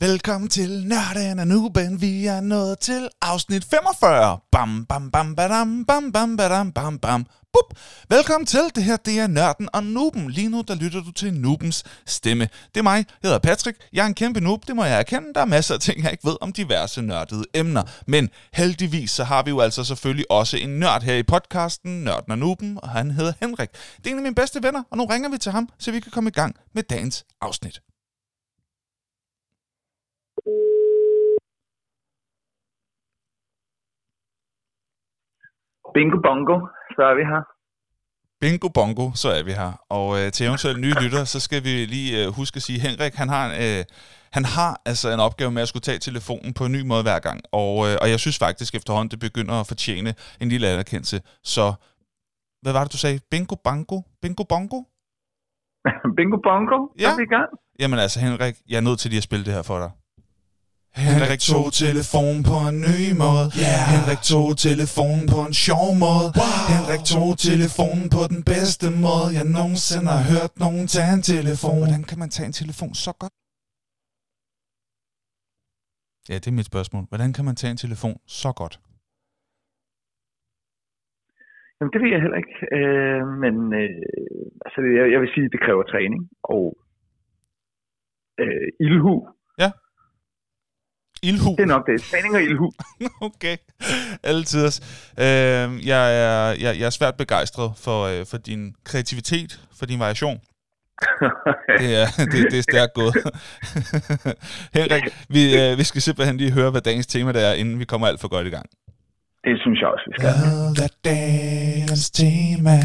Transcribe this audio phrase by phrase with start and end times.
[0.00, 2.00] Velkommen til Nørden og Nuben.
[2.00, 4.38] Vi er nået til afsnit 45.
[4.52, 7.26] Bam, bam, bam, badam, bam, bam, badam, bam, bam.
[7.52, 7.78] Bup.
[8.08, 8.60] Velkommen til.
[8.74, 10.30] Det her, det er Nørden og Nuben.
[10.30, 12.48] Lige nu, der lytter du til Nubens stemme.
[12.74, 12.96] Det er mig.
[12.96, 13.78] Jeg hedder Patrick.
[13.92, 14.66] Jeg er en kæmpe noob.
[14.66, 15.34] Det må jeg erkende.
[15.34, 17.82] Der er masser af ting, jeg ikke ved om diverse nørdede emner.
[18.06, 22.32] Men heldigvis, så har vi jo altså selvfølgelig også en nørd her i podcasten, Nørden
[22.32, 23.68] og Nuben, og han hedder Henrik.
[23.96, 26.00] Det er en af mine bedste venner, og nu ringer vi til ham, så vi
[26.00, 27.80] kan komme i gang med dagens afsnit.
[35.96, 36.56] Bingo bongo,
[36.96, 37.42] så er vi her.
[38.42, 39.72] Bingo bongo, så er vi her.
[39.98, 43.14] Og øh, til eventuelt nye lytter, så skal vi lige øh, huske at sige, Henrik,
[43.22, 43.82] han har, øh,
[44.36, 47.18] han har altså en opgave med at skulle tage telefonen på en ny måde hver
[47.28, 47.38] gang.
[47.62, 50.10] Og, øh, og jeg synes faktisk efterhånden, det begynder at fortjene
[50.42, 51.20] en lille anerkendelse.
[51.54, 51.66] Så
[52.62, 53.18] hvad var det, du sagde?
[53.30, 53.98] Bingo bongo?
[54.22, 54.78] Bingo bongo?
[56.16, 57.10] Bingo bongo, så Ja.
[57.12, 57.48] er vi i gang.
[57.80, 59.90] Jamen altså, Henrik, jeg er nødt til lige at spille det her for dig.
[61.04, 63.46] Henrik tog telefonen på en ny måde.
[63.64, 63.82] Yeah.
[63.94, 66.28] Henrik tog telefonen på en sjov måde.
[66.40, 66.56] Wow.
[66.74, 71.78] Henrik tog telefonen på den bedste måde, jeg nogensinde har hørt nogen tage en telefon.
[71.82, 73.34] Hvordan kan man tage en telefon så godt?
[76.28, 77.04] Ja, det er mit spørgsmål.
[77.10, 78.74] Hvordan kan man tage en telefon så godt?
[81.76, 82.56] Jamen, det ved jeg heller ikke.
[82.78, 84.02] Øh, men øh,
[84.66, 86.22] altså, jeg, jeg vil sige, at det kræver træning
[86.54, 86.64] og
[88.42, 89.16] øh, ildhu.
[91.28, 91.50] Ildhu.
[91.58, 92.02] Det er nok det.
[92.02, 92.72] Træning og ildhu.
[93.28, 93.56] okay.
[94.22, 94.66] Altid.
[95.18, 95.26] Øh,
[95.92, 100.38] jeg, er, jeg, jeg er svært begejstret for, øh, for din kreativitet, for din variation.
[101.80, 103.14] Det er, det, det er stærkt gået.
[104.78, 107.84] Henrik, vi, øh, vi skal simpelthen lige høre, hvad dagens tema det er, inden vi
[107.84, 108.66] kommer alt for godt i gang.
[109.44, 110.30] det synes jeg også, vi skal.
[110.76, 112.78] Hvad er dagens tema?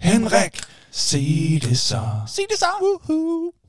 [0.00, 0.54] Henrik,
[0.90, 2.02] sig det så.
[2.26, 2.66] Sig det så.
[2.82, 3.63] Woohoo.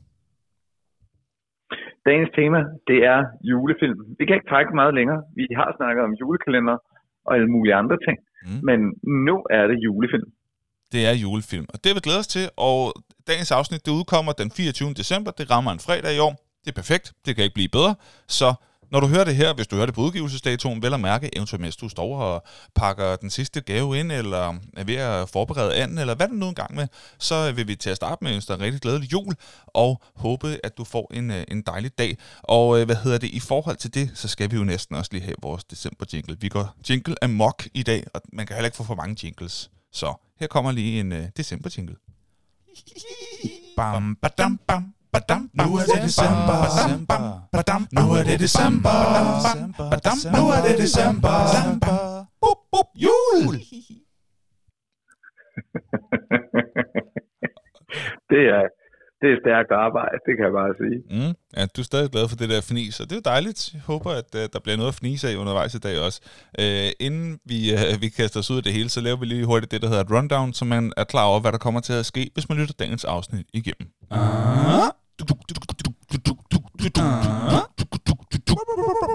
[2.07, 3.99] Dagens tema, det er julefilm.
[4.19, 5.21] Vi kan ikke trække meget længere.
[5.39, 6.77] Vi har snakket om julekalender
[7.25, 8.17] og alle mulige andre ting.
[8.45, 8.59] Mm.
[8.67, 8.79] Men
[9.27, 10.29] nu er det julefilm.
[10.93, 12.45] Det er julefilm, og det vil vi glæde os til.
[12.69, 12.79] Og
[13.29, 14.93] dagens afsnit, det udkommer den 24.
[15.01, 15.31] december.
[15.39, 16.33] Det rammer en fredag i år.
[16.61, 17.05] Det er perfekt.
[17.25, 17.93] Det kan ikke blive bedre.
[18.39, 18.49] Så
[18.95, 21.61] når du hører det her, hvis du hører det på udgivelsesdatoen, vel at mærke, eventuelt
[21.61, 22.43] mens du står og
[22.75, 26.47] pakker den sidste gave ind, eller er ved at forberede anden, eller hvad du nu
[26.47, 26.87] engang med,
[27.19, 29.35] så vil vi til at starte med at ønske dig en rigtig glædelig jul,
[29.67, 32.17] og håbe, at du får en, øh, en dejlig dag.
[32.43, 35.09] Og øh, hvad hedder det, i forhold til det, så skal vi jo næsten også
[35.13, 36.37] lige have vores december jingle.
[36.39, 39.71] Vi går jingle amok i dag, og man kan heller ikke få for mange jingles.
[39.91, 41.95] Så her kommer lige en uh, december jingle.
[43.77, 46.57] Bam, badam, bam, badam, nu er det december.
[46.75, 47.01] Badam,
[47.55, 48.97] badam, nu er det december.
[49.91, 51.35] Badam, nu er det december.
[52.41, 53.55] Bup, bup, jul!
[58.31, 58.63] det er,
[59.21, 60.97] det er stærkt arbejde, det kan jeg bare sige.
[61.15, 63.59] Mm, ja, du er stadig glad for det der fnis, og det er jo dejligt.
[63.73, 66.19] Jeg håber, at uh, der bliver noget at fnise af undervejs i dag også.
[66.63, 69.45] Uh, inden vi, uh, vi kaster os ud af det hele, så laver vi lige
[69.45, 71.93] hurtigt det, der hedder et rundown, så man er klar over, hvad der kommer til
[71.93, 73.87] at ske, hvis man lytter dagens afsnit igennem.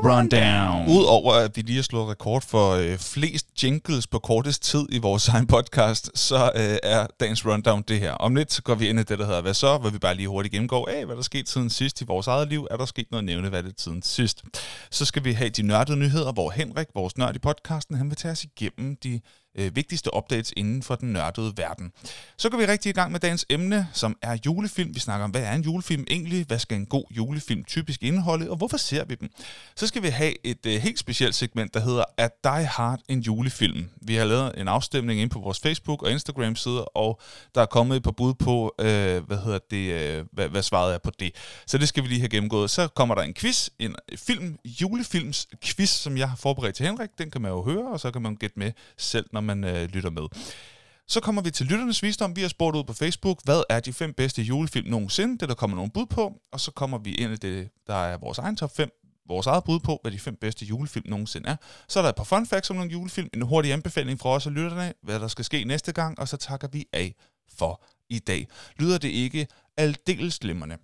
[0.05, 0.89] Rundown.
[0.89, 4.99] Udover at vi lige har slået rekord for øh, flest jingles på kortest tid i
[4.99, 8.13] vores egen podcast, så øh, er dagens rundown det her.
[8.13, 9.79] Om lidt så går vi ind i det, der hedder Hvad så?
[9.79, 12.49] Hvor vi bare lige hurtigt gennemgår af, hvad der skete siden sidst i vores eget
[12.49, 12.67] liv.
[12.71, 14.45] Er der sket noget nævneværdigt siden sidst?
[14.91, 18.17] Så skal vi have de nørdede nyheder, hvor Henrik, vores nørd i podcasten, han vil
[18.17, 19.21] tage os igennem de
[19.55, 21.93] øh, vigtigste updates inden for den nørdede verden.
[22.37, 24.95] Så går vi rigtig i gang med dagens emne, som er julefilm.
[24.95, 26.47] Vi snakker om, hvad er en julefilm egentlig?
[26.47, 28.51] Hvad skal en god julefilm typisk indeholde?
[28.51, 29.31] Og hvorfor ser vi dem?
[29.77, 33.21] Så skal vi have et øh, helt specielt segment, der hedder Er Die Hard en
[33.21, 33.89] julefilm?
[34.03, 37.21] Vi har lavet en afstemning ind på vores Facebook og Instagram side, og
[37.55, 38.87] der er kommet et par bud på, øh,
[39.27, 41.35] hvad hedder det, øh, hvad, hvad svaret er på det.
[41.67, 42.71] Så det skal vi lige have gennemgået.
[42.71, 46.87] Så kommer der en quiz, en øh, film, julefilms quiz, som jeg har forberedt til
[46.87, 47.11] Henrik.
[47.19, 49.83] Den kan man jo høre, og så kan man gætte med selv, når man øh,
[49.95, 50.27] lytter med.
[51.07, 52.37] Så kommer vi til lytternes visdom.
[52.37, 55.35] Vi har spurgt ud på Facebook, hvad er de fem bedste julefilm nogensinde?
[55.35, 56.25] Det er der kommer nogle bud på.
[56.53, 58.91] Og så kommer vi ind i det, der er vores egen top 5
[59.35, 61.57] vores eget bud på, hvad de fem bedste julefilm nogensinde er.
[61.93, 64.47] Så er der et par fun facts om nogle julefilm, en hurtig anbefaling fra os
[64.49, 67.09] og lytterne, hvad der skal ske næste gang, og så takker vi af
[67.59, 67.73] for
[68.17, 68.43] i dag.
[68.81, 69.43] Lyder det ikke
[69.85, 70.77] aldeles glimrende?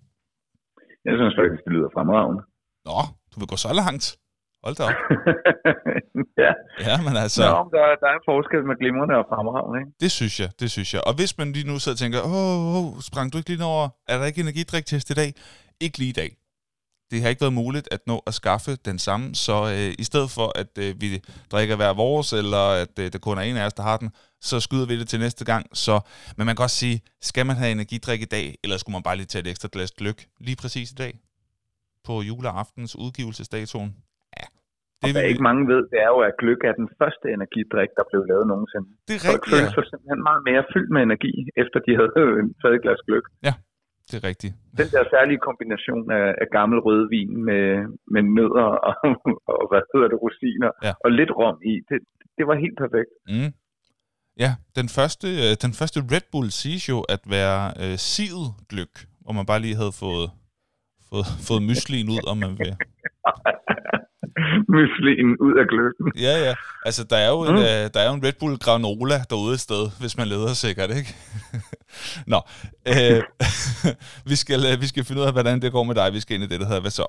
[1.07, 2.41] Jeg synes faktisk, det lyder fremragende.
[2.89, 2.99] Nå,
[3.31, 4.05] du vil gå så langt.
[4.67, 4.97] Hold da op.
[6.43, 6.51] ja,
[6.87, 7.41] Ja, men altså...
[7.49, 9.91] Nå, men der, der er en forskel med glimrende og fremragende, ikke?
[10.03, 11.01] Det synes jeg, det synes jeg.
[11.07, 13.89] Og hvis man lige nu sidder og tænker, åh, åh, sprang du ikke lige over,
[14.07, 15.29] er der ikke energidriktest i dag?
[15.81, 16.31] Ikke lige i dag.
[17.11, 20.29] Det har ikke været muligt at nå at skaffe den samme, så øh, i stedet
[20.37, 21.09] for, at øh, vi
[21.51, 24.09] drikker hver vores, eller at øh, der kun er en af os, der har den,
[24.41, 25.63] så skyder vi det til næste gang.
[25.73, 25.99] Så,
[26.37, 29.15] men man kan også sige, skal man have energidrik i dag, eller skulle man bare
[29.15, 31.13] lige tage et ekstra glas gløk lige præcis i dag?
[32.07, 33.95] på juleaftens udgivelsesdatoen.
[35.01, 37.89] Ja, Det Hvad ikke mange ved, det er jo, at gløk er den første energidrik,
[37.97, 38.87] der blev lavet nogensinde.
[39.07, 39.75] Det er rigtigt, følte ja.
[39.75, 41.33] sig simpelthen meget mere fyldt med energi,
[41.63, 42.11] efter de havde
[42.61, 43.25] taget et glas gløk.
[44.11, 44.53] Det er rigtigt.
[44.81, 47.65] Den der særlige kombination af, af gammel rødvin med,
[48.13, 48.93] med nødder og,
[49.61, 50.93] og hvad hedder det, rosiner Ja.
[51.05, 51.99] og lidt rom i, det,
[52.37, 53.11] det var helt perfekt.
[53.33, 53.51] Mm.
[54.43, 58.93] Ja, den første, øh, den første Red Bull siges jo at være øh, sivet gløk,
[59.23, 60.27] hvor man bare lige havde fået,
[61.09, 62.73] fået, fået myslin ud, om man vil.
[64.75, 66.07] Myslin ud af gløkken.
[66.25, 66.53] Ja, ja.
[66.87, 67.67] Altså, der er jo en, Mm.
[67.71, 70.89] øh, der er jo en Red Bull granola derude et sted, hvis man leder sikkert,
[70.99, 71.11] ikke?
[72.33, 72.39] Nå,
[72.93, 73.19] øh,
[74.31, 76.07] vi, skal, øh, vi skal finde ud af, hvordan det går med dig.
[76.17, 77.05] Vi skal ind i det, der hedder, hvad så?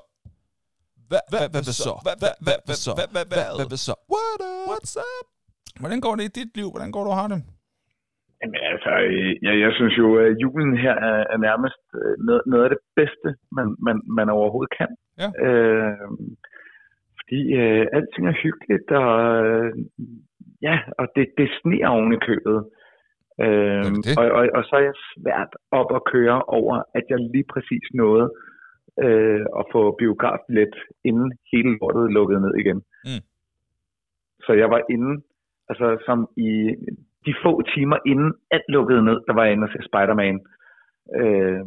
[1.11, 1.93] Hvad, hvad, hvad, hvad så?
[2.05, 2.91] Hvad, hvad, hvad, hvad så?
[2.99, 3.55] Hvad, hvad, Hvad, hvad?
[3.59, 3.93] hvad, hvad så?
[4.13, 4.65] What up?
[4.71, 5.25] What's up?
[5.81, 6.67] Hvordan går det i dit liv?
[6.73, 7.39] Hvordan går du har det?
[8.41, 8.91] Jamen altså,
[9.47, 12.81] jeg, jeg synes jo, at julen her er, er nærmest øh, noget, noget af det
[12.99, 14.91] bedste, man, man, man overhovedet kan.
[15.21, 15.29] Ja.
[15.47, 16.07] Øh,
[17.29, 19.11] fordi øh, alting er hyggeligt, og
[19.45, 19.71] øh,
[20.61, 22.57] ja, og det, det sneer oven i købet.
[23.43, 24.17] Øh, det det?
[24.19, 27.85] og, og, og så er jeg svært op at køre over, at jeg lige præcis
[27.93, 28.27] nåede
[29.05, 32.79] øh, at få biografbillet, inden hele lortet lukkede ned igen.
[33.07, 33.23] Mm.
[34.45, 35.21] Så jeg var inde,
[35.69, 36.51] altså som i
[37.25, 40.37] de få timer inden alt lukkede ned, der var jeg inde og se Spider-Man.
[41.19, 41.61] Øh,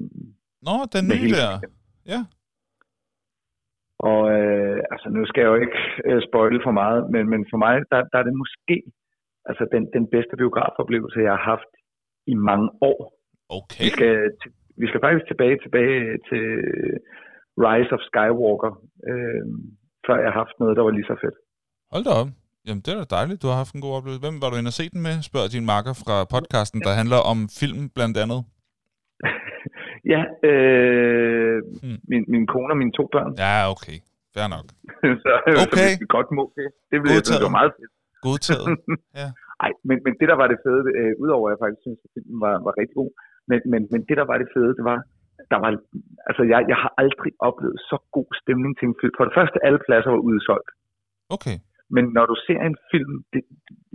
[0.66, 1.54] Nå, den nye hele der.
[2.06, 2.20] Ja.
[4.10, 7.58] Og øh, altså, nu skal jeg jo ikke øh, spoile for meget, men, men for
[7.64, 8.76] mig, der, der er det måske
[9.48, 11.72] altså den, den bedste biografoplevelse, jeg har haft
[12.32, 13.00] i mange år.
[13.58, 13.84] Okay.
[13.84, 14.14] Vi skal,
[14.82, 16.00] vi skal faktisk tilbage, tilbage
[16.30, 16.44] til
[17.64, 18.72] Rise of Skywalker,
[19.10, 19.44] øh,
[20.06, 21.36] før jeg har haft noget, der var lige så fedt.
[21.92, 22.30] Hold da op.
[22.66, 24.24] Jamen, det er da dejligt, du har haft en god oplevelse.
[24.26, 25.16] Hvem var du inde og se den med?
[25.30, 28.40] Spørger din makker fra podcasten, der handler om film blandt andet.
[30.14, 31.98] Ja, øh, Hmm.
[32.10, 33.32] min, min kone og mine to børn.
[33.44, 33.96] Ja, okay.
[34.34, 34.66] Fair nok.
[35.22, 35.30] så,
[35.64, 35.88] Okay.
[35.94, 36.68] så vi godt må det.
[36.90, 37.92] Det blev det var meget fedt.
[38.26, 38.66] Godtaget.
[39.64, 42.10] Ej, men, men det der var det fede, øh, udover at jeg faktisk synes, at
[42.14, 43.10] filmen var, var rigtig god,
[43.50, 44.98] men, men, men det der var det fede, det var,
[45.52, 45.70] der var,
[46.28, 49.14] altså jeg, jeg har aldrig oplevet så god stemning til en film.
[49.18, 50.70] For det første, alle pladser var udsolgt.
[51.36, 51.56] Okay.
[51.94, 53.42] Men når du ser en film, det,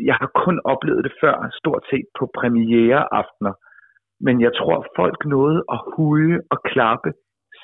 [0.10, 3.54] jeg har kun oplevet det før, stort set på premiereaftener.
[4.26, 7.10] Men jeg tror, folk nåede at huge og klappe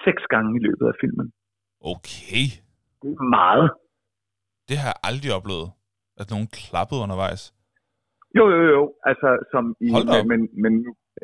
[0.06, 1.28] seks gange i løbet af filmen.
[1.94, 2.46] Okay.
[3.02, 3.68] Det er meget.
[4.70, 5.70] Det har jeg aldrig oplevet.
[6.22, 7.44] At nogen klappede undervejs.
[8.38, 8.84] Jo, jo, jo.
[9.10, 10.26] Altså, som i, op.
[10.32, 10.74] men, men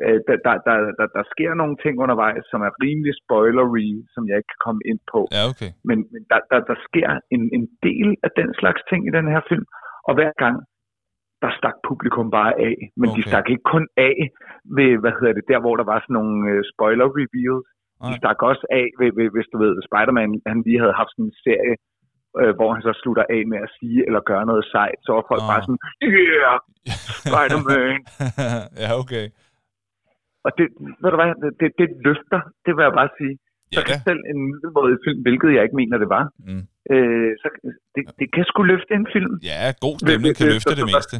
[0.04, 4.22] øh, der, der, der, der, der sker nogle ting undervejs, som er rimelig spoilery, som
[4.28, 5.20] jeg ikke kan komme ind på.
[5.36, 5.70] Ja, okay.
[5.88, 9.26] Men, men der, der, der sker en, en del af den slags ting i den
[9.34, 9.66] her film,
[10.08, 10.56] og hver gang,
[11.42, 12.76] der stak publikum bare af.
[13.00, 13.16] Men okay.
[13.16, 14.16] de stak ikke kun af
[14.76, 17.66] ved, hvad hedder det, der hvor der var sådan nogle øh, spoiler reveals.
[18.08, 21.28] De stak også af, ved, ved, hvis du ved, Spider-Man, han lige havde haft sådan
[21.30, 21.74] en serie,
[22.40, 25.24] øh, hvor han så slutter af med at sige eller gøre noget sejt, så var
[25.30, 25.50] folk Ah.
[25.52, 25.80] bare sådan,
[26.16, 26.58] yeah,
[27.28, 27.98] Spider-Man.
[28.82, 29.26] ja, okay.
[30.46, 30.66] Og det,
[31.02, 33.34] ved du hvad, det, det, det løfter, det vil jeg bare sige.
[33.76, 36.62] Så kan selv en middelmådig film, hvilket jeg ikke mener, det var, Mm.
[36.94, 37.46] øh, så
[37.94, 39.32] det, det kan sgu løfte en film.
[39.50, 41.16] Ja, god stemning kan løfte det meste.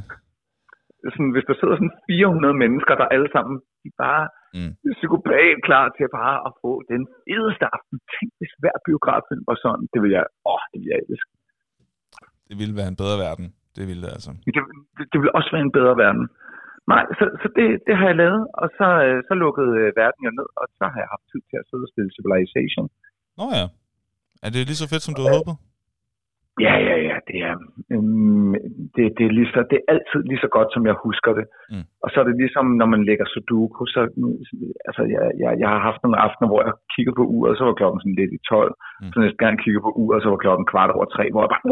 [1.14, 3.55] Sådan, hvis der sidder sådan 400 mennesker, der alle sammen,
[3.85, 4.25] de bare
[4.58, 4.73] Mm.
[4.99, 7.97] psykopat klar til bare at få den fedeste aften.
[8.14, 11.33] Tænk, hvis hver biograffilm var sådan, det vil jeg, åh, det vil jeg elske.
[12.49, 13.47] Det ville være en bedre verden.
[13.76, 14.30] Det ville det altså.
[14.47, 14.52] Det,
[14.97, 16.25] det, det vil også være en bedre verden.
[16.92, 20.23] Nej, så, så det, det har jeg lavet, og så, øh, så lukkede øh, verden
[20.26, 22.87] jo ned, og så har jeg haft tid til at sidde og spille Civilization.
[23.38, 23.66] Nå ja.
[24.44, 25.56] Er det lige så fedt, som du havde håbet?
[26.66, 27.56] Ja, ja, ja, det er,
[27.94, 28.52] øhm,
[28.94, 31.47] det, det, er lige så, det er altid lige så godt, som jeg husker det.
[31.73, 31.85] Mm.
[32.04, 34.00] Og så er det ligesom, når man lægger Sudoku, så
[34.88, 37.75] altså, jeg, jeg, jeg har haft nogle aftener, hvor jeg kiggede på uret, så var
[37.80, 38.75] klokken sådan lidt i 12.
[39.00, 39.12] Mm.
[39.12, 41.50] Så næste gang jeg kiggede på uret, så var klokken kvart over tre, hvor jeg
[41.54, 41.62] bare,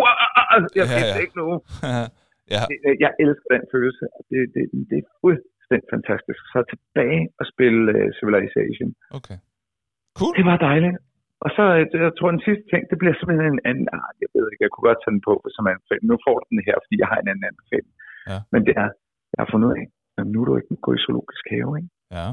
[0.78, 0.98] jeg ja.
[1.12, 1.22] ja.
[1.24, 1.48] ikke nu.
[2.54, 2.62] ja.
[2.70, 6.40] Det, øh, jeg elsker den følelse, det, det, det er fuldstændig fantastisk.
[6.52, 8.90] Så tilbage og spille uh, Civilization.
[9.18, 9.38] Okay.
[10.18, 10.32] Cool.
[10.38, 10.96] Det var dejligt.
[11.44, 14.28] Og så, øh, jeg tror, den sidste ting, det bliver simpelthen en anden, ah, jeg
[14.34, 16.06] ved ikke, jeg kunne godt tage den på som anbefaling.
[16.10, 17.94] Nu får du den her, fordi jeg har en anden anbefaling.
[18.30, 18.38] Ja.
[18.52, 18.88] Men det er,
[19.32, 19.86] jeg har fundet ud af,
[20.18, 21.90] at nu er du ikke gå i zoologisk have, ikke?
[22.16, 22.26] Ja.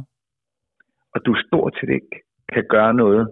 [1.14, 2.16] og du stort set ikke
[2.54, 3.24] kan gøre noget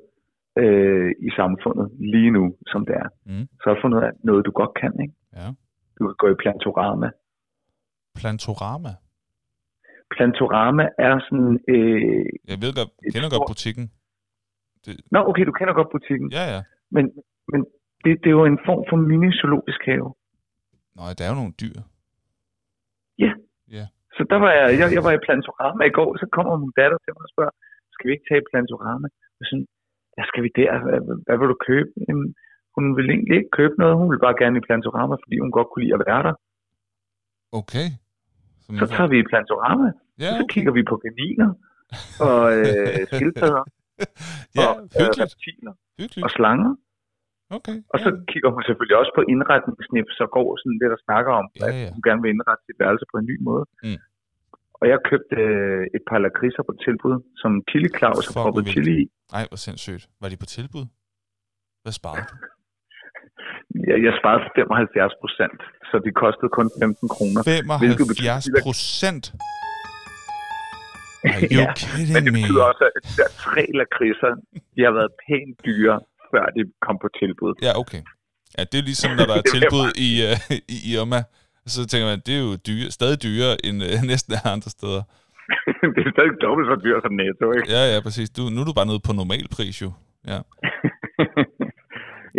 [0.64, 3.10] øh, i samfundet lige nu, som det er.
[3.30, 3.46] Mm.
[3.60, 5.16] Så har jeg fundet ud af noget, du godt kan, ikke?
[5.40, 5.48] Ja.
[5.98, 7.10] Du kan gå i plantorama.
[8.20, 8.94] Plantorama.
[10.14, 11.54] Plantorama er sådan...
[11.74, 13.86] Øh, Jeg ved godt, Et kender godt butikken.
[15.14, 16.28] Nå, okay, du kender godt butikken.
[16.38, 16.62] Ja, ja.
[16.96, 17.06] Men,
[17.52, 17.60] men
[18.04, 20.10] det, det er jo en form for mini-zoologisk have.
[20.96, 21.80] Nå, der er jo nogle dyr.
[24.18, 27.00] Så der var jeg, jeg, jeg var i Plantorama i går, så kommer min datter
[27.02, 27.54] til mig og spørger,
[27.94, 29.08] skal vi ikke tage Plantorama?
[29.38, 29.68] Jeg sådan,
[30.18, 30.72] ja, skal vi der?
[30.86, 31.90] Hvad, hvad vil du købe?
[32.08, 32.28] Jamen,
[32.76, 33.96] hun vil egentlig ikke købe noget.
[34.02, 36.36] Hun vil bare gerne i Plantorama, fordi hun godt kunne lide at være der.
[37.60, 37.88] Okay.
[38.64, 39.88] Så, Så tager vi i Plantorama,
[40.22, 41.50] ja, og så kigger vi på kaniner
[42.28, 43.64] og øh, skildpadder
[44.58, 46.24] ja, og øh, reptiler hyggeligt.
[46.26, 46.72] og slanger.
[47.58, 47.78] Okay.
[47.94, 48.20] Og så ja.
[48.32, 51.74] kigger hun selvfølgelig også på indretningssnips og går sådan lidt og snakker om, Ja, at
[51.82, 51.88] ja.
[51.96, 53.64] hun gerne vil indrette sit værelse på en ny måde.
[53.86, 54.00] Mm.
[54.80, 58.96] Og jeg købte øh, et par lakridser på tilbud, som Chili Claus har proppet chili
[59.04, 59.06] i.
[59.38, 60.04] Ej, hvor sindssygt.
[60.22, 60.86] Var de på tilbud?
[61.84, 62.36] Hvad sparede du?
[63.90, 65.60] Jeg, jeg sparede 75 procent,
[65.90, 67.42] så de kostede kun 15 kroner.
[67.84, 69.24] Hvilket betyder, 75 procent?
[71.32, 71.66] Are you Ja,
[72.16, 72.40] Men det me?
[72.42, 74.32] betyder også, at de der tre lakridser,
[74.76, 75.96] de har været pænt dyre,
[76.32, 77.54] før de kom på tilbud.
[77.68, 78.02] Ja, okay.
[78.58, 80.38] Ja, det er ligesom, når der er Det tilbud i, uh,
[80.76, 81.20] i Irma.
[81.74, 85.02] Så tænker man, det er jo dyre, stadig dyrere end uh, næsten andre steder.
[85.96, 87.68] det er stadig dobbelt så dyrt som netto, ikke?
[87.76, 88.28] Ja, ja, præcis.
[88.38, 89.90] Du, nu er du bare nede på normal pris, jo.
[90.32, 90.40] Ja.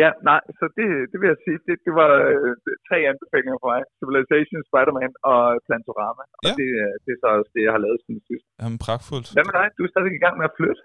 [0.03, 2.51] Ja, nej, så det, det vil jeg sige, det, det var øh,
[2.89, 3.81] tre anbefalinger for mig.
[4.01, 6.25] Civilization, Spider-Man og Plantorama.
[6.39, 6.53] Og Ja.
[6.61, 8.45] det, øh, det er så også det, jeg har lavet siden sidst.
[8.61, 9.29] Jamen, pragtfuldt.
[9.37, 9.67] Hvad med dig?
[9.77, 10.83] Du er stadig i gang med at flytte.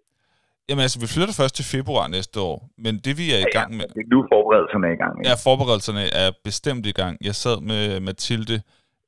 [0.69, 3.69] Jamen altså, vi flytter først til februar næste år, men det vi er i gang
[3.79, 5.13] med, Det er nu forberedelserne er i gang.
[5.17, 5.27] Ikke?
[5.29, 7.13] Ja, forberedelserne er bestemt i gang.
[7.29, 8.57] Jeg sad med Mathilde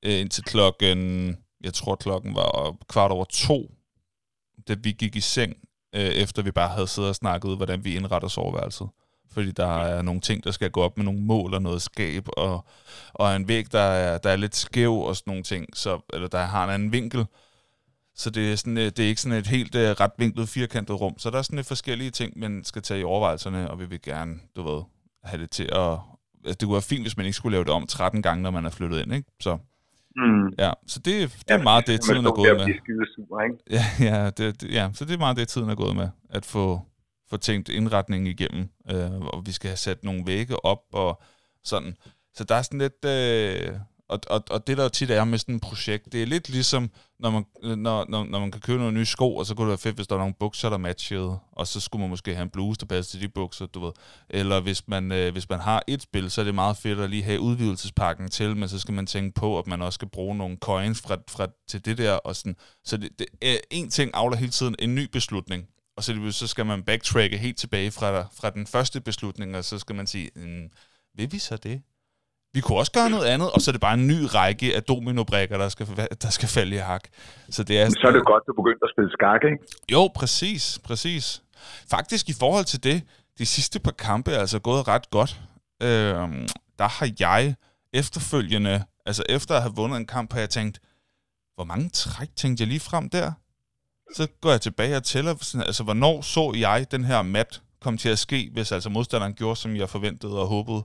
[0.06, 1.00] øh, indtil klokken,
[1.68, 2.50] jeg tror klokken var
[2.94, 3.58] kvart over to,
[4.68, 5.52] da vi gik i seng,
[5.98, 8.88] øh, efter vi bare havde siddet og snakket hvordan vi indretter soveværelset.
[9.34, 12.28] Fordi der er nogle ting, der skal gå op med nogle mål og noget skab,
[12.38, 12.66] og,
[13.14, 16.28] og en væg, der er, der er lidt skæv og sådan nogle ting, så, eller
[16.28, 17.26] der har en anden vinkel.
[18.16, 21.02] Så det er, sådan, øh, det er ikke sådan et helt uh, ret vinklet, firkantet
[21.02, 21.20] rum.
[21.20, 24.02] Så der er sådan lidt forskellige ting, man skal tage i overvejelserne, og vi vil
[24.02, 24.84] gerne, du ved,
[25.24, 25.92] have det til at...
[26.46, 28.52] Altså, det kunne være fint, hvis man ikke skulle lave det om 13 gange, når
[28.52, 29.30] man er flyttet ind, ikke?
[29.42, 29.58] Så,
[30.16, 30.48] Mm.
[30.60, 30.72] ja.
[30.88, 32.64] så det, det er meget det, tiden er gået med.
[32.64, 33.58] skidesur, ikke?
[33.78, 33.86] Ja,
[34.16, 36.82] ja, det, det, ja, så det er meget det, tiden er gået med, at få,
[37.32, 41.22] få tænkt indretningen igennem, øh, og vi skal have sat nogle vægge op og
[41.64, 41.98] sådan.
[42.34, 43.80] Så der er sådan lidt, øh,
[44.12, 46.92] og, og, og det der tit er med sådan et projekt, det er lidt ligesom,
[47.20, 47.46] når man,
[47.78, 49.96] når, når, når man kan købe nogle nye sko, og så kunne det være fedt,
[49.96, 52.80] hvis der var nogle bukser, der matchede, og så skulle man måske have en bluse,
[52.80, 53.92] der passede til de bukser, du ved.
[54.30, 57.10] Eller hvis man, øh, hvis man har et spil, så er det meget fedt at
[57.10, 60.36] lige have udvidelsespakken til, men så skal man tænke på, at man også skal bruge
[60.38, 62.56] nogle coins fra, fra, til det der, og sådan.
[62.86, 65.68] Så det, det, er, en ting afler hele tiden en ny beslutning,
[66.02, 69.80] og så, så skal man backtracke helt tilbage fra, fra den første beslutning, og så
[69.80, 70.70] skal man sige, mm,
[71.18, 71.82] vil vi så det?
[72.54, 74.84] Vi kunne også gøre noget andet, og så er det bare en ny række af
[74.84, 75.88] dominobrikker, der skal,
[76.22, 77.04] der skal falde i hak.
[77.50, 79.58] Så det er, Så er det godt, du begyndte at spille skak, ikke?
[79.92, 81.44] jo, præcis, præcis.
[81.90, 83.04] Faktisk i forhold til det,
[83.38, 85.42] de sidste par kampe er altså gået ret godt.
[85.84, 86.48] Øhm,
[86.80, 87.56] der har jeg
[87.94, 90.80] efterfølgende, altså efter at have vundet en kamp, har jeg tænkt,
[91.56, 93.32] hvor mange træk tænkte jeg lige frem der?
[94.14, 97.98] Så går jeg tilbage og tæller, sådan, altså hvornår så jeg den her mat komme
[97.98, 100.84] til at ske, hvis altså modstanderen gjorde, som jeg forventede og håbede.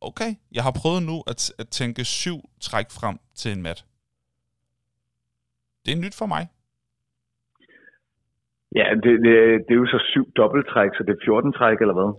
[0.00, 3.84] Okay, jeg har prøvet nu at, at tænke syv træk frem til en mat.
[5.84, 6.44] Det er nyt for mig.
[8.78, 9.34] Ja, det, det,
[9.66, 12.10] det er jo så syv dobbelttræk, så det er 14 træk, eller hvad?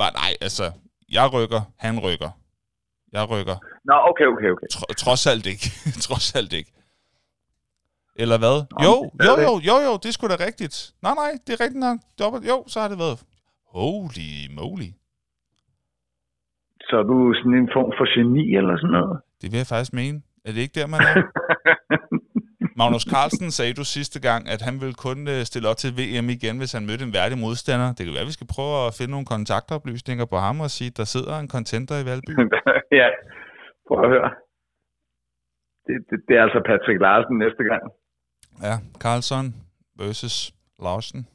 [0.00, 0.66] Var, nej, altså,
[1.16, 2.30] jeg rykker, han rykker.
[3.16, 3.56] Jeg rykker.
[3.90, 4.68] Nå, okay, okay, okay.
[4.74, 5.66] Tro, trods alt ikke.
[6.06, 6.70] trods alt ikke.
[8.22, 8.56] Eller hvad?
[8.70, 8.94] Nå, Jo,
[9.28, 10.76] jo, jo, jo, jo, det er sgu da rigtigt.
[11.04, 11.98] Nej, nej, det er rigtigt nok.
[12.20, 13.18] Dobbelt, jo, så har det været.
[13.76, 14.90] Holy moly.
[16.88, 19.16] Så er du sådan en form for geni, eller sådan noget?
[19.40, 20.16] Det vil jeg faktisk mene.
[20.46, 21.14] Er det ikke der, man er?
[22.80, 26.26] Magnus Carlsen sagde du sidste gang, at han ville kun øh, stille op til VM
[26.36, 27.88] igen, hvis han mødte en værdig modstander.
[27.96, 30.90] Det kan være, at vi skal prøve at finde nogle kontaktoplysninger på ham og sige,
[30.92, 32.32] at der sidder en contender i Valby.
[33.00, 33.08] ja,
[33.86, 34.30] prøv at høre.
[35.86, 37.82] Det, det, det er altså Patrick Larsen næste gang.
[38.62, 39.54] Ja, Carlson
[39.98, 41.28] versus Larsen.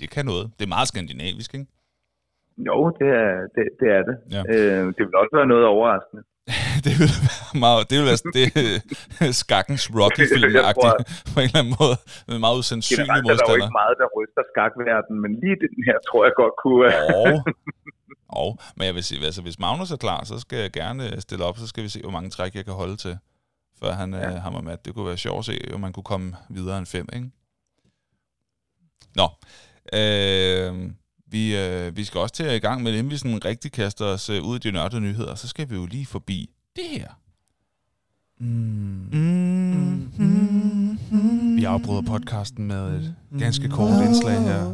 [0.00, 0.50] Det kan noget.
[0.58, 1.66] Det er meget skandinavisk, ikke?
[2.58, 4.16] Jo, det er det, det, er det.
[4.36, 4.42] Ja.
[4.52, 6.22] Øh, det vil også være noget overraskende.
[6.86, 8.46] det vil være meget, det vil være det
[9.44, 10.52] skakkens rocky film
[11.32, 11.96] på en eller anden måde.
[12.28, 13.66] Med meget usandsynlig Generelt er der jo modstander.
[13.66, 16.86] ikke meget, der ryster skakverden, men lige den her tror jeg godt kunne...
[17.20, 17.32] Og,
[18.42, 21.44] og, men jeg vil sige, altså hvis Magnus er klar, så skal jeg gerne stille
[21.48, 23.14] op, så skal vi se, hvor mange træk jeg kan holde til,
[23.82, 24.30] før han ja.
[24.30, 24.38] Ja.
[24.38, 24.84] hammer mat.
[24.84, 27.30] Det kunne være sjovt at se, om man kunne komme videre end fem, ikke?
[29.14, 29.28] Nå,
[29.92, 30.90] øh,
[31.26, 34.04] vi, øh, vi skal også til at i gang med, inden vi sådan rigtig kaster
[34.04, 37.08] os øh, ud i de nørdede nyheder, så skal vi jo lige forbi det her.
[41.56, 44.64] Vi afbryder podcasten med et ganske kort indslag her.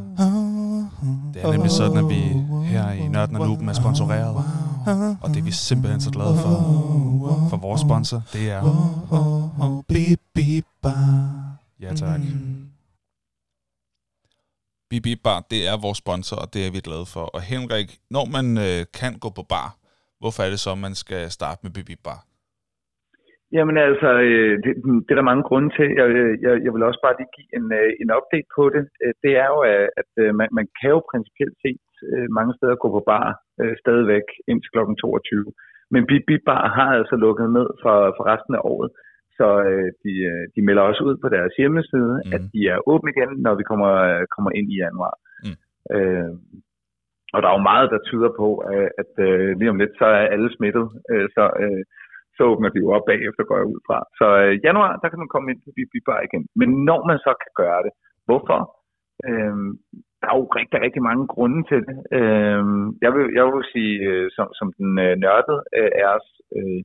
[1.35, 2.21] Det er nemlig sådan, at vi
[2.67, 4.68] her i Nørden og Nuben er sponsoreret.
[5.23, 6.51] Og det er vi simpelthen så glade for.
[7.51, 8.63] For vores sponsor, det er...
[11.81, 12.21] Ja tak.
[14.91, 17.25] BB Bar, det er vores sponsor, og det er vi glade for.
[17.25, 19.77] Og Henrik, når man øh, kan gå på bar,
[20.21, 22.28] hvorfor er det så, man skal starte med BB Bar?
[23.57, 24.73] Jamen altså, øh, det,
[25.05, 25.89] det er der mange grunde til.
[26.01, 26.07] Jeg,
[26.45, 28.83] jeg, jeg vil også bare lige give en, øh, en update på det.
[29.03, 29.59] Øh, det er jo,
[30.01, 31.83] at man, man kan jo principielt set
[32.39, 33.27] mange steder gå på bar
[33.83, 34.79] stadigvæk indtil kl.
[35.01, 35.53] 22.
[35.95, 38.91] Men BB Bar har altså lukket ned for, for resten af året.
[39.39, 39.47] Så
[40.03, 40.13] de,
[40.55, 42.33] de melder også ud på deres hjemmeside, mm.
[42.35, 43.93] at de er åbne igen, når vi kommer,
[44.35, 45.15] kommer ind i januar.
[45.45, 45.57] Mm.
[45.95, 46.33] Øh,
[47.35, 49.13] og der er jo meget, der tyder på, at, at
[49.59, 50.87] lige om lidt, så er alle smittet.
[51.37, 51.83] Så øh,
[52.39, 53.99] så åbner de jo op bagefter, går jeg ud fra.
[54.19, 56.45] Så øh, januar, der kan man komme ind på Bibar igen.
[56.61, 57.93] Men når man så kan gøre det,
[58.27, 58.61] hvorfor?
[59.29, 59.57] Øh,
[60.21, 61.97] der er jo rigtig, rigtig mange grunde til det.
[62.19, 62.63] Øh,
[63.05, 66.81] jeg, vil, jeg vil sige, øh, som, som den øh, nørdede øh, er os, øh,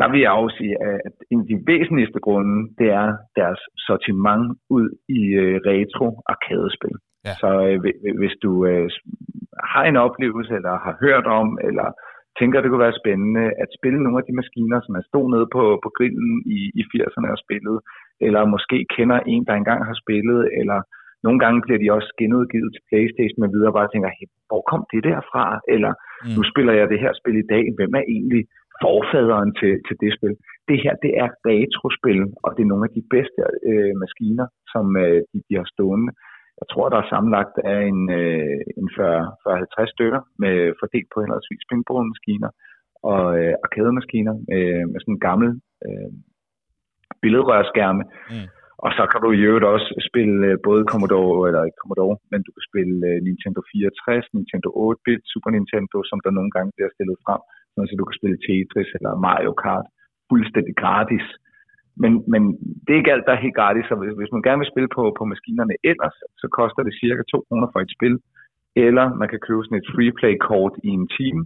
[0.00, 3.08] der vil jeg også sige, at en af de væsentligste grunde, det er
[3.40, 4.46] deres sortiment
[4.76, 6.96] ud i øh, retro arkadespil.
[7.26, 7.34] Ja.
[7.40, 7.78] Så øh,
[8.20, 8.88] hvis du øh,
[9.72, 11.88] har en oplevelse, eller har hørt om, eller
[12.38, 15.48] tænker, det kunne være spændende at spille nogle af de maskiner, som er stået nede
[15.56, 17.76] på, på grillen i, i 80'erne og spillet,
[18.26, 20.78] eller måske kender en, der engang har spillet, eller
[21.26, 24.62] nogle gange bliver de også genudgivet til Playstation med videre, og bare tænker, hey, hvor
[24.70, 25.44] kom det derfra?
[25.74, 26.34] Eller mm.
[26.36, 28.42] nu spiller jeg det her spil i dag, hvem er egentlig
[28.84, 30.34] forfaderen til, til det spil?
[30.70, 34.84] Det her, det er retrospil, og det er nogle af de bedste øh, maskiner, som
[35.04, 36.10] øh, de, de har stående.
[36.60, 41.68] Jeg tror, der er sammenlagt af en, øh, en 40-50 stykker med fordelt på henholdsvis
[41.70, 42.50] pinballmaskiner
[43.12, 45.50] og øh, arcade-maskiner med, med sådan en gammel
[45.86, 46.10] øh,
[47.22, 48.04] billedrørskærme.
[48.30, 48.48] Mm.
[48.84, 52.40] Og så kan du i øvrigt også spille øh, både Commodore, eller ikke Commodore, men
[52.46, 56.90] du kan spille øh, Nintendo 64, Nintendo 8-bit, Super Nintendo, som der nogle gange bliver
[56.94, 57.42] stillet frem,
[57.88, 59.86] så du kan spille Tetris eller Mario Kart
[60.30, 61.26] fuldstændig gratis.
[62.02, 62.42] Men, men
[62.84, 64.90] det er ikke alt, der er helt gratis, så hvis, hvis man gerne vil spille
[64.96, 68.14] på, på maskinerne ellers, så koster det cirka 2 kroner for et spil,
[68.86, 71.42] eller man kan købe sådan et freeplay-kort i en time,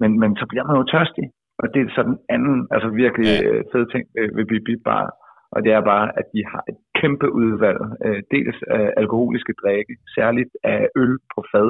[0.00, 1.26] men, men så bliver man jo tørstig,
[1.60, 4.04] og det er sådan en anden, altså virkelig øh, fed ting
[4.36, 5.06] ved BB Bar,
[5.54, 9.94] og det er bare, at de har et kæmpe udvalg, øh, dels af alkoholiske drikke,
[10.16, 11.68] særligt af øl på fad,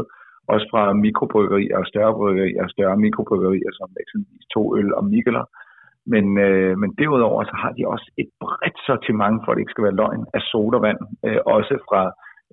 [0.54, 5.44] også fra mikrobryggerier og større bryggerier og større mikrobryggerier, som eksempelvis to øl og Mikkeler,
[6.12, 9.74] men, øh, men derudover så har de også et bredt sortiment, for at det ikke
[9.74, 12.02] skal være løgn, af sodavand, øh, også fra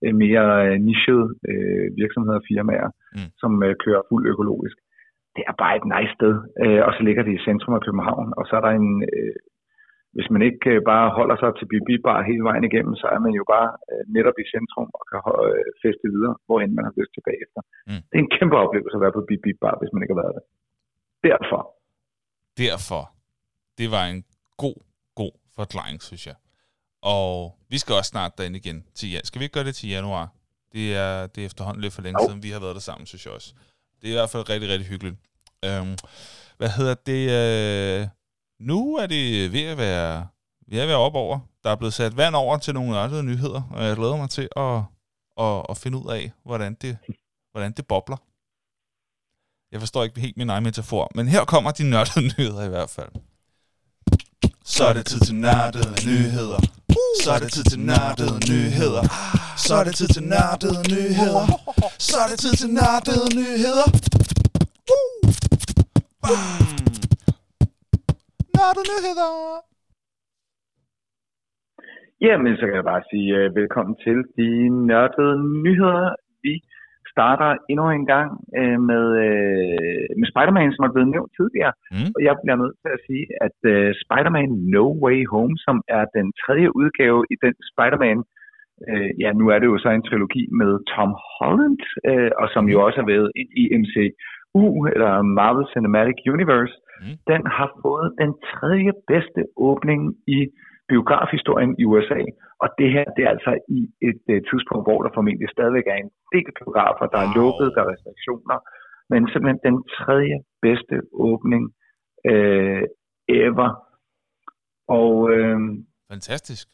[0.03, 3.29] øh, mere øh, nichede øh, virksomheder og firmaer, mm.
[3.41, 4.77] som øh, kører fuld økologisk.
[5.35, 6.33] Det er bare et nice sted,
[6.63, 9.35] øh, og så ligger det i centrum af København, og så er der en, øh,
[10.15, 13.19] hvis man ikke øh, bare holder sig til BB Bar hele vejen igennem, så er
[13.25, 16.93] man jo bare øh, netop i centrum og kan øh, feste videre, hvorhen man har
[16.99, 17.61] lyst til bagefter.
[17.89, 18.01] Mm.
[18.09, 20.35] Det er en kæmpe oplevelse at være på BB Bar, hvis man ikke har været
[20.37, 20.45] der.
[21.29, 21.61] Derfor.
[22.63, 23.03] Derfor
[23.82, 24.24] det var en
[24.58, 24.76] god,
[25.15, 26.36] god forklaring, synes jeg.
[27.02, 29.20] Og vi skal også snart derinde igen til ja.
[29.24, 30.30] Skal vi ikke gøre det til januar?
[30.72, 33.26] Det er, det er efterhånden lidt for længe siden, vi har været der sammen, synes
[33.26, 33.54] jeg også.
[34.02, 35.15] Det er i hvert fald rigtig, rigtig hyggeligt.
[35.65, 35.98] Øhm,
[36.58, 37.32] hvad hedder det?
[37.32, 38.08] Øh,
[38.60, 40.28] nu er det ved at være,
[40.67, 41.39] ved at være op over.
[41.63, 44.50] Der er blevet sat vand over til nogle andre nyheder, og jeg glæder mig til
[44.56, 44.84] at,
[45.46, 46.98] at, at finde ud af, hvordan det,
[47.52, 48.17] hvordan det bobler.
[49.72, 52.89] Jeg forstår ikke helt min egen metafor, men her kommer de nørdede nyheder i hvert
[52.89, 53.12] fald.
[54.63, 56.62] Så er det tid til nørdede nyheder.
[57.24, 59.04] Så er det tid til nørdede nyheder.
[59.65, 61.45] Så er det tid til nørdede nyheder.
[62.08, 63.88] Så er det tid til nørdede nyheder.
[64.89, 66.62] Hmm.
[68.56, 69.32] Nørdede nyheder.
[72.26, 74.50] Jamen, så kan jeg bare sige uh, velkommen til de
[74.89, 76.08] nørdede nyheder.
[76.43, 76.54] Vi
[77.13, 81.74] starter endnu en gang øh, med, øh, med Spider-Man, som er blevet nævnt tidligere.
[81.93, 82.12] Mm.
[82.15, 86.04] Og jeg bliver nødt til at sige, at øh, Spider-Man No Way Home, som er
[86.17, 88.19] den tredje udgave i den Spider-Man,
[88.89, 92.63] øh, ja, nu er det jo så en trilogi med Tom Holland, øh, og som
[92.74, 93.30] jo også har været
[93.62, 97.15] i MCU, eller Marvel Cinematic Universe, mm.
[97.32, 100.39] den har fået den tredje bedste åbning i
[100.91, 102.21] biografhistorien i USA.
[102.63, 105.97] Og det her, det er altså i et uh, tidspunkt, hvor der formentlig stadigvæk er
[106.00, 108.58] en del biografer, der er lukket, der er restriktioner,
[109.12, 110.95] men simpelthen den tredje bedste
[111.30, 111.63] åbning
[112.32, 112.84] uh,
[113.43, 113.69] ever.
[114.97, 115.60] Og, uh,
[116.13, 116.65] Fantastisk.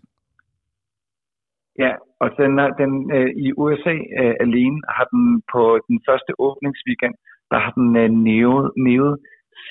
[1.84, 6.32] Ja, og den, er, den uh, i USA uh, alene har den på den første
[6.47, 7.15] åbningsweekend,
[7.52, 9.13] der har den uh, nævet, nævet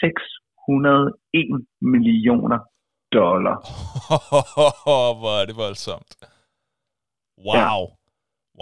[0.00, 2.58] 601 millioner
[3.20, 3.56] dollar.
[5.20, 6.10] Hvor er det voldsomt.
[7.48, 7.56] Wow.
[7.58, 7.96] Ja.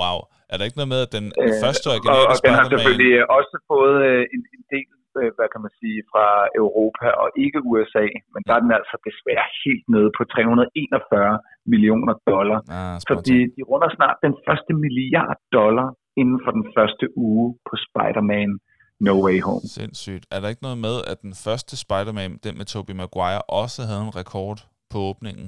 [0.01, 0.19] Wow.
[0.51, 3.15] Er der ikke noget med, at den øh, første originale og, og den har selvfølgelig
[3.39, 4.91] også fået øh, en, en del,
[5.21, 6.27] øh, hvad kan man sige, fra
[6.63, 11.39] Europa og ikke USA, men der er den altså desværre helt nede på 341
[11.73, 12.59] millioner dollar.
[12.79, 15.89] Ah, Så de, de runder snart den første milliard dollar
[16.21, 18.51] inden for den første uge på Spider-Man
[19.01, 19.65] No Way Home.
[19.79, 20.25] Sindssygt.
[20.35, 24.03] Er der ikke noget med, at den første Spider-Man, den med Tobey Maguire, også havde
[24.09, 24.59] en rekord
[24.93, 25.47] på åbningen?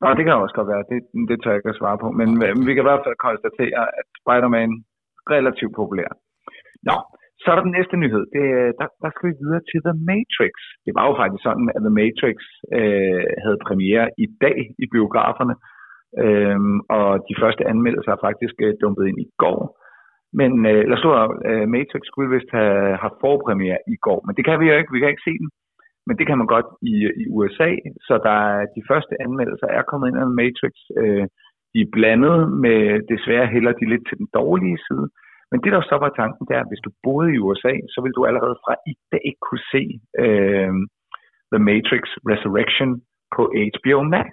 [0.00, 0.84] Nå, det kan også godt være.
[0.92, 0.98] Det,
[1.30, 2.08] det tør jeg ikke at svare på.
[2.20, 2.52] Men okay.
[2.66, 4.82] vi kan i hvert fald konstatere, at Spider-Man er
[5.36, 6.10] relativt populær.
[6.88, 6.96] Nå,
[7.40, 8.24] så er der den næste nyhed.
[8.34, 8.44] Det,
[8.80, 10.54] der, der skal vi videre til The Matrix.
[10.84, 12.36] Det var jo faktisk sådan, at The Matrix
[12.78, 15.54] øh, havde premiere i dag i biograferne.
[16.24, 19.60] Øhm, og de første anmeldelser er faktisk øh, dumpet ind i går.
[20.32, 21.10] Men øh, der så
[21.50, 24.92] øh, Matrix skulle vist have haft forpremiere i går, men det kan vi jo ikke.
[24.92, 25.50] Vi kan ikke se den.
[26.06, 27.70] Men det kan man godt i, i USA,
[28.06, 30.74] så der er, de første anmeldelser er kommet ind af Matrix.
[31.00, 31.26] Øh,
[31.72, 32.78] de er blandet med,
[33.12, 35.06] desværre hælder de lidt til den dårlige side.
[35.50, 37.98] Men det, der så var tanken, det er, at hvis du boede i USA, så
[38.04, 39.84] vil du allerede fra i dag kunne se
[40.24, 40.72] øh,
[41.52, 42.90] The Matrix Resurrection
[43.36, 43.42] på
[43.74, 44.32] HBO Max.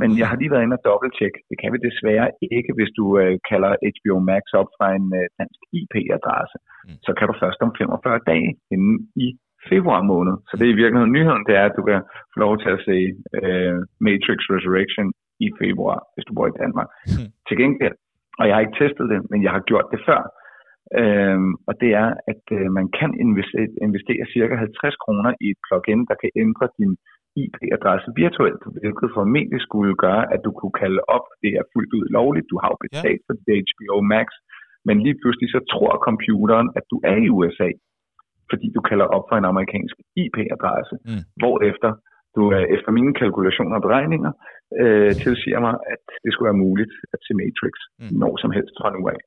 [0.00, 1.38] Men jeg har lige været inde og dobbelttjekke.
[1.50, 5.26] Det kan vi desværre ikke, hvis du øh, kalder HBO Max op fra en øh,
[5.38, 6.56] dansk IP-adresse.
[6.86, 6.98] Mm.
[7.06, 9.26] Så kan du først om 45 dage inden i
[9.70, 10.34] februar måned.
[10.48, 12.00] Så det er i virkeligheden nyheden, det er, at du kan
[12.32, 12.98] få lov til at se
[13.38, 15.06] øh, Matrix Resurrection
[15.46, 16.88] i februar, hvis du bor i Danmark.
[17.12, 17.28] Mm.
[17.48, 17.96] Til gengæld,
[18.38, 20.22] og jeg har ikke testet det, men jeg har gjort det før,
[21.00, 25.60] Øhm, og det er, at øh, man kan investere, investere cirka 50 kroner i et
[25.66, 26.92] plugin, der kan ændre din
[27.44, 32.06] IP-adresse virtuelt, hvilket formentlig skulle gøre, at du kunne kalde op, det er fuldt ud
[32.18, 33.26] lovligt, du har jo betalt ja.
[33.26, 34.28] for det HBO Max,
[34.86, 37.70] men lige pludselig så tror computeren, at du er i USA,
[38.50, 41.22] fordi du kalder op for en amerikansk IP-adresse, mm.
[41.42, 41.90] hvorefter
[42.36, 44.32] du øh, efter mine kalkulationer og beregninger
[44.80, 48.12] øh, tilsiger mig, at det skulle være muligt at se Matrix mm.
[48.22, 49.20] når som helst fra nu af.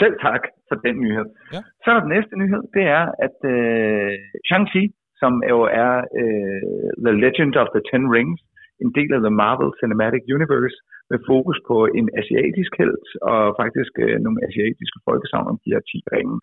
[0.00, 1.28] Selv tak for den nyhed.
[1.54, 1.60] Ja.
[1.80, 4.12] Så er der den næste nyhed, det er, at øh,
[4.48, 4.84] Shang-Chi,
[5.20, 8.40] som jo er øh, The Legend of the Ten Rings,
[8.84, 10.76] en del af The Marvel Cinematic Universe,
[11.10, 15.82] med fokus på en asiatisk held, og faktisk øh, nogle asiatiske folkesavn om de her
[15.90, 16.36] 10 ringe.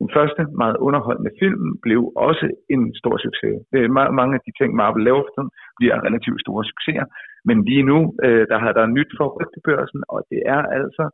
[0.00, 3.56] Den første meget underholdende film blev også en stor succes.
[3.76, 3.88] Øh,
[4.20, 7.06] mange af de ting, Marvel laver for tiden, bliver relativt store succeser.
[7.48, 11.04] Men lige nu, øh, der har der nyt for rygtebørsen, og det er altså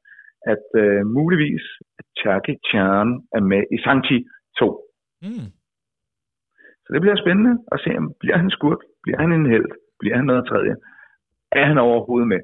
[0.52, 1.64] at øh, muligvis
[1.98, 4.18] at Jackie Chan er med i Shang-Chi
[4.58, 4.66] 2.
[5.22, 5.48] Mm.
[6.88, 9.68] Så det bliver spændende at se, om bliver han skurk, bliver han en held,
[10.00, 10.74] bliver han noget tredje.
[11.52, 12.40] Er han overhovedet med?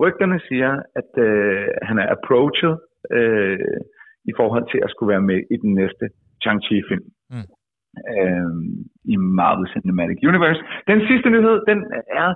[0.00, 2.74] Rygterne siger, at øh, han er approached
[3.16, 3.78] øh,
[4.30, 6.04] i forhold til at skulle være med i den næste
[6.42, 7.04] Shang-Chi-film.
[7.30, 7.48] Mm.
[8.14, 8.50] Øh,
[9.12, 10.60] i Marvel Cinematic Universe.
[10.86, 11.78] Den sidste nyhed, den
[12.22, 12.30] er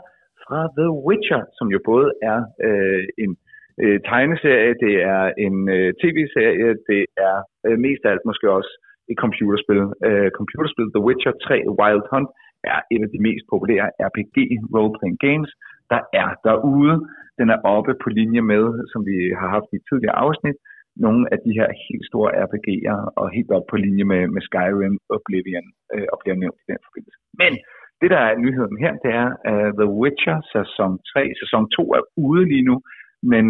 [0.44, 3.36] fra The Witcher, som jo både er øh, en
[3.82, 8.72] øh, tegneserie, det er en øh, tv-serie, det er øh, mest af alt måske også
[9.10, 9.82] et computerspil.
[10.06, 12.30] Øh, computerspil The Witcher 3 Wild Hunt
[12.72, 14.36] er et af de mest populære RPG
[14.74, 15.50] role-playing games,
[15.92, 16.94] der er derude.
[17.38, 20.56] Den er oppe på linje med, som vi har haft i tidligere afsnit,
[21.06, 24.96] nogle af de her helt store RPG'er, og helt op på linje med, med Skyrim,
[25.16, 27.18] Oblivion, øh, og bliver nævnt i den forbindelse.
[27.42, 27.52] Men
[28.00, 31.32] det, der er nyheden her, det er uh, The Witcher sæson 3.
[31.40, 32.76] Sæson 2 er ude lige nu,
[33.32, 33.44] men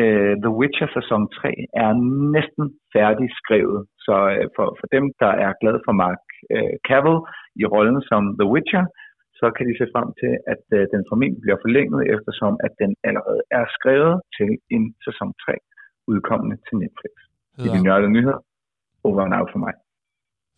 [0.00, 1.50] uh, The Witcher sæson 3
[1.84, 1.90] er
[2.36, 3.80] næsten færdigskrevet.
[4.06, 6.22] Så uh, for, for dem, der er glade for Mark
[6.54, 7.18] uh, Cavill
[7.62, 8.84] i rollen som The Witcher,
[9.40, 12.90] så kan de se frem til, at uh, den formentlig bliver forlænget, eftersom at den
[13.08, 15.54] allerede er skrevet til en sæson 3
[16.12, 17.14] udkommende til Netflix.
[17.56, 18.40] Det er de nørdede nyheder.
[19.06, 19.74] Over and out for mig.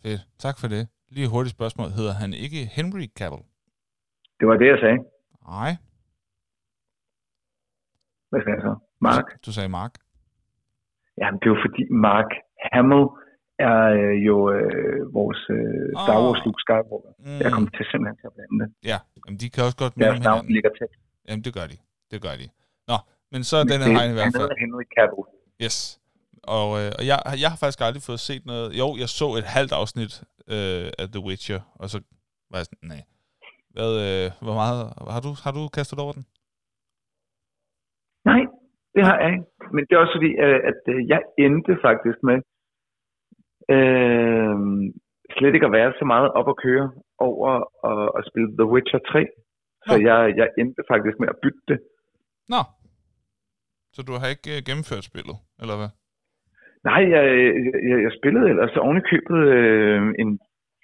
[0.03, 0.23] Fedt.
[0.45, 0.83] Tak for det.
[1.17, 1.89] Lige hurtigt spørgsmål.
[1.99, 3.45] Hedder han ikke Henry Cavill?
[4.39, 4.99] Det var det, jeg sagde.
[5.55, 5.73] Nej.
[8.31, 8.86] Hvad sagde jeg så?
[9.01, 9.27] Mark?
[9.47, 9.93] Du, sagde Mark.
[11.21, 12.31] Jamen, det er jo fordi Mark
[12.73, 13.07] Hamill
[13.59, 17.13] er øh, jo øh, vores øh, Star Wars Luke Skywalker.
[17.19, 17.39] Mm.
[17.45, 18.69] Jeg kommer til simpelthen til at blande det.
[18.91, 20.93] Ja, Jamen, de kan også godt Deres navn ligger tæt.
[21.29, 21.77] Jamen, det gør de.
[22.11, 22.47] Det gør de.
[22.91, 22.97] Nå,
[23.33, 24.51] men så er den her i hvert fald.
[24.65, 25.27] Henry Cavill.
[25.65, 26.01] Yes.
[26.57, 28.79] Og, øh, og jeg, jeg har faktisk aldrig fået set noget.
[28.81, 30.13] Jo, jeg så et halvt afsnit
[30.55, 31.99] øh, af The Witcher, og så
[32.51, 33.03] var jeg sådan, nej.
[33.75, 34.79] Hvad, øh, hvor meget,
[35.15, 36.25] har du, har du kastet over den?
[38.31, 38.41] Nej,
[38.97, 39.47] det har jeg ikke.
[39.75, 42.39] Men det er også fordi, øh, at øh, jeg endte faktisk med
[43.77, 44.57] øh,
[45.37, 46.87] slet ikke at være så meget op at køre
[47.29, 47.51] over
[47.91, 49.27] at, at spille The Witcher 3.
[49.87, 51.79] Så jeg, jeg endte faktisk med at bytte det.
[52.53, 52.61] Nå.
[53.95, 55.91] Så du har ikke gennemført spillet, eller hvad?
[56.91, 57.25] Nej, jeg,
[57.91, 60.31] jeg, jeg spillede ellers oven i købet øh, en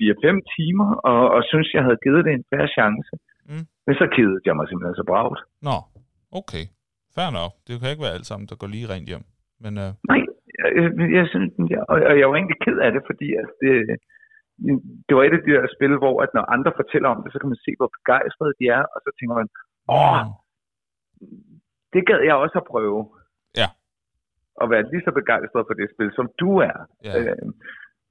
[0.01, 3.13] 4-5 timer, og, og synes, jeg havde givet det en færre chance.
[3.51, 3.67] Mm.
[3.87, 5.41] Men så kedede jeg mig simpelthen så bragt.
[5.69, 5.77] Nå,
[6.41, 6.65] okay.
[7.17, 7.53] Fair nok.
[7.67, 9.25] Det kan ikke være alt sammen, der går lige rent hjem.
[9.65, 9.91] Men, uh...
[10.11, 10.21] Nej,
[10.79, 13.75] jeg, jeg synes, jeg, og, jeg var egentlig ked af det, fordi at det,
[15.07, 17.39] det var et af de der spil, hvor at når andre fortæller om det, så
[17.41, 19.49] kan man se, hvor begejstrede de er, og så tænker man,
[19.97, 21.61] Åh, Mm.
[21.93, 23.01] det gad jeg også at prøve.
[23.61, 23.69] Ja.
[24.63, 26.77] At være lige så begejstret for det spil, som du er.
[27.05, 27.13] Ja.
[27.19, 27.37] Øh,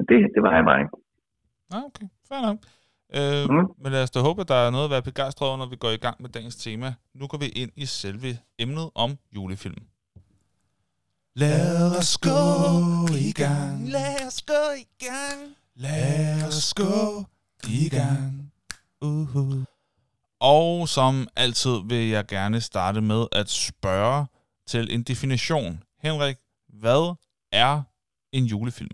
[0.09, 0.81] det, det var jeg mig.
[1.75, 2.57] Ah, okay, fair nok.
[3.15, 3.67] Øh, Mm.
[3.77, 5.75] Men lad os da håbe, at der er noget at være begejstret over, når vi
[5.75, 6.93] går i gang med dagens tema.
[7.13, 9.83] Nu går vi ind i selve emnet om julefilm.
[11.35, 12.29] Lad os gå
[13.15, 13.89] i gang.
[13.89, 15.55] Lad os gå i gang.
[15.75, 17.25] Lad os gå
[17.67, 18.51] i gang.
[19.05, 19.63] Uh-huh.
[20.39, 24.25] Og som altid vil jeg gerne starte med at spørge
[24.67, 25.83] til en definition.
[25.99, 26.37] Henrik,
[26.69, 27.15] hvad
[27.51, 27.81] er
[28.31, 28.89] en julefilm?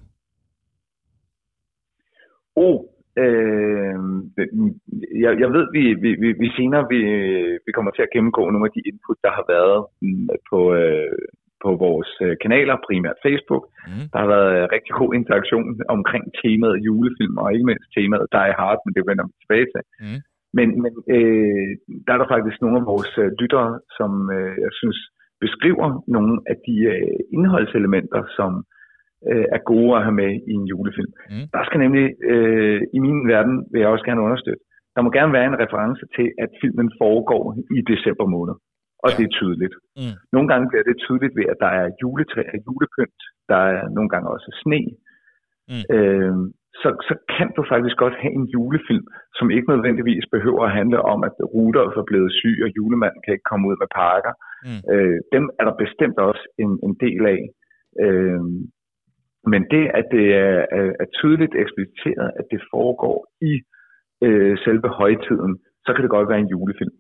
[2.56, 2.82] Oh,
[3.24, 3.98] øh,
[5.24, 7.02] jeg, jeg ved, vi, vi, vi, vi senere vi,
[7.66, 11.18] vi kommer til at gennemgå nogle af de input, der har været mm, på, øh,
[11.64, 13.64] på vores øh, kanaler, primært Facebook.
[13.88, 14.06] Mm.
[14.12, 18.54] Der har været øh, rigtig god interaktion omkring temaet julefilm, og ikke mindst temaet Die
[18.60, 19.84] Hard, men det vender vi tilbage til.
[20.06, 20.20] Mm.
[20.58, 21.70] Men, men øh,
[22.06, 25.00] der er der faktisk nogle af vores øh, lyttere, som øh, jeg synes
[25.46, 28.77] beskriver nogle af de øh, indholdselementer, som øh,
[29.56, 31.12] er gode at have med i en julefilm.
[31.32, 31.46] Mm.
[31.56, 34.62] Der skal nemlig, øh, i min verden, vil jeg også gerne understøtte,
[34.96, 37.44] der må gerne være en reference til, at filmen foregår
[37.78, 38.56] i december måned.
[39.04, 39.16] Og Ja.
[39.18, 39.76] det er tydeligt.
[40.00, 40.14] Mm.
[40.36, 43.22] Nogle gange bliver det tydeligt ved, at der er juletræ og julepynt.
[43.52, 44.82] Der er nogle gange også sne.
[45.72, 45.84] Mm.
[45.96, 46.36] Øh,
[46.82, 49.06] så, så kan du faktisk godt have en julefilm,
[49.38, 53.34] som ikke nødvendigvis behøver at handle om, at Rudolf er blevet syg, og julemanden kan
[53.34, 54.34] ikke komme ud med pakker.
[54.68, 54.82] Mm.
[54.94, 57.42] Øh, dem er der bestemt også en, en del af.
[58.06, 58.42] Øh,
[59.54, 63.18] men det, at det er, er, er tydeligt ekspliciteret, at det foregår
[63.52, 63.54] i
[64.26, 65.54] øh, selve højtiden,
[65.86, 66.96] så kan det godt være en julefilm.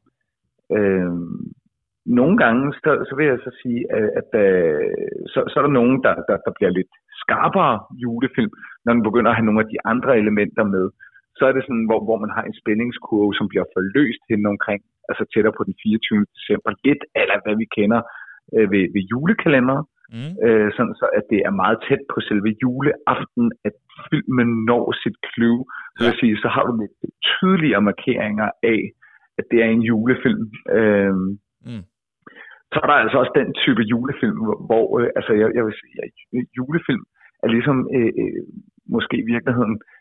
[0.77, 1.11] Øh,
[2.19, 4.91] nogle gange, så, så vil jeg så sige, at, at øh,
[5.33, 8.53] så, så er der nogen, der, der, der bliver lidt skarpere julefilm,
[8.85, 10.85] når den begynder at have nogle af de andre elementer med.
[11.37, 14.81] Så er det sådan, hvor, hvor man har en spændingskurve, som bliver forløst hen omkring,
[15.09, 16.25] altså tættere på den 24.
[16.35, 18.01] december, lidt eller hvad vi kender
[18.55, 20.33] øh, ved, ved julekalenderen Mm.
[20.45, 23.75] øh, sådan så at det er meget tæt på selve juleaften, at
[24.09, 25.61] filmen når sit clue.
[25.95, 26.97] Så vil sige, så har du lidt
[27.31, 28.81] tydeligere markeringer af,
[29.39, 30.45] at det er en julefilm.
[30.77, 31.13] Øh,
[31.69, 31.83] Mm.
[32.71, 35.75] Så er der altså også den type julefilm, hvor, hvor øh, altså jeg, jeg vil
[35.81, 36.11] sige, at
[36.57, 37.03] julefilm
[37.43, 38.43] er ligesom øh, øh,
[38.95, 39.96] måske i virkeligheden øh,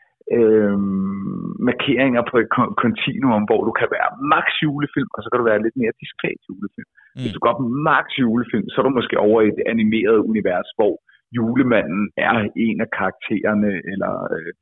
[1.69, 5.47] markeringer på et kon- kontinuum, hvor du kan være max julefilm, og så kan du
[5.51, 6.91] være lidt mere diskret julefilm.
[6.93, 7.21] Mm.
[7.21, 10.69] Hvis du går op max julefilm, så er du måske over i det animerede univers,
[10.79, 10.93] hvor
[11.37, 12.35] julemanden er
[12.67, 14.53] en af karaktererne, eller øh,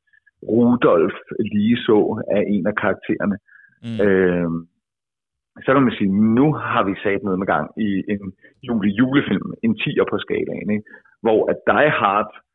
[0.49, 1.17] Rudolf
[1.55, 1.99] lige så
[2.37, 3.37] er en af karaktererne.
[3.85, 3.99] Mm.
[4.05, 4.51] Øh,
[5.65, 8.23] så kan man sige, nu har vi sat noget med gang i en
[8.67, 10.87] jule julefilm, en 10'er på skalaen, ikke?
[11.25, 12.51] hvor at Die Hard øh,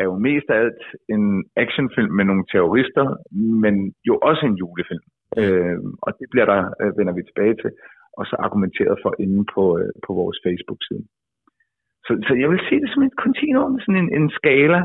[0.00, 0.82] er jo mest af alt
[1.14, 1.24] en
[1.56, 3.04] actionfilm med nogle terrorister,
[3.64, 3.74] men
[4.08, 5.06] jo også en julefilm.
[5.40, 7.70] Øh, og det bliver der, øh, vender vi tilbage til,
[8.18, 11.04] og så argumenteret for inde på, øh, på vores Facebook-side.
[12.06, 14.80] Så, så jeg vil se det som et kontinuum, sådan en, en skala,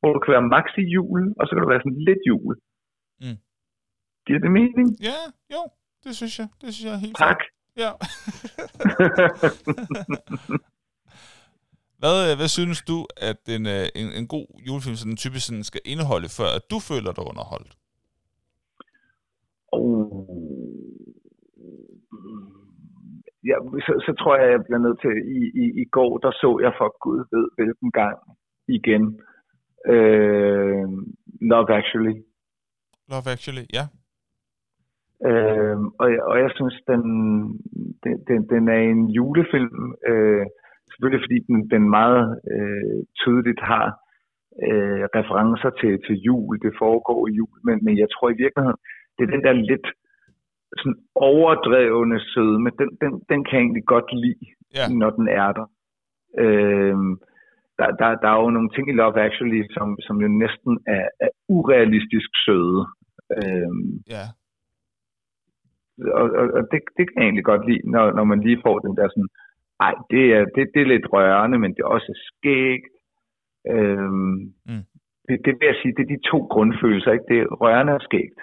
[0.00, 2.54] hvor du kan være max i jul, og så kan du være sådan lidt jul.
[3.22, 3.38] Mm.
[4.26, 4.88] Giver det mening?
[5.10, 5.20] Ja,
[5.54, 5.62] jo,
[6.04, 6.48] det synes jeg.
[6.60, 7.40] Det synes jeg er helt Tak.
[7.82, 7.90] Ja.
[12.02, 12.98] hvad, øh, hvad synes du,
[13.30, 16.78] at en, øh, en, en god julefilm sådan typisk sådan skal indeholde, før at du
[16.90, 17.72] føler dig underholdt?
[19.72, 20.50] Oh.
[23.48, 26.50] Ja, så, så tror jeg, jeg bliver nødt til, i, i, i går, der så
[26.64, 28.16] jeg for Gud ved hvilken gang
[28.78, 29.04] igen,
[29.94, 30.86] øh,
[31.50, 32.16] Love Actually.
[33.10, 33.84] Love Actually, ja.
[35.28, 37.02] Øh, og, jeg, og jeg synes, den,
[38.04, 40.46] den, den, den er en julefilm, øh,
[40.90, 42.22] selvfølgelig fordi den, den meget
[42.54, 43.86] øh, tydeligt har
[44.68, 48.80] øh, referencer til, til jul, det foregår i jul, men, men jeg tror i virkeligheden,
[49.16, 49.86] det er den der lidt
[50.80, 54.46] sådan overdrevne sødme, den, den, den kan jeg egentlig godt lide,
[54.78, 54.84] Ja.
[55.00, 55.66] når den er der.
[56.42, 56.96] Øh,
[57.78, 61.06] der, der, der er jo nogle ting i Love Actually, som, som jo næsten er,
[61.20, 62.82] er urealistisk søde.
[63.36, 63.72] Øh,
[64.14, 64.24] Ja.
[66.20, 68.78] og, og, og det, det kan jeg egentlig godt lide, når, når man lige får
[68.78, 69.30] den der sådan,
[69.86, 72.92] ej, det er, det, det er lidt rørende, men det er også skægt.
[73.72, 74.84] Øhm, Mm.
[75.28, 77.24] det, det vil jeg sige, det er de to grundfølelser, ikke?
[77.28, 78.40] Det er rørende og skægt.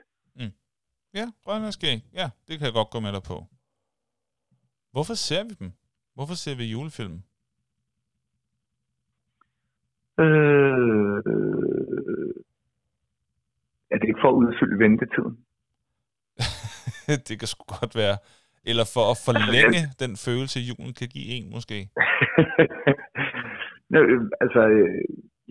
[1.13, 1.99] Ja, grønne skæg.
[2.13, 3.37] Ja, det kan jeg godt gå med dig på.
[4.91, 5.71] Hvorfor ser vi dem?
[6.15, 7.17] Hvorfor ser vi julefilm?
[10.19, 11.17] Øh,
[13.91, 15.35] er det ikke for at udfylde ventetiden?
[17.27, 18.17] det kan sgu godt være.
[18.71, 21.77] Eller for at forlænge den følelse, julen kan give en, måske.
[23.93, 25.01] Nå, øh, altså, øh,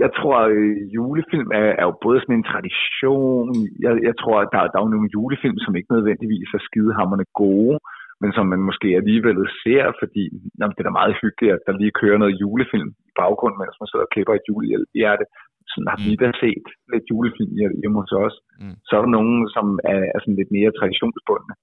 [0.04, 0.52] jeg tror, at
[0.96, 3.46] julefilm er, er jo både sådan en tradition.
[3.84, 7.26] Jeg, jeg tror, at der, der er jo nogle julefilm, som ikke nødvendigvis er skidehammerne
[7.42, 7.76] gode,
[8.22, 10.24] men som man måske alligevel ser, fordi
[10.58, 13.76] jamen, det er da meget hyggeligt, at der lige kører noget julefilm i baggrunden, mens
[13.80, 15.24] man sidder og klipper et julehjerte.
[15.70, 16.20] Sådan har vi Mm.
[16.22, 18.34] da set lidt julefilm hjemme hos os.
[18.62, 18.74] Mm.
[18.86, 21.54] Så er der nogen, som er, er sådan lidt mere traditionsbundne,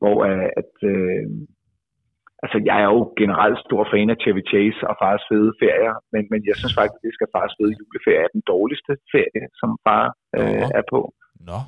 [0.00, 1.24] hvor øh, at, øh,
[2.44, 6.22] altså jeg er jo generelt stor fan af Chevy Chase og Fars Fede Ferier, men,
[6.32, 10.04] men jeg synes faktisk, at Fars Fede Juleferie er den dårligste ferie, som far
[10.38, 10.66] øh, Nå.
[10.78, 11.00] er på.
[11.50, 11.58] Nå.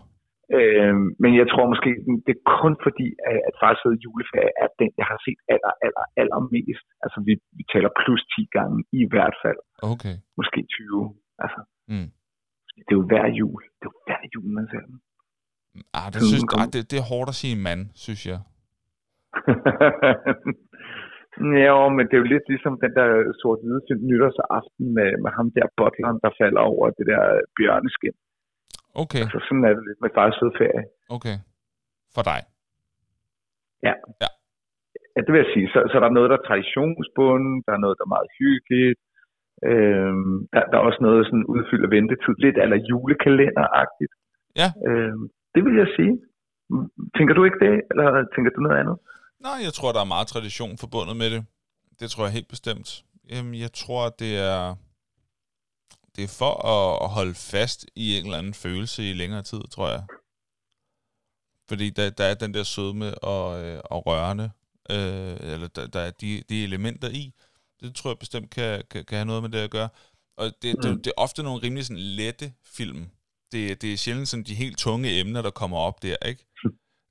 [0.59, 1.91] Øh, men jeg tror måske,
[2.27, 5.73] det er kun fordi, at at Fars Fede Juleferie er den, jeg har set aller,
[5.87, 6.87] aller, aller mest.
[7.05, 9.61] Altså vi, vi taler plus 10 gange i hvert fald.
[9.93, 10.15] Okay.
[10.41, 11.15] Måske 20.
[11.45, 11.61] Altså,
[11.93, 12.09] Mm.
[12.87, 13.63] det er jo hver jul.
[13.79, 14.97] Det er jo hver jul, man ser den.
[15.99, 18.39] Ah, det, synes, ah, det, det er hårdt at sige mand, synes jeg.
[21.67, 23.09] ja, men det er jo lidt ligesom den der
[23.41, 27.23] sort-hvide film nytårsaften med, med ham der butleren, der falder over det der
[27.57, 28.17] bjørneskin.
[29.03, 30.85] Okay, Så sådan er det lidt med fars ferie.
[31.17, 31.37] okay.
[32.15, 32.41] For dig.
[33.87, 33.95] Ja,
[35.25, 35.67] det vil jeg sige.
[35.75, 39.01] Så, så der er noget, der er traditionsbunden, der er noget, der er meget hyggeligt.
[39.71, 44.13] Øhm, der, der er også noget sådan udfyldt af ventetid, lidt eller julekalenderagtigt.
[44.61, 44.69] Ja.
[44.89, 45.25] Øhm,
[45.59, 46.15] det vil jeg sige.
[47.17, 48.97] Tænker du ikke det, eller tænker du noget andet?
[49.47, 51.45] Nej, jeg tror, der er meget tradition forbundet med det.
[52.01, 53.05] Det tror jeg helt bestemt.
[53.65, 54.75] Jeg tror, det er,
[56.17, 59.89] det er for at, holde fast i en eller anden følelse i længere tid, tror
[59.89, 60.03] jeg.
[61.69, 64.51] Fordi der, der er den der sødme og, øh, og rørende,
[64.91, 67.35] øh, eller der, der er de, de elementer i.
[67.81, 69.89] Det tror jeg bestemt kan, kan, kan have noget med det at gøre.
[70.37, 70.83] Og det, mm.
[70.83, 73.07] det, det er ofte nogle rimelig sådan lette film.
[73.53, 76.45] Det, det er sjældent sådan de helt tunge emner, der kommer op der, ikke?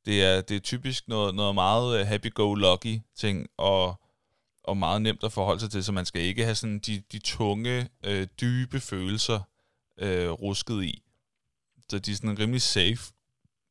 [0.06, 4.02] Det er, det er typisk noget, noget meget øh, happy-go-lucky ting, og,
[4.64, 7.20] og meget nemt at forholde sig til, så man skal ikke have sådan de, de
[7.20, 9.40] tunge, øh, dybe følelser
[9.98, 11.04] øh, rusket i.
[11.90, 13.14] Så de er sådan rimelig safe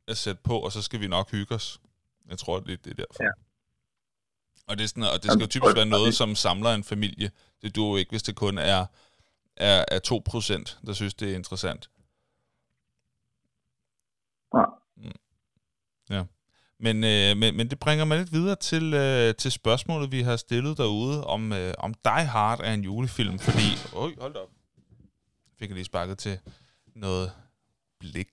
[0.08, 1.80] at sætte på, og så skal vi nok hygge os.
[2.28, 3.24] Jeg tror, det, det er derfor.
[3.24, 3.30] Ja.
[4.68, 7.30] Og det, er sådan, og det skal jo typisk være noget, som samler en familie.
[7.62, 8.86] Det duer jo ikke, hvis det kun er,
[9.56, 10.00] er, er
[10.78, 11.90] 2%, der synes, det er interessant.
[14.96, 15.12] Mm.
[16.10, 16.24] Ja.
[16.80, 20.36] Men, øh, men, men det bringer mig lidt videre til, øh, til spørgsmålet, vi har
[20.36, 23.96] stillet derude, om, øh, om Die Hard er en julefilm, fordi...
[23.96, 24.48] Øj, hold op.
[25.58, 26.38] Fik jeg lige sparket til
[26.94, 27.32] noget
[28.00, 28.28] blik.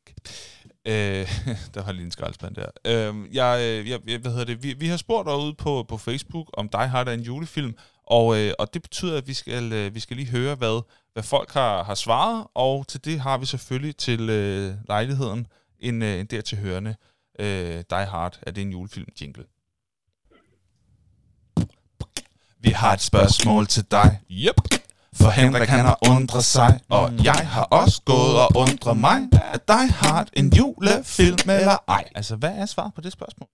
[0.85, 0.93] Øh,
[1.73, 2.69] der har lige en skraldspand der.
[2.85, 4.63] Øhm, øh, jeg, jeg, jeg, hvad hedder det?
[4.63, 7.75] Vi, vi har spurgt derude på, på Facebook, om Die Hard er en julefilm,
[8.07, 10.81] og, øh, og det betyder, at vi skal, øh, vi skal lige høre, hvad,
[11.13, 15.47] hvad folk har, har svaret, og til det har vi selvfølgelig til øh, lejligheden
[15.83, 16.95] en, øh, en dertil hørende
[17.39, 18.39] øh, Die Hard.
[18.41, 19.45] Er det en julefilm jingle?
[22.59, 24.21] Vi har et spørgsmål til dig.
[24.31, 24.55] Yep.
[25.13, 29.67] For Henrik han har undret sig, og jeg har også gået og undret mig, at
[29.67, 32.09] Die Hard en julefilm eller ej.
[32.15, 33.49] Altså, hvad er svaret på det spørgsmål?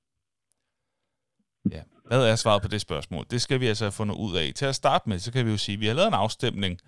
[1.72, 3.26] Ja, hvad er svaret på det spørgsmål?
[3.30, 4.52] Det skal vi altså have fundet ud af.
[4.56, 6.80] Til at starte med, så kan vi jo sige, at vi har lavet en afstemning,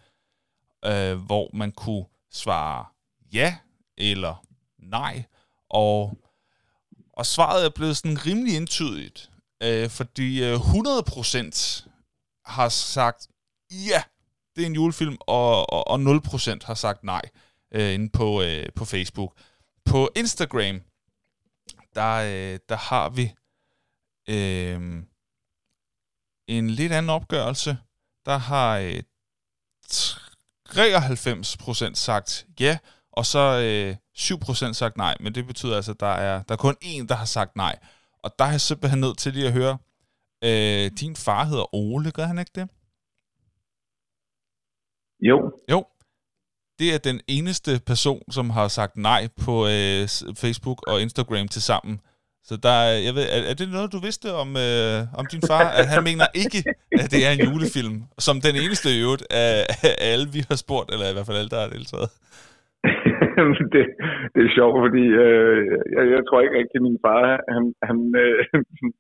[0.86, 2.86] øh, hvor man kunne svare
[3.34, 3.56] ja
[3.98, 4.46] eller
[4.82, 5.24] nej,
[5.70, 6.18] og,
[7.14, 9.32] og svaret er blevet sådan rimelig entydigt,
[9.64, 11.88] øh, fordi øh, 100%
[12.46, 13.28] har sagt
[13.72, 14.04] ja,
[14.56, 17.22] det er en julefilm, og, og, og 0% har sagt nej
[17.72, 19.34] øh, inde på, øh, på Facebook.
[19.86, 20.82] På Instagram,
[21.96, 23.34] der, øh, der har vi
[24.30, 25.04] øh,
[26.48, 27.78] en lidt anden opgørelse.
[28.26, 29.04] Der har øh,
[30.70, 32.78] 93% sagt ja,
[33.12, 35.16] og så øh, 7% sagt nej.
[35.20, 37.80] Men det betyder altså, at der er, der er kun én, der har sagt nej.
[38.24, 39.78] Og der er jeg simpelthen nødt til lige at høre,
[40.44, 42.70] øh, din far hedder Ole, gør han ikke det?
[45.22, 45.86] Jo, Jo.
[46.80, 51.62] Det er den eneste person, som har sagt nej på øh, Facebook og Instagram til
[51.62, 52.02] sammen.
[52.44, 55.42] Så der er, jeg ved, er, er det noget, du vidste om, øh, om din
[55.42, 55.70] far?
[55.70, 56.64] At han mener ikke,
[57.00, 58.04] at det er en julefilm.
[58.20, 61.38] Som den eneste i øvrigt af, af alle, vi har spurgt, eller i hvert fald
[61.38, 62.10] alle, der har deltaget.
[63.74, 63.84] det,
[64.34, 65.62] det er sjovt, fordi øh,
[65.96, 67.22] jeg, jeg tror ikke rigtig, at min far
[67.56, 68.40] han, han øh,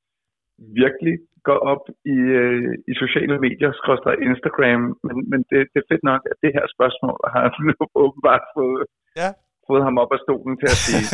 [0.82, 1.16] virkelig
[1.48, 1.84] går op
[2.16, 6.38] i, øh, i sociale medier, skråstrej Instagram, men, men det, det er fedt nok, at
[6.44, 8.84] det her spørgsmål har nu åbenbart fået,
[9.22, 9.30] Ja.
[9.68, 11.06] fået ham op af stolen til at sige,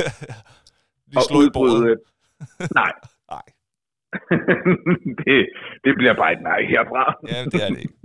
[1.11, 1.99] Lige slå i bordet.
[2.79, 2.91] nej,
[3.33, 3.45] Nej,
[5.25, 5.37] det,
[5.83, 7.03] det bliver bare et nej herfra.
[7.31, 7.95] ja, det er det ikke.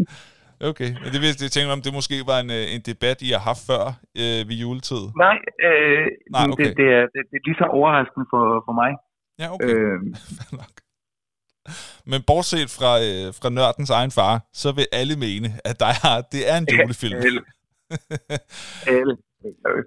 [0.71, 3.29] Okay, men det vidste jeg tænkte om, det måske var en, øh, en debat, I
[3.37, 3.83] har haft før
[4.23, 5.03] øh, ved juletid.
[5.25, 5.37] Nej,
[5.69, 6.07] øh,
[6.37, 6.69] Nej, okay.
[6.69, 8.91] det, det, er, det, det er lige så overraskende for, for mig.
[9.43, 9.75] Ja, okay.
[9.75, 9.99] Øh,
[10.61, 10.75] nok.
[12.11, 16.25] Men bortset fra, øh, fra nørdens egen far, så vil alle mene, at Die Hard,
[16.33, 17.17] det er en julefilm.
[17.27, 17.41] alle.
[18.97, 19.17] alle.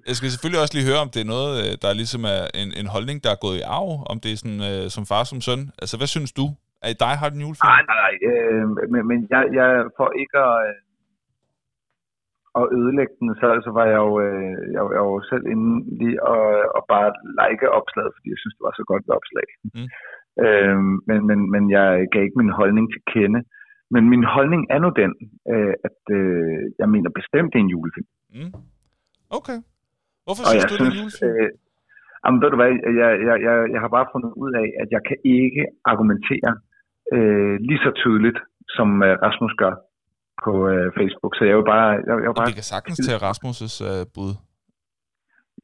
[0.07, 2.73] Jeg skal selvfølgelig også lige høre, om det er noget, øh, der ligesom er en,
[2.81, 5.41] en holdning, der er gået i arv, om det er sådan, øh, som far som
[5.41, 5.71] søn.
[5.81, 6.45] Altså, hvad synes du?
[6.81, 7.69] Er dig har den julefilm?
[7.71, 8.13] Nej, nej, nej.
[8.29, 10.75] Øh, men, men jeg, jeg får ikke at, øh,
[12.59, 15.69] at ødelægge den, så, så var jeg jo, øh, jeg, jeg var selv inde
[15.99, 16.43] lige og,
[16.77, 17.09] og bare
[17.39, 19.47] like opslaget, fordi jeg synes, det var så godt et opslag.
[19.75, 19.87] Mm.
[20.45, 23.41] Øh, men, men, men jeg gav ikke min holdning til kende.
[23.93, 25.11] Men min holdning er nu den,
[25.53, 28.09] øh, at øh, jeg mener bestemt, det er en julefilm.
[28.37, 28.51] Mm.
[29.39, 29.57] Okay.
[30.25, 31.31] Hvorfor Og synes jeg du, det er en julefilm?
[31.43, 31.49] øh,
[32.25, 32.71] jamen, ved du hvad,
[33.01, 36.51] jeg, jeg, jeg, jeg har bare fundet ud af, at jeg kan ikke argumentere
[37.15, 38.39] øh, lige så tydeligt,
[38.77, 39.73] som øh, Rasmus gør
[40.45, 41.33] på øh, Facebook.
[41.37, 41.87] Så jeg vil bare...
[42.07, 44.31] Jeg, jeg, vil bare Vi kan sagtens tage Rasmus' øh, bud.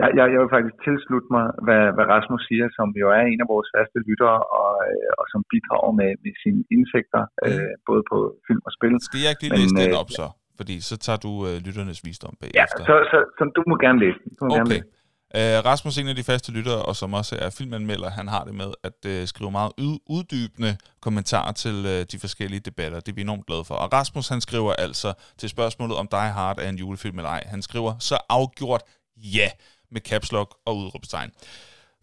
[0.01, 3.39] jeg, jeg, jeg vil faktisk tilslutte mig, hvad, hvad Rasmus siger, som jo er en
[3.43, 8.01] af vores faste lyttere, og, øh, og som bidrager med, med sine indsigter, øh, både
[8.11, 8.91] på film og spil.
[9.09, 10.27] Skal jeg ikke lige Men, læse den øh, op så?
[10.59, 12.83] Fordi så tager du øh, lytternes visdom Ja, bagefter.
[12.89, 14.29] så, så, så du må gerne læse den.
[14.37, 14.81] Du må gerne Okay.
[14.83, 15.00] læse.
[15.35, 18.55] Uh, Rasmus, en af de faste lyttere, og som også er filmanmelder, han har det
[18.55, 22.99] med at øh, skrive meget ud- uddybende kommentarer til øh, de forskellige debatter.
[22.99, 23.75] Det er vi enormt glade for.
[23.75, 27.43] Og Rasmus, han skriver altså til spørgsmålet om Die Hard er en julefilm eller ej.
[27.47, 28.81] Han skriver så afgjort
[29.17, 29.49] ja
[29.91, 31.31] med caps lock og udråbstegn.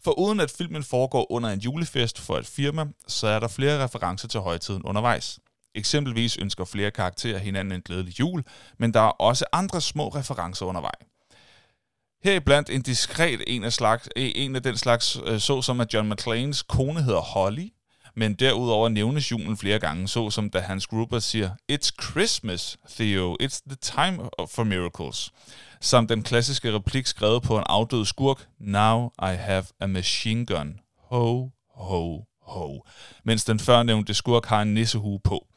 [0.03, 3.83] For uden at filmen foregår under en julefest for et firma, så er der flere
[3.83, 5.39] referencer til højtiden undervejs.
[5.75, 8.43] Eksempelvis ønsker flere karakterer hinanden en glædelig jul,
[8.77, 11.05] men der er også andre små referencer undervejs.
[12.23, 15.93] Heriblandt en diskret en af, slags, øh, en af den slags, øh, så som at
[15.93, 17.69] John McClanes kone hedder Holly,
[18.15, 23.37] men derudover nævnes julen flere gange, så som da Hans Gruber siger, It's Christmas, Theo,
[23.41, 25.31] it's the time for miracles.
[25.81, 30.79] Samt den klassiske replik skrevet på en afdød skurk, Now I have a machine gun.
[31.09, 32.83] Ho, ho, ho.
[33.23, 35.47] Mens den førnævnte skurk har en nissehue på.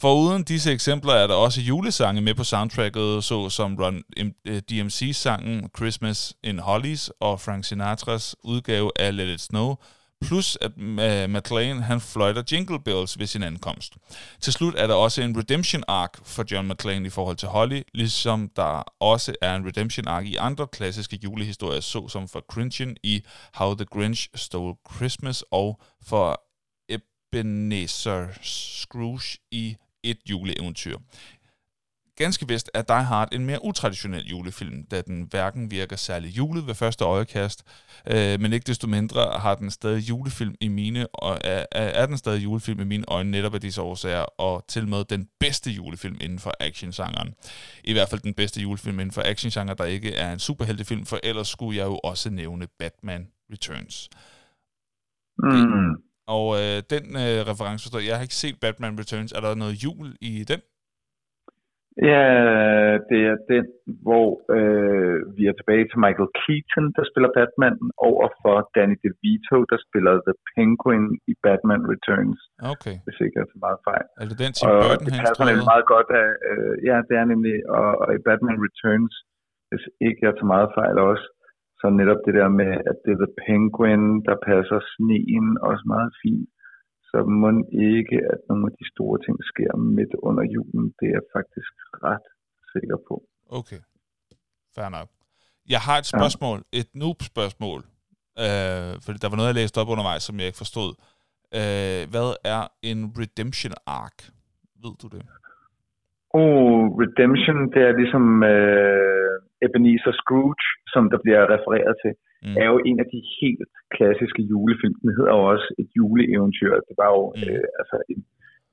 [0.00, 4.02] Foruden disse eksempler er der også julesange med på soundtracket, så som Run
[4.46, 9.74] øh, DMC-sangen Christmas in Hollies og Frank Sinatras udgave af Let It Snow,
[10.22, 13.94] plus at uh, McLean han fløjter Jingle Bells ved sin ankomst.
[14.40, 17.82] Til slut er der også en redemption arc for John McClane i forhold til Holly,
[17.94, 23.22] ligesom der også er en redemption arc i andre klassiske julehistorier, såsom for Grinchen i
[23.54, 26.40] How the Grinch Stole Christmas og for
[26.88, 30.96] Ebenezer Scrooge i et juleeventyr.
[32.16, 36.66] Ganske vist er Die Hard en mere utraditionel julefilm, da den hverken virker særlig julet
[36.66, 37.64] ved første øjekast,
[38.10, 42.18] øh, men ikke desto mindre har den stadig julefilm i mine, og er, er den
[42.18, 46.16] stadig julefilm i mine øjne netop af disse årsager, og til med den bedste julefilm
[46.20, 47.34] inden for actiongenren.
[47.84, 51.18] I hvert fald den bedste julefilm inden for actiongenre, der ikke er en superheltefilm, for
[51.22, 54.08] ellers skulle jeg jo også nævne Batman Returns.
[55.38, 56.13] Mm.
[56.36, 58.08] Og øh, den øh, reference forstår jeg.
[58.08, 59.32] Jeg har ikke set Batman Returns.
[59.32, 60.60] Er der noget jul i den?
[62.12, 62.26] Ja,
[63.10, 63.66] det er den,
[64.06, 67.76] hvor øh, vi er tilbage til Michael Keaton, der spiller Batman,
[68.08, 72.40] over for Danny DeVito, der spiller The Penguin i Batman Returns,
[72.72, 72.96] Okay.
[73.04, 74.06] hvis ikke jeg tager meget fejl.
[74.20, 77.14] Er det den Tim Og Burton, det passer nemlig meget godt af, øh, ja, det
[77.20, 79.14] er nemlig, og, og i Batman Returns,
[79.70, 81.26] hvis ikke jeg tager meget fejl også,
[81.84, 86.10] så netop det der med, at det er The Penguin, der passer sneen også meget
[86.22, 86.48] fint.
[87.10, 87.48] Så må
[87.92, 90.84] ikke, at nogle af de store ting sker midt under julen.
[90.98, 91.72] Det er jeg faktisk
[92.08, 92.26] ret
[92.72, 93.14] sikker på.
[93.60, 93.80] Okay.
[94.76, 95.08] Fair nok.
[95.74, 96.16] Jeg har et Ja.
[96.18, 96.58] spørgsmål.
[96.80, 97.80] Et noob-spørgsmål.
[98.44, 100.90] Øh, fordi der var noget, jeg læste op undervejs, som jeg ikke forstod.
[101.58, 104.16] Øh, hvad er en redemption arc?
[104.82, 105.22] Ved du det?
[106.40, 108.24] Oh, Redemption, det er ligesom
[108.54, 109.23] øh,
[109.64, 112.12] Ebenezer Scrooge, som der bliver refereret til,
[112.46, 112.56] Mm.
[112.62, 114.94] er jo en af de helt klassiske julefilm.
[115.02, 116.72] Den hedder jo også et juleeventyr.
[116.88, 117.40] Det var jo Mm.
[117.40, 117.52] mm.
[117.54, 118.20] øh, altså en,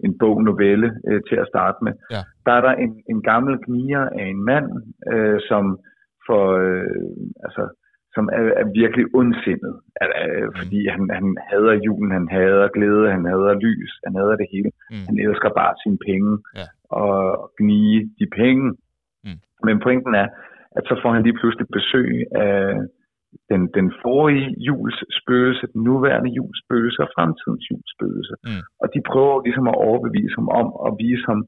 [0.05, 1.93] en bog, novelle øh, til at starte med.
[2.15, 2.21] Ja.
[2.45, 4.67] Der er der en, en gammel gnier af en mand,
[5.13, 5.63] øh, som
[6.27, 7.07] for, øh,
[7.45, 7.63] altså,
[8.15, 9.73] som er, er virkelig ondsindet,
[10.03, 10.53] at, øh, Mm.
[10.59, 14.69] fordi han, han hader julen, han hader glæde, han hader lys, han hader det hele.
[14.91, 15.03] Mm.
[15.07, 16.65] Han elsker bare sine penge Ja.
[17.03, 17.15] og
[17.59, 18.65] gnige de penge.
[19.25, 19.39] Mm.
[19.67, 20.27] Men pointen er,
[20.77, 22.09] at så får han lige pludselig besøg
[22.47, 22.59] af
[23.51, 28.35] den, den forrige jules spøgelse, den nuværende jules spøgelse og fremtidens jules spøgelse.
[28.47, 28.61] Mm.
[28.81, 31.41] Og de prøver ligesom at overbevise ham om og vise ham,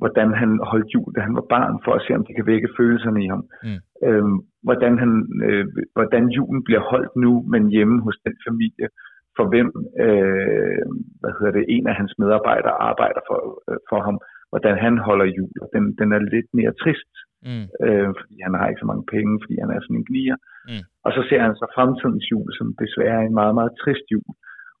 [0.00, 2.74] hvordan han holdt jul, da han var barn, for at se, om de kan vække
[2.78, 3.42] følelserne i ham.
[3.66, 3.80] Mm.
[4.08, 5.12] Øhm, hvordan, han,
[5.46, 5.66] øh,
[5.96, 8.88] hvordan julen bliver holdt nu, men hjemme hos den familie,
[9.36, 9.68] for hvem
[10.04, 10.82] øh,
[11.20, 13.38] hvad hedder det, en af hans medarbejdere arbejder for,
[13.70, 14.16] øh, for ham,
[14.50, 15.54] hvordan han holder jul.
[15.62, 17.12] Og den, den er lidt mere trist,
[17.48, 17.66] Mm.
[17.86, 20.36] øh, fordi han har ikke så mange penge, fordi han er sådan en glier.
[20.70, 20.84] Mm.
[21.04, 24.32] Og så ser han så fremtidens jul, som desværre er en meget, meget trist jul.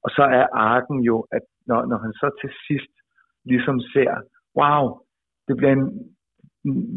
[0.04, 2.92] Og så er arken jo, at når, når han så til sidst
[3.50, 4.12] ligesom ser,
[4.60, 4.82] wow,
[5.48, 5.86] det bliver en,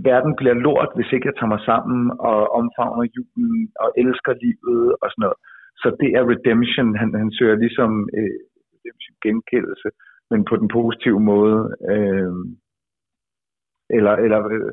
[0.09, 1.99] verden bliver lort, hvis ikke jeg tager mig sammen
[2.30, 5.39] og omfavner julen og elsker livet og sådan noget.
[5.82, 6.89] Så det er redemption.
[7.01, 8.39] Han, han søger ligesom øh,
[9.26, 9.89] genkendelse
[10.32, 11.59] men på den positive måde.
[11.93, 12.34] Øh,
[13.98, 14.72] eller eller øh,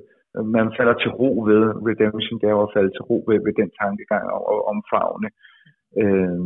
[0.57, 3.55] man falder til ro ved redemption, det er jo at falde til ro ved, ved
[3.61, 5.29] den tankegang og, og omfavne
[6.03, 6.39] øh,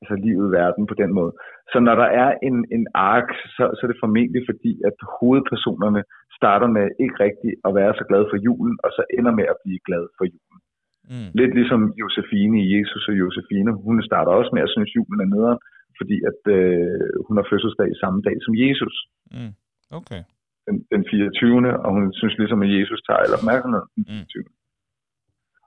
[0.00, 1.32] altså livet i verden på den måde.
[1.72, 6.02] Så når der er en, en ark, så, så er det formentlig fordi, at hovedpersonerne
[6.38, 9.60] starter med ikke rigtig at være så glade for julen, og så ender med at
[9.64, 10.58] blive glad for julen.
[11.12, 11.30] Mm.
[11.40, 13.70] Lidt ligesom Josefine i Jesus og Josefine.
[13.86, 15.60] Hun starter også med at synes, julen er nederen,
[15.98, 18.94] fordi at øh, hun har fødselsdag i samme dag som Jesus.
[19.36, 19.52] Mm.
[19.98, 20.22] Okay.
[20.66, 21.80] Den, den 24.
[21.84, 24.42] Og hun synes ligesom, at Jesus tager al opmærksomhed den 24.
[24.46, 24.60] Mm.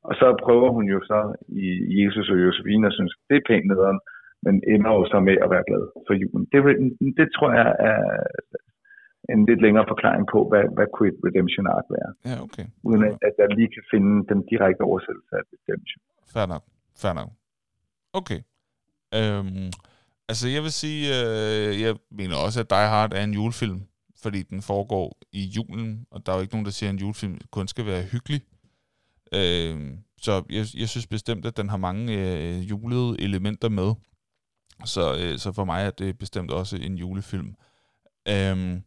[0.08, 1.20] Og så prøver hun jo så
[1.64, 1.68] i
[2.00, 4.00] Jesus og Josefine og synes, det er pænt nederen,
[4.46, 6.46] men ender jo så med at være glad for julen.
[6.52, 6.60] Det,
[7.20, 8.02] det tror jeg er
[9.34, 12.10] en lidt længere forklaring på, hvad, hvad kunne et redemption arc være.
[12.30, 12.66] Ja, okay.
[12.88, 16.02] Uden at, at jeg lige kan finde den direkte oversættelse af redemption.
[16.34, 16.64] Fair nok.
[17.02, 17.30] Fair nok.
[18.20, 18.40] Okay.
[19.18, 19.70] Øhm,
[20.30, 23.80] altså, jeg vil sige, øh, jeg mener også, at Die Hard er en julefilm,
[24.24, 27.00] fordi den foregår i julen, og der er jo ikke nogen, der siger, at en
[27.00, 28.42] julefilm kun skal være hyggelig.
[29.34, 33.94] Øh, så jeg, jeg synes bestemt, at den har mange øh, julede elementer med.
[34.86, 37.56] Så, øh, så for mig er det bestemt også en julefilm.
[38.28, 38.82] Øh,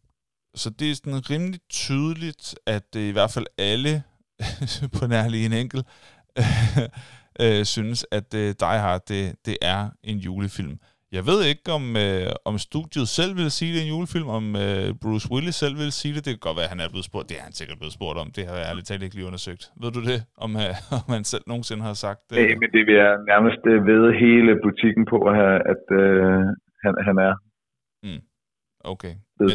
[0.55, 4.03] så det er sådan rimelig tydeligt, at øh, i hvert fald alle
[4.99, 5.87] på nærlig en enkelt,
[7.41, 10.81] øh, synes, at øh, Die Hard det, det er en julefilm.
[11.19, 14.45] Jeg ved ikke, om, øh, om studiet selv vil sige det i en julefilm, om
[14.65, 16.23] øh, Bruce Willis selv vil sige det.
[16.25, 17.27] Det kan godt være, at han er blevet spurgt.
[17.31, 18.29] Det er han sikkert blevet spurgt om.
[18.37, 19.63] Det har jeg ærligt talt ikke lige undersøgt.
[19.83, 22.37] Ved du det, om, øh, om han selv nogensinde har sagt det?
[22.39, 25.17] Nej, men det vil jeg nærmest øh, ved hele butikken på,
[25.73, 26.43] at øh,
[26.85, 27.35] han, han er.
[28.07, 28.23] Mm.
[28.93, 29.15] Okay.
[29.41, 29.49] Men,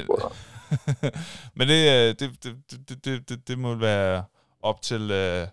[1.58, 2.52] men det, øh, det, det,
[2.90, 4.24] det, det, det, det må være
[4.70, 5.44] op til, øh,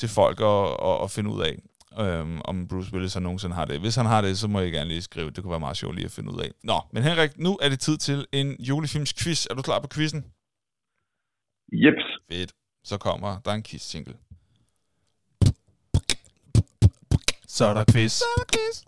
[0.00, 1.54] til folk at, at, at finde ud af
[2.00, 3.80] øhm, om Bruce Willis har nogensinde har det.
[3.80, 5.30] Hvis han har det, så må jeg gerne lige skrive.
[5.30, 6.50] Det kunne være meget sjovt lige at finde ud af.
[6.62, 9.46] Nå, men Henrik, nu er det tid til en julefilms-quiz.
[9.50, 10.24] Er du klar på quizzen?
[11.72, 12.04] Jeps.
[12.30, 12.52] Fedt.
[12.84, 14.16] Så kommer der en kiss-single.
[17.48, 18.12] Så er der quiz.
[18.12, 18.84] Så er der quiz.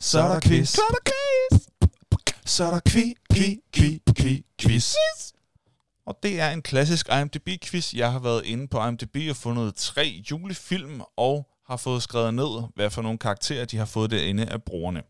[0.00, 0.68] Så er der quiz.
[0.68, 1.72] Så er der quiz.
[2.44, 4.94] Så er der quiz, quiz, quiz, quiz, quiz.
[6.06, 7.96] Og det er en klassisk IMDb-quiz.
[7.96, 12.62] Jeg har været inde på IMDb og fundet tre julefilm og har fået skrevet ned,
[12.74, 15.02] hvad for nogle karakterer de har fået derinde af brugerne.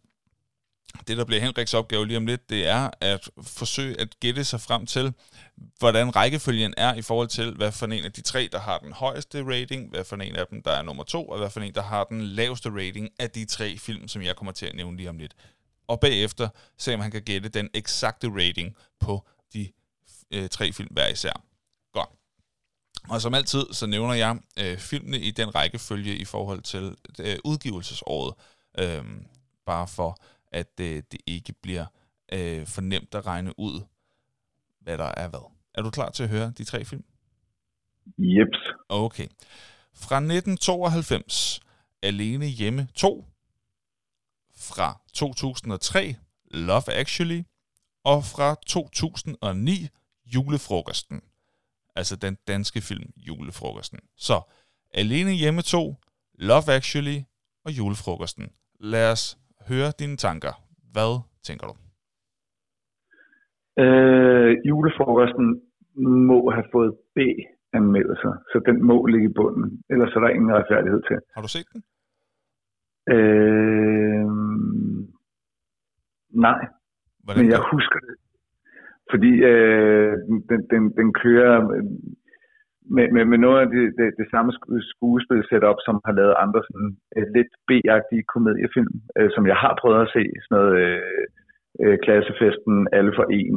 [1.09, 4.61] Det, der bliver Henriks opgave lige om lidt, det er at forsøge at gætte sig
[4.61, 5.13] frem til,
[5.79, 8.93] hvordan rækkefølgen er i forhold til, hvad for en af de tre, der har den
[8.93, 11.75] højeste rating, hvad for en af dem, der er nummer to, og hvad for en,
[11.75, 14.97] der har den laveste rating af de tre film, som jeg kommer til at nævne
[14.97, 15.35] lige om lidt.
[15.89, 16.49] Og bagefter
[16.79, 19.69] se, om han kan gætte den eksakte rating på de
[20.31, 21.52] øh, tre film hver især.
[23.09, 27.37] Og som altid, så nævner jeg øh, filmene i den rækkefølge i forhold til øh,
[27.45, 28.35] udgivelsesåret.
[28.79, 29.05] Øh,
[29.67, 30.19] bare for,
[30.53, 31.87] at øh, det ikke bliver
[32.33, 33.81] øh, for nemt at regne ud,
[34.81, 35.53] hvad der er hvad.
[35.75, 37.05] Er du klar til at høre de tre film?
[38.19, 38.59] Jeps.
[38.89, 39.27] Okay.
[39.95, 41.61] Fra 1992,
[42.03, 43.27] Alene Hjemme 2.
[44.57, 46.17] Fra 2003,
[46.51, 47.43] Love Actually.
[48.05, 49.89] Og fra 2009,
[50.27, 51.23] Julefrokosten
[51.97, 54.01] altså den danske film Julefrokosten.
[54.16, 54.36] Så
[54.95, 55.95] Alene hjemme 2,
[56.49, 57.18] Love Actually
[57.64, 58.47] og Julefrokosten.
[58.80, 59.38] Lad os
[59.68, 60.53] høre dine tanker.
[60.93, 61.12] Hvad
[61.49, 61.74] tænker du?
[63.82, 65.47] Øh, julefrokosten
[66.28, 69.82] må have fået B-anmeldelser, så den må ligge i bunden.
[69.90, 71.16] Ellers er der ingen retfærdighed til.
[71.34, 71.82] Har du set den?
[73.16, 74.26] Øh,
[76.47, 76.61] nej,
[77.24, 78.14] Hvordan men jeg husker det
[79.13, 80.13] fordi øh,
[80.51, 81.57] den, den, den kører
[82.97, 84.51] med, med, med noget af det, det, det samme
[84.93, 89.73] skuespil setup, som har lavet andre sådan øh, lidt B-agtige komediefilm, øh, som jeg har
[89.81, 90.25] prøvet at se.
[90.43, 91.25] Sådan noget øh,
[91.83, 93.57] øh, Klassefesten, Alle for En.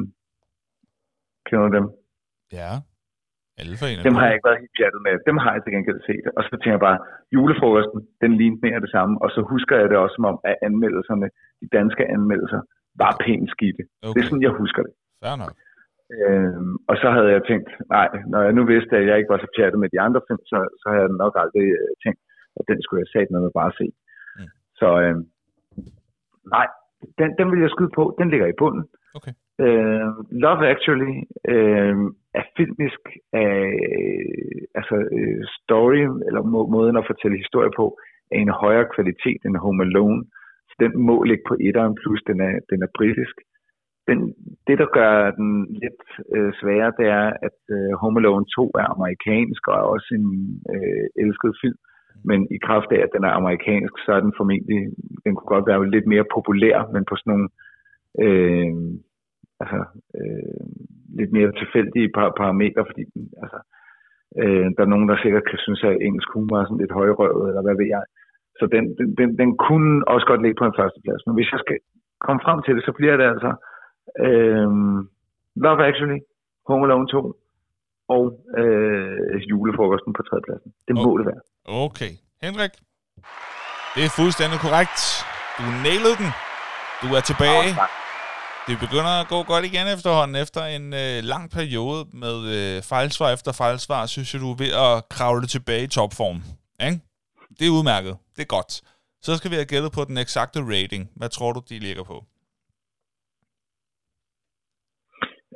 [1.47, 1.87] Kender du dem?
[2.59, 2.71] Ja.
[3.59, 4.05] Alle for en.
[4.07, 5.13] Dem har jeg ikke været helt pjattet med.
[5.29, 6.25] Dem har jeg til gengæld set.
[6.37, 6.99] Og så tænker jeg bare,
[7.35, 9.13] julefrokosten, den lignede mere det samme.
[9.23, 11.27] Og så husker jeg det også som om, at anmeldelserne,
[11.61, 12.61] de danske anmeldelser,
[13.01, 13.83] var pænt skidte.
[14.03, 14.13] Okay.
[14.13, 14.93] Det er sådan, jeg husker det.
[15.21, 15.53] Fair nok.
[16.15, 19.41] Øhm, og så havde jeg tænkt, nej, når jeg nu vidste, at jeg ikke var
[19.41, 22.19] så pjattet med de andre film, så, så havde jeg nok aldrig øh, tænkt,
[22.59, 23.87] at den skulle jeg sat med bare se.
[24.37, 24.49] Mm.
[24.79, 25.15] Så øh,
[26.55, 26.67] nej,
[27.19, 28.03] den, den vil jeg skyde på.
[28.19, 28.83] Den ligger i bunden.
[29.17, 29.33] Okay.
[29.63, 30.07] Øh,
[30.43, 31.13] Love Actually
[31.53, 31.95] øh,
[32.39, 33.03] er filmisk
[33.33, 33.57] af,
[34.79, 37.85] altså øh, story, eller må, måden at fortælle historie på,
[38.31, 40.23] af en højere kvalitet end Home Alone.
[40.69, 43.35] Så den må ligge på etteren, plus den er, den er britisk
[44.09, 44.19] den,
[44.67, 45.51] det, der gør den
[45.83, 46.03] lidt
[46.35, 50.29] øh, sværere, det er, at øh, Home Alone 2 er amerikansk og er også en
[50.73, 51.79] øh, elsket film.
[52.29, 54.79] Men i kraft af, at den er amerikansk, så er den formentlig,
[55.25, 57.47] den kunne godt være lidt mere populær, men på sådan nogle
[58.23, 58.73] øh,
[59.61, 59.79] altså,
[60.17, 60.65] øh,
[61.19, 63.59] lidt mere tilfældige par- parametre, fordi den, altså,
[64.41, 67.47] øh, der er nogen, der sikkert kan synes, at engelsk humor er sådan lidt højrøvet,
[67.49, 68.03] eller hvad ved jeg.
[68.59, 71.21] Så den, den, den, den kunne også godt ligge på en førsteplads.
[71.25, 71.77] Men hvis jeg skal
[72.25, 73.74] komme frem til det, så bliver det altså øh,
[75.65, 76.19] Love Actually,
[76.69, 77.33] Home Alone 2
[78.15, 78.23] og
[78.61, 80.69] øh, julefrokosten på tredjepladsen.
[80.87, 81.19] Det må Oh.
[81.19, 81.41] det være.
[81.85, 82.11] Okay.
[82.41, 82.71] Henrik,
[83.95, 84.99] det er fuldstændig korrekt.
[85.57, 86.29] Du nailede den.
[87.03, 87.69] Du er tilbage.
[88.67, 90.35] Det begynder at gå godt igen efterhånden.
[90.35, 94.71] Efter en øh, lang periode med øh, fejlsvar efter fejlsvar, synes jeg, du er ved
[94.85, 96.37] at kravle tilbage i topform.
[96.87, 96.99] Ikke?
[97.59, 98.17] Det er udmærket.
[98.35, 98.81] Det er godt.
[99.21, 101.09] Så skal vi have gættet på den eksakte rating.
[101.15, 102.23] Hvad tror du, de ligger på?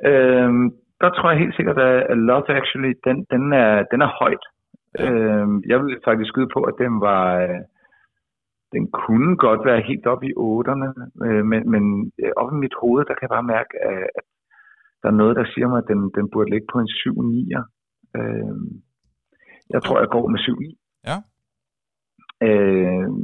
[0.08, 0.70] Øhm,
[1.00, 4.44] der tror jeg helt sikkert, at Love Actually, den, den, er, den er højt.
[4.98, 5.12] Ja.
[5.12, 7.22] Øhm, jeg vil faktisk skyde på, at den var...
[7.42, 7.60] øh,
[8.76, 10.88] Den kunne godt være helt oppe i 8'erne,
[11.26, 11.84] øh, men, men
[12.22, 14.24] øh, oppe i mit hoved, der kan jeg bare mærke, at at
[15.02, 17.64] der er noget, der siger mig, at den, den burde ligge på en 7-9'er.
[18.18, 18.70] Øhm,
[19.74, 20.74] jeg tror, jeg går med 7-9.
[21.10, 21.16] Ja.
[22.48, 23.22] Øhm,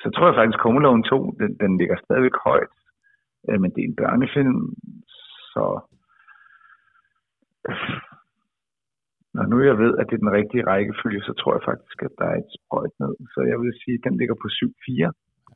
[0.00, 2.74] så tror jeg faktisk, Home Alone 2, den, den ligger stadigvæk højt.
[3.48, 4.60] Øh, men det er en børnefilm,
[5.52, 5.64] så
[9.36, 12.14] når nu jeg ved, at det er den rigtige rækkefølge, så tror jeg faktisk, at
[12.18, 13.14] der er et sprøjt ned.
[13.32, 15.10] Så jeg vil sige, at den ligger på 7-4.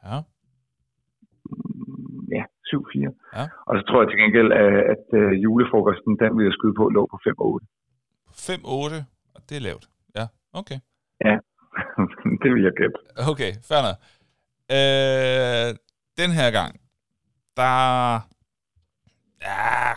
[0.08, 0.16] Ja.
[1.50, 3.12] Mm, Ja, 7-4.
[3.36, 3.44] Ja.
[3.68, 6.84] Og så tror jeg til gengæld, at, at øh, julefrokosten, den vil jeg skyde på,
[6.96, 7.64] lå på 5-8.
[8.48, 8.96] 5-8,
[9.34, 9.84] og det er lavt.
[10.18, 10.26] Ja,
[10.60, 10.78] okay.
[12.42, 12.98] det vil jeg gætte.
[13.32, 13.98] Okay, fair nok.
[14.76, 15.68] Øh,
[16.20, 16.72] den her gang,
[17.56, 17.74] der...
[19.48, 19.92] Ja...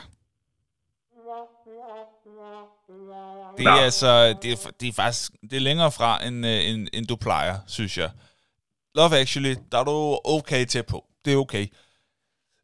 [3.57, 3.77] Det er Nå.
[3.77, 7.15] altså, det er, det er faktisk, det er længere fra, end, øh, end, end du
[7.15, 8.11] plejer, synes jeg.
[8.95, 11.05] Love Actually, der er du okay til på.
[11.25, 11.67] Det er okay.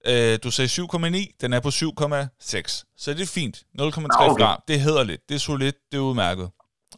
[0.08, 2.84] Øh, du sagde 7,9, den er på 7,6.
[2.98, 3.58] Så det er fint.
[3.58, 4.44] 0,3 Nå, okay.
[4.44, 4.64] fra.
[4.68, 5.30] Det hedder lidt.
[5.30, 5.76] Det er solidt.
[5.92, 6.50] Det er udmærket.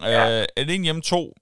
[0.01, 0.41] Ja.
[0.41, 1.33] Øh, Alene hjemme 2,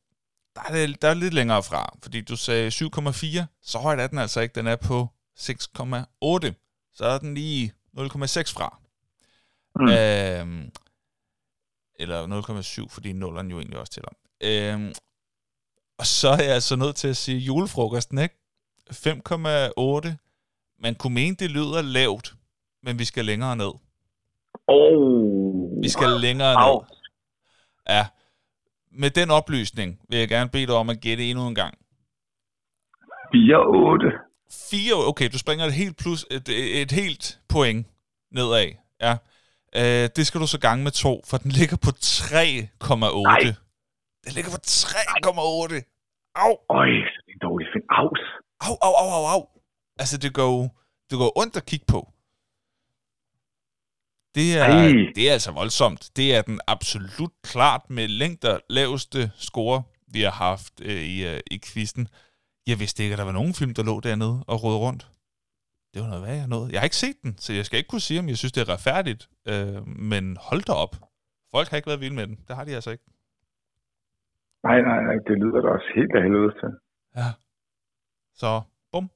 [0.56, 1.98] der er, det, der er lidt længere fra.
[2.04, 3.45] Fordi du sagde 7,4.
[3.64, 4.56] Så højt er den altså ikke.
[4.56, 5.08] Den er på
[5.39, 6.93] 6,8.
[6.95, 8.80] Så er den lige 0,6 fra.
[9.76, 9.89] Mm.
[9.89, 10.72] Øhm,
[12.00, 14.12] eller 0,7, fordi nulleren jo egentlig også tæller.
[14.43, 14.93] Øhm,
[16.00, 18.36] og så er jeg altså nødt til at sige julefrokosten, ikke?
[18.89, 20.16] 5,8.
[20.80, 22.34] Man kunne mene, det lyder lavt,
[22.84, 23.72] men vi skal længere ned.
[24.68, 25.84] Oh.
[25.84, 26.80] Vi skal længere Au.
[26.80, 26.88] ned.
[27.89, 28.08] Ja.
[28.91, 31.78] Med den oplysning vil jeg gerne bede dig om at gætte endnu en gang.
[33.36, 34.28] 4-8.
[34.70, 36.50] 4, okay, du springer et helt plus, et,
[36.82, 37.88] et helt point
[38.32, 38.68] nedad.
[39.02, 39.18] Ja.
[39.76, 43.24] Øh, det skal du så gange med to, for den ligger på 3,8.
[43.24, 43.39] Nej.
[44.26, 46.34] Den ligger på 3,8.
[46.36, 47.86] Au, Øj, det er en dårlig film.
[47.89, 48.20] Aus.
[48.59, 49.47] au, au, au, au, au.
[49.99, 50.53] Altså, det går,
[51.09, 52.11] det går ondt at kigge på.
[54.36, 54.91] Det er, Ej.
[55.15, 56.09] det er altså voldsomt.
[56.15, 61.39] Det er den absolut klart med længder laveste score, vi har haft øh, i, øh,
[61.51, 62.07] i quizzen.
[62.68, 65.07] Jeg vidste ikke, at der var nogen film, der lå dernede og rød rundt.
[65.93, 66.71] Det var noget jeg nåede.
[66.71, 68.61] Jeg har ikke set den, så jeg skal ikke kunne sige, om jeg synes, det
[68.61, 69.29] er retfærdigt.
[69.51, 70.95] Øh, men hold da op.
[71.51, 72.38] Folk har ikke været vilde med den.
[72.47, 73.03] Det har de altså ikke.
[74.63, 76.71] Nej, nej, nej, det lyder da også helt af helvede til.
[77.15, 77.29] Ja.
[78.41, 78.61] Så,
[78.91, 79.09] bum.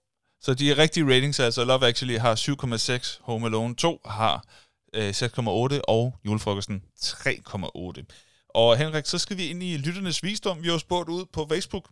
[0.45, 4.35] Så de rigtige ratings, altså Love Actually har 7,6, Home Alone 2 har
[4.97, 8.03] øh, 6,8, og julefrokosten 3,8.
[8.49, 10.57] Og Henrik, så skal vi ind i lytternes visdom.
[10.61, 11.85] Vi har jo spurgt ud på Facebook,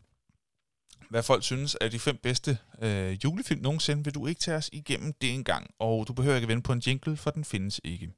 [1.11, 2.51] hvad folk synes er de fem bedste
[2.85, 4.01] øh, julefilm nogensinde.
[4.05, 5.63] Vil du ikke tage os igennem det en gang?
[5.87, 8.07] Og du behøver ikke vente på en jingle, for den findes ikke.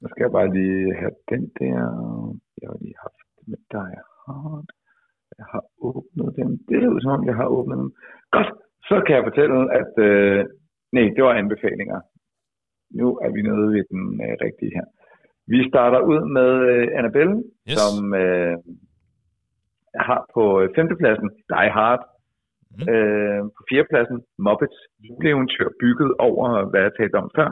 [0.00, 1.80] Nu skal jeg bare lige have den der.
[2.60, 3.90] Jeg har lige haft med dig.
[5.38, 6.50] Jeg har åbnet dem.
[6.68, 7.90] Det er jo som om, jeg har åbnet dem.
[8.34, 8.50] Godt,
[8.88, 9.92] så kan jeg fortælle, at...
[10.08, 10.40] Øh,
[10.96, 12.00] nej, det var anbefalinger.
[13.00, 14.86] Nu er vi nede ved den øh, rigtige her.
[15.52, 17.36] Vi starter ud med øh, Annabelle,
[17.70, 17.76] Yes.
[17.78, 18.54] som øh,
[20.08, 22.02] har på øh, femtepladsen Die Hard.
[22.78, 22.88] Mm.
[22.92, 24.78] Øh, på fjerdepladsen Muppets
[25.08, 27.48] juleeventyr bygget over, hvad jeg talte om før.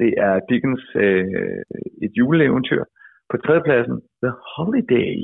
[0.00, 1.62] Det er Dickens øh,
[2.04, 2.82] et juleeventyr.
[3.30, 5.14] På tredjepladsen The Holiday.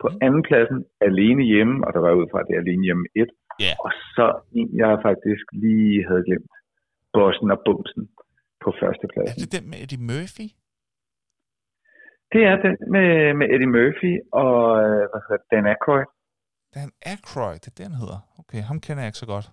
[0.00, 0.18] På Mhm.
[0.26, 0.78] andenpladsen
[1.08, 3.28] Alene Hjemme, og der var ud fra, det er Alene Hjemme 1.
[3.64, 3.72] Ja.
[3.84, 4.26] Og så
[4.58, 6.52] en, jeg faktisk lige havde glemt.
[7.16, 8.02] Bossen og Bumsen
[8.62, 9.38] på Er førstepladsen.
[9.42, 10.48] det den med Eddie Murphy?
[12.34, 13.08] Det er den med,
[13.38, 14.12] med Eddie Murphy
[14.42, 16.06] og øh, hvad hedder det, Dan Aykroyd.
[16.76, 18.18] Dan Aykroyd, det er den hedder.
[18.40, 19.46] Okay, ham kender jeg ikke så godt.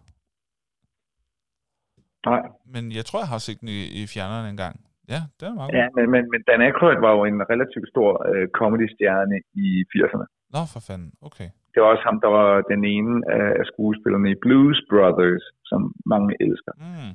[2.29, 2.41] Nej,
[2.73, 4.75] Men jeg tror, jeg har set den i, i fjerneren en gang.
[5.13, 8.09] Ja, den er meget ja, men, men, men Dan Aykroyd var jo en relativt stor
[8.29, 10.25] øh, comedy-stjerne i 80'erne.
[10.55, 11.11] Nå, for fanden.
[11.27, 13.13] Okay, det var også ham, der var den ene
[13.59, 15.81] af skuespillerne i Blues Brothers, som
[16.13, 16.73] mange elsker.
[16.85, 17.13] Mm.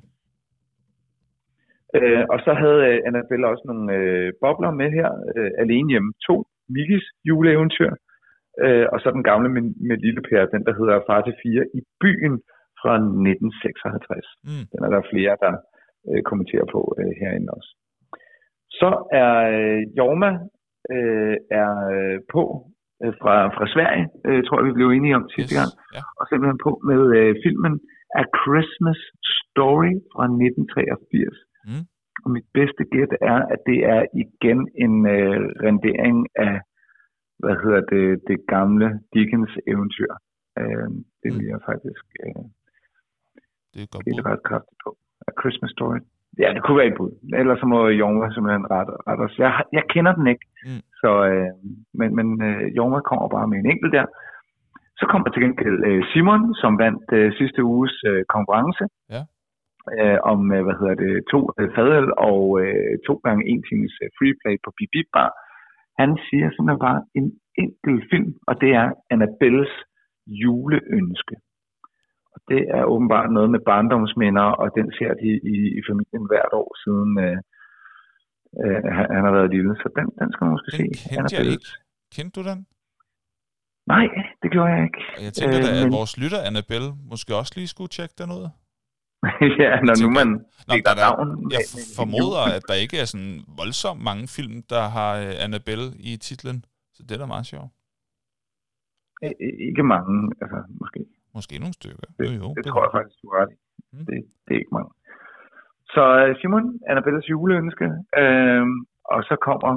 [1.96, 5.08] Øh, og så havde øh, Annabelle også nogle øh, bobler med her.
[5.36, 6.44] Øh, Alene hjemme 2,
[6.76, 7.92] Mikkis juleeventyr.
[8.64, 11.64] Øh, og så den gamle med, med Lille Per, den der hedder Far til 4
[11.78, 12.34] i byen
[12.80, 14.26] fra 1956.
[14.48, 14.64] Mm.
[14.72, 15.52] Den er der flere, der
[16.08, 17.70] øh, kommenterer på øh, herinde også.
[18.80, 18.90] Så
[19.22, 20.30] er øh, Jorma
[20.94, 22.42] øh, er øh, på
[23.02, 25.58] øh, fra, fra Sverige, øh, tror jeg, vi blev enige om sidste Yes.
[25.60, 25.70] gang.
[25.96, 26.02] Ja.
[26.18, 27.74] Og simpelthen på med øh, filmen
[28.20, 29.00] A Christmas
[29.36, 31.36] Story fra 1983.
[31.66, 31.84] Mm.
[32.24, 36.60] Og mit bedste gæt er, at det er igen en øh, rendering af,
[37.42, 40.12] hvad hedder det, det gamle Dickens eventyr.
[40.58, 40.88] Øh,
[41.22, 41.50] det vil Mm.
[41.52, 42.42] jeg faktisk øh,
[43.74, 44.90] Det er godt ret kraftigt på.
[45.28, 45.98] A Christmas Story.
[46.42, 47.12] Ja, det kunne være et bud.
[47.40, 49.38] Ellers så må Jorma simpelthen rette, rette os.
[49.38, 50.82] Jeg, jeg kender den ikke, Mm.
[51.02, 51.50] så, øh,
[51.98, 54.06] men, men øh, Jorma kommer bare med en enkelt der.
[55.00, 59.22] Så kommer til gengæld øh, Simon, som vandt øh, sidste uges øh, konkurrence Ja.
[59.94, 63.94] Øh, om, øh, hvad hedder det, to øh, fadøl og øh, to gange en times
[64.02, 65.30] øh, free play på Bip Bar.
[66.00, 67.26] Han siger simpelthen bare en
[67.62, 69.72] enkelt film, og det er Annabelles
[70.42, 71.36] juleønske.
[72.34, 76.52] Og det er åbenbart noget med barndomsminder, og den ser de i, i familien hvert
[76.60, 77.38] år siden øh,
[78.62, 78.78] øh,
[79.14, 79.72] han, har været lille.
[79.82, 80.84] Så den, den skal man måske Den se.
[80.84, 81.52] kendte jeg Annabelle.
[81.56, 81.68] ikke.
[82.16, 82.60] Kendte du den?
[83.94, 84.06] Nej,
[84.42, 85.00] det gjorde jeg ikke.
[85.26, 88.44] Jeg tænker da, Øh, at vores lytter Annabelle måske også lige skulle tjekke den ud.
[89.62, 90.28] ja, når nu man
[90.68, 91.28] Nå, der, der, navn.
[91.54, 91.62] jeg
[91.98, 96.58] formoder, at der ikke er sådan voldsomt mange film, der har øh, Annabelle i titlen.
[96.94, 97.70] Så det er da meget sjovt.
[99.68, 101.00] Ikke mange, altså måske.
[101.38, 102.06] Måske nogle stykker.
[102.18, 103.58] Det, jo, jo, det tror jeg faktisk, du har ret i.
[103.92, 104.04] Mm.
[104.08, 104.92] Det, det er ikke mange.
[105.94, 107.86] Så øh, Simon, Annabelles juleønske,
[108.22, 108.64] øh,
[109.14, 109.72] og så kommer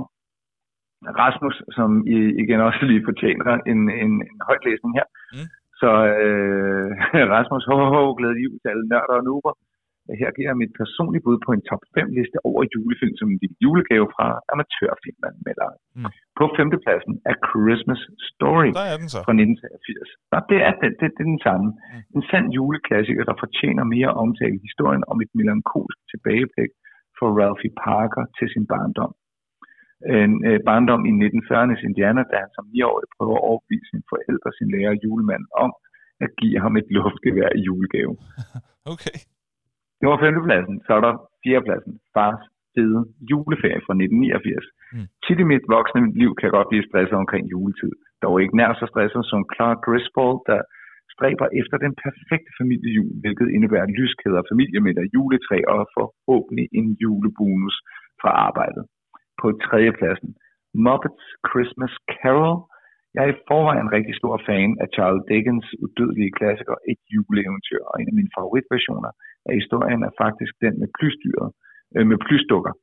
[1.24, 5.08] Rasmus, som I, igen også lige fortjener en, en, en højtlæsning her.
[5.36, 5.47] Mm.
[5.82, 5.89] Så
[6.23, 6.89] øh,
[7.36, 9.53] Rasmus, ho, ho, glædelig jul til alle nørder og nuber.
[10.21, 13.39] Her giver jeg mit personlige bud på en top 5 liste over julefilm som en
[13.63, 15.73] julegave fra amatørfilmanmeldere.
[15.97, 16.11] Mm.
[16.39, 19.19] På femtepladsen er Christmas Story Der er den så.
[19.25, 20.09] fra 1983.
[20.32, 21.67] Nå, det er, det, det, det er den samme.
[21.73, 22.15] Mm.
[22.15, 26.71] En sand juleklassiker, der fortjener mere omtale i historien om et melankolsk tilbageblik
[27.17, 29.13] for Ralphie Parker til sin barndom.
[30.18, 34.50] En øh, barndom i 1940'ernes Indiana, da han som 9-årig prøver at overbevise sine forældre,
[34.58, 35.72] sin lærer og julemanden om
[36.26, 38.14] at give ham et luftgevær i julegave.
[38.93, 39.18] Okay.
[40.00, 40.76] Det var femtepladsen.
[40.86, 41.93] Så er der fjerdepladsen.
[42.16, 42.43] Fars
[42.76, 43.00] fede
[43.32, 44.66] juleferie fra 1989.
[44.66, 44.97] Mm.
[44.97, 45.08] Mm.
[45.24, 47.93] Tit i mit voksne liv kan jeg godt blive stresset omkring juletid.
[48.24, 50.62] Dog ikke nær så stresset som Clark Griswold, der
[51.16, 57.76] stræber efter den perfekte familiejul, hvilket indebærer lyskæder, familiemiddag, juletræ og forhåbentlig en julebonus
[58.22, 58.84] fra arbejdet.
[59.40, 60.32] På tredjepladsen.
[60.86, 62.58] Muppets Christmas Carol.
[63.14, 67.84] Jeg er i forvejen en rigtig stor fan af Charles Dickens udødelige klassiker Et juleeventyr,
[67.90, 69.12] og en af mine favoritversioner
[69.50, 71.50] af historien er faktisk den med plysdyret,
[71.96, 72.74] øh, med plysdukker.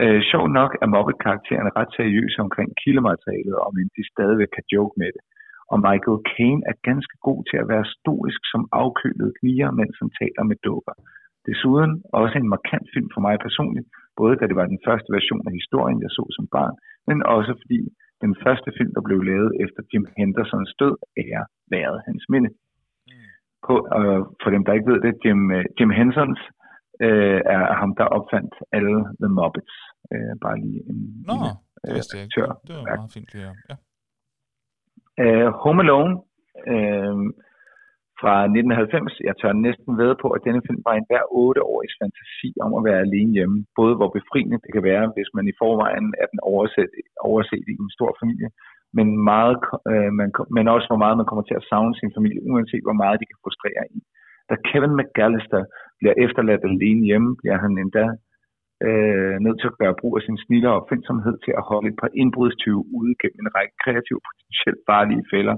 [0.00, 4.94] Øh, sjov nok er Muppet-karaktererne ret seriøse omkring kildematerialet, om end de stadigvæk kan joke
[5.02, 5.22] med det.
[5.72, 10.10] Og Michael Caine er ganske god til at være stoisk som afkølet kniger, mens han
[10.20, 10.94] taler med dukker.
[11.48, 13.86] Desuden også en markant film for mig personligt,
[14.20, 16.74] både da det var den første version af historien, jeg så som barn,
[17.08, 17.80] men også fordi
[18.24, 21.44] den første film, der blev lavet efter Jim Hendersons død, er
[21.76, 22.50] været hans minde.
[23.66, 26.40] På, øh, for dem, der ikke ved det, Jim, øh, Jim Hensons
[27.06, 29.74] øh, er ham, der opfandt alle The Muppets.
[30.12, 32.34] Øh, bare lige en Nå, lille, det øh, vidste jeg ikke.
[32.36, 33.76] tør Det var meget fint lige at- ja.
[35.24, 36.14] Øh, Home Alone
[36.72, 37.16] øh,
[38.22, 39.28] fra 1990.
[39.28, 42.84] Jeg tør næsten ved på, at denne film var en hver års fantasi om at
[42.88, 43.58] være alene hjemme.
[43.80, 46.90] Både hvor befriende det kan være, hvis man i forvejen er den overset,
[47.30, 48.48] overset i en stor familie,
[48.96, 49.56] men, meget,
[49.92, 52.98] øh, man, men også hvor meget man kommer til at savne sin familie, uanset hvor
[53.02, 53.98] meget de kan frustrere i.
[54.48, 55.62] Da Kevin McAllister
[56.00, 58.06] bliver efterladt alene hjemme, bliver han endda
[58.86, 61.98] øh, nødt til at gøre brug af sin snitter og opfindsomhed til at holde et
[62.02, 65.56] par indbrudstyve ude gennem en række kreative, potentielt farlige fælder.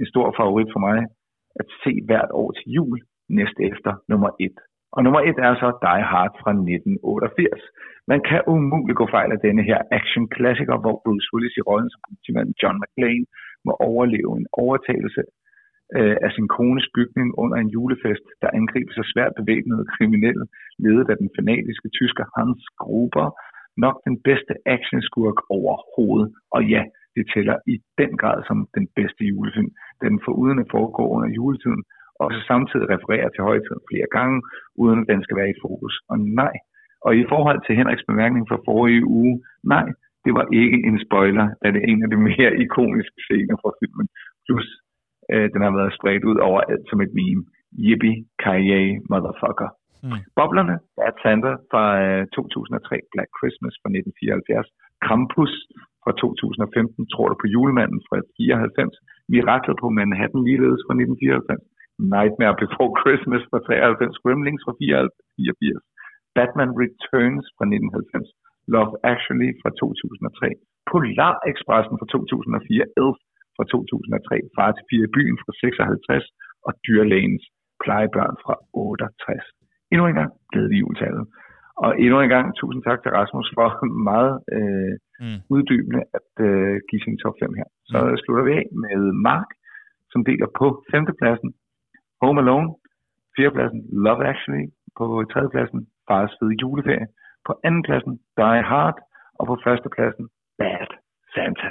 [0.00, 0.98] En stor favorit for mig
[1.60, 2.98] at se hvert år til jul
[3.38, 4.52] næste efter nummer 1.
[4.96, 7.64] Og nummer 1 er så Die Hard fra 1988.
[8.12, 12.00] Man kan umuligt gå fejl af denne her action-klassiker, hvor Bruce Willis i rollen som
[12.06, 13.26] politimand John McClane
[13.66, 15.22] må overleve en overtagelse
[15.96, 20.44] øh, af sin kones bygning under en julefest, der angriber sig svært bevæbnede kriminelle,
[20.84, 23.26] ledet af den fanatiske tysker Hans Gruber,
[23.84, 26.28] nok den bedste actionskurk overhovedet.
[26.54, 26.82] Og ja,
[27.16, 29.70] det tæller i den grad som den bedste julefilm,
[30.00, 31.82] da den foruden at foregå under juletiden,
[32.24, 34.42] også samtidig refererer til højtiden flere gange,
[34.82, 35.94] uden at den skal være i fokus.
[36.10, 36.54] Og nej,
[37.06, 39.34] og i forhold til Henriks bemærkning fra forrige uge,
[39.74, 39.86] nej,
[40.24, 43.70] det var ikke en spoiler, da det er en af de mere ikoniske scener fra
[43.80, 44.08] filmen.
[44.46, 44.66] Plus,
[45.32, 47.42] Øh, den har været spredt ud over alt som et meme.
[47.86, 49.68] Yippie, Kaye, motherfucker.
[50.06, 50.20] Mm.
[50.38, 50.76] Boblerne,
[51.06, 54.68] er Santa fra øh, 2003, Black Christmas fra 1974,
[55.04, 55.52] Krampus
[56.02, 58.94] fra 2015, Tror du på julemanden fra 94,
[59.32, 61.62] Miraklet på Manhattan ligeledes fra 1994,
[62.14, 65.80] Nightmare Before Christmas fra 93, Gremlings fra 84,
[66.36, 68.28] Batman Returns fra 1990,
[68.74, 70.52] Love Actually fra 2003,
[70.90, 73.18] Polar Expressen fra 2004, Elf
[73.56, 76.26] fra 2003, Far til fire i byen fra 56
[76.66, 77.44] og Dyrlægens
[77.82, 79.63] plejebørn fra 68.
[79.94, 81.24] Endnu en gang glædelig juletallet.
[81.84, 83.68] Og endnu en gang tusind tak til Rasmus for
[84.10, 85.40] meget øh, Mm.
[85.54, 87.68] uddybende at øh, give sin top 5 her.
[87.92, 88.16] Så Mm.
[88.22, 89.48] slutter vi af med Mark,
[90.12, 91.50] som deler på femtepladsen
[92.22, 92.68] Home Alone,
[93.36, 94.66] fjerdepladsen Love Actually,
[94.98, 97.06] på tredjepladsen Fars fede juleferie,
[97.46, 98.98] på andenpladsen Die Hard,
[99.38, 100.24] og på førstepladsen
[100.60, 100.88] Bad
[101.34, 101.68] Santa.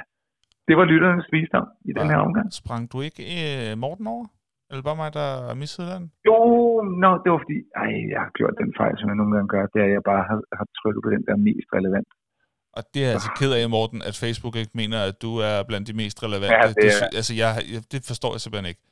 [0.68, 2.48] Det var lytternes visdom i den her omgang.
[2.62, 4.26] Sprang du ikke øh, Morten over?
[4.70, 5.28] Eller bare mig, der
[5.62, 6.04] missede den?
[6.30, 6.38] Jo,
[7.04, 9.64] no, det var fordi, ej, jeg har gjort den fejl, som jeg nogle gange gør,
[9.74, 12.10] det er, at jeg bare har, har trykket på den der mest relevant.
[12.78, 15.56] Og det er jeg altså ked af, Morten, at Facebook ikke mener, at du er
[15.70, 16.56] blandt de mest relevante.
[16.62, 18.84] Ja, det er- sy- altså, jeg, jeg, det forstår jeg simpelthen ikke.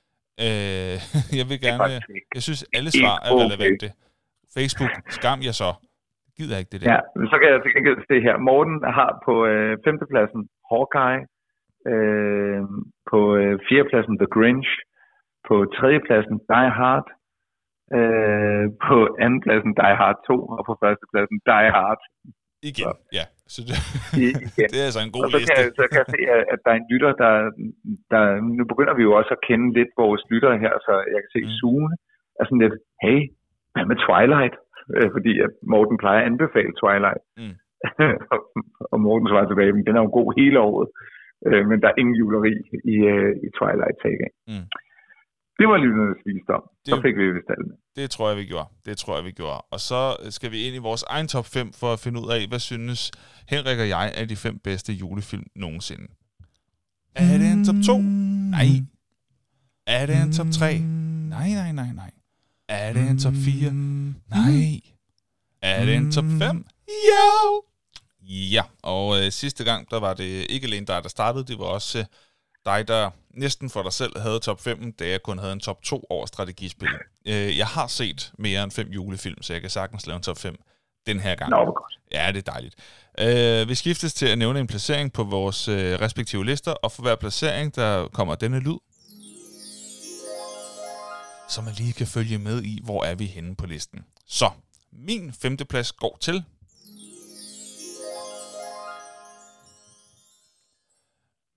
[0.46, 0.96] Øh,
[1.40, 1.94] jeg vil Det er gerne...
[2.38, 3.88] Jeg synes, alle svar er relevante.
[4.58, 5.70] Facebook, skam jeg så.
[6.38, 6.88] Gider ikke det der.
[6.94, 8.36] Ja, men så kan jeg til gengæld se her.
[8.50, 10.42] Morten har på øh, femtepladsen
[10.72, 11.22] Hawkeye,
[11.92, 12.62] øh,
[13.12, 14.70] på øh, fjerdepladsen The Grinch,
[15.48, 17.08] på tredjepladsen Die Hard,
[17.98, 22.02] øh, på andenpladsen Die Hard 2, og på førstepladsen Die Hard
[22.70, 23.26] Igen, ja.
[23.54, 23.78] Så det,
[24.48, 24.68] igen.
[24.72, 25.54] det er altså en god Og så liste.
[25.56, 26.22] kan, så kan jeg se,
[26.54, 27.34] at, der er en lytter, der,
[28.12, 28.24] der...
[28.58, 31.42] Nu begynder vi jo også at kende lidt vores lyttere her, så jeg kan se,
[31.46, 31.54] mm.
[31.60, 31.96] Sune
[32.40, 33.20] er sådan lidt, hey,
[33.74, 34.56] hvad med Twilight?
[34.96, 37.24] Øh, fordi at Morten plejer at anbefale Twilight.
[37.40, 37.56] Mm.
[38.94, 40.88] og Morten svarer tilbage, men den er jo god hele året.
[41.48, 42.56] Øh, men der er ingen juleri
[42.94, 44.28] i, øh, i Twilight Saga.
[44.52, 44.68] Mm.
[45.62, 46.64] Det var lytternes visdom.
[46.88, 47.78] Så fik vi vist alle med.
[47.96, 48.68] Det tror jeg, vi gjorde.
[48.86, 49.62] Det tror jeg, vi gjorde.
[49.72, 52.48] Og så skal vi ind i vores egen top 5 for at finde ud af,
[52.48, 53.12] hvad synes
[53.50, 56.08] Henrik og jeg er de fem bedste julefilm nogensinde.
[57.16, 57.98] Er det en top 2?
[58.58, 58.70] Nej.
[59.88, 60.80] Er det en top 3?
[61.36, 62.12] Nej, nej, nej, nej.
[62.70, 63.72] Er det en top 4?
[63.74, 64.80] Nej.
[65.62, 66.66] Er det en top 5?
[66.88, 67.64] Jo!
[68.56, 71.66] Ja, og øh, sidste gang, der var det ikke alene dig, der startede, det var
[71.66, 72.06] også øh,
[72.66, 75.84] dig, der næsten for dig selv havde top 5, da jeg kun havde en top
[75.84, 76.90] 2 over strategispil.
[77.28, 80.38] Øh, jeg har set mere end fem julefilm, så jeg kan sagtens lave en top
[80.38, 80.56] 5
[81.08, 81.50] den her gang.
[81.50, 82.00] Nå, godt.
[82.12, 82.76] Ja, det er dejligt.
[83.20, 87.02] Øh, vi skiftes til at nævne en placering på vores øh, respektive lister, og for
[87.02, 88.78] hver placering, der kommer denne lyd.
[91.50, 94.00] Så man lige kan følge med i, hvor er vi henne på listen.
[94.28, 94.50] Så,
[94.92, 96.44] min femteplads går til...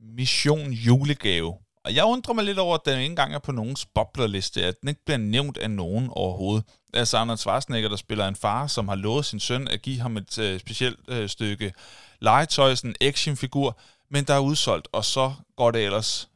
[0.01, 1.55] Mission Julegave.
[1.85, 4.81] Og jeg undrer mig lidt over, at den ikke engang er på nogens boblerliste, at
[4.81, 6.65] den ikke bliver nævnt af nogen overhovedet.
[6.87, 9.83] Det er altså Arnold Schwarzenegger, der spiller en far, som har lovet sin søn at
[9.83, 11.73] give ham et øh, specielt øh, stykke
[12.21, 13.79] legetøj, sådan en actionfigur,
[14.11, 16.29] men der er udsolgt, og så går det ellers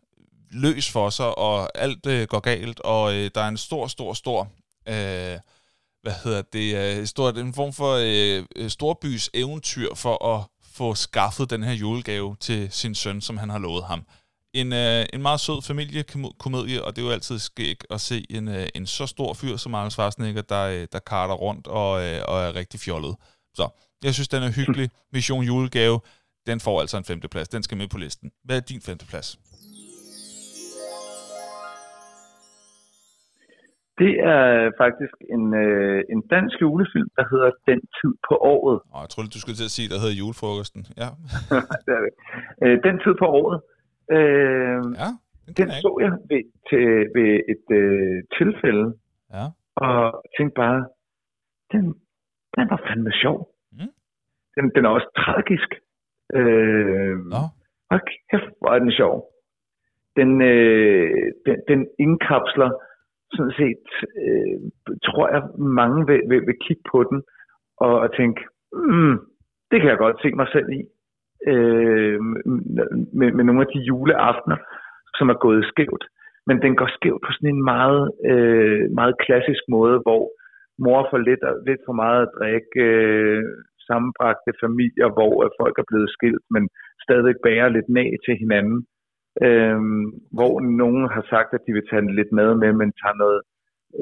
[0.51, 4.15] løs for sig, og alt øh, går galt, og øh, der er en stor, stor,
[4.15, 4.49] stor,
[4.89, 5.39] øh,
[6.03, 10.95] hvad hedder det, øh, stort, en form for øh, øh, storbys eventyr for at få
[10.95, 14.05] skaffet den her julegave til sin søn, som han har lovet ham.
[14.55, 18.49] En, øh, en meget sød familiekomedie, og det er jo altid skæg at se en,
[18.49, 22.19] øh, en så stor fyr som Arnold Schwarzenegger, der, øh, der karter rundt og, øh,
[22.29, 23.15] og er rigtig fjollet.
[23.55, 23.65] Så
[24.05, 24.91] jeg synes, den er hyggelig.
[25.13, 26.01] Mission Julegave,
[26.47, 27.49] den får altså en femteplads.
[27.49, 28.31] Den skal med på listen.
[28.45, 29.29] Hvad er din femteplads?
[34.03, 34.45] Det er
[34.83, 38.79] faktisk en, øh, en dansk julefilm, der hedder Den tid på året.
[38.93, 40.83] Og jeg troede, du skulle til at sige, der hedder julefrokosten.
[41.03, 41.09] Ja,
[41.85, 42.13] det er det.
[42.65, 43.59] Øh, Den tid på året.
[44.11, 45.11] Øh, ja
[45.49, 46.85] den, den så jeg ved, til,
[47.17, 48.87] ved et øh, tilfælde.
[49.35, 49.45] Ja.
[49.77, 50.87] og tænkte bare,
[51.73, 51.85] den,
[52.57, 53.39] den var fandme sjov.
[53.73, 53.93] Mm.
[54.57, 55.71] Den, den er også tragisk.
[56.35, 57.43] Øh, Nå,
[57.91, 59.15] Hold kæft, hvor er den sjov.
[60.17, 62.71] Den, øh, den, den indkapsler
[63.33, 63.89] sådan set,
[64.23, 64.59] øh,
[65.05, 67.23] tror jeg, mange vil, vil, vil kigge på den
[67.77, 68.41] og, og tænke,
[68.73, 69.17] mm,
[69.71, 70.81] det kan jeg godt se mig selv i.
[71.47, 72.21] Øh,
[73.19, 74.57] med, med nogle af de juleaftener,
[75.19, 76.05] som er gået skævt.
[76.47, 80.23] Men den går skævt på sådan en meget, øh, meget klassisk måde, hvor
[80.79, 83.45] mor får lidt, lidt for meget at drikke, øh,
[83.89, 86.65] sammenbragte familier, hvor øh, folk er blevet skilt, men
[87.05, 88.81] stadig bærer lidt nag til hinanden.
[89.47, 89.81] Øh,
[90.37, 93.41] hvor nogen har sagt, at de vil tage lidt mad med, men tager noget,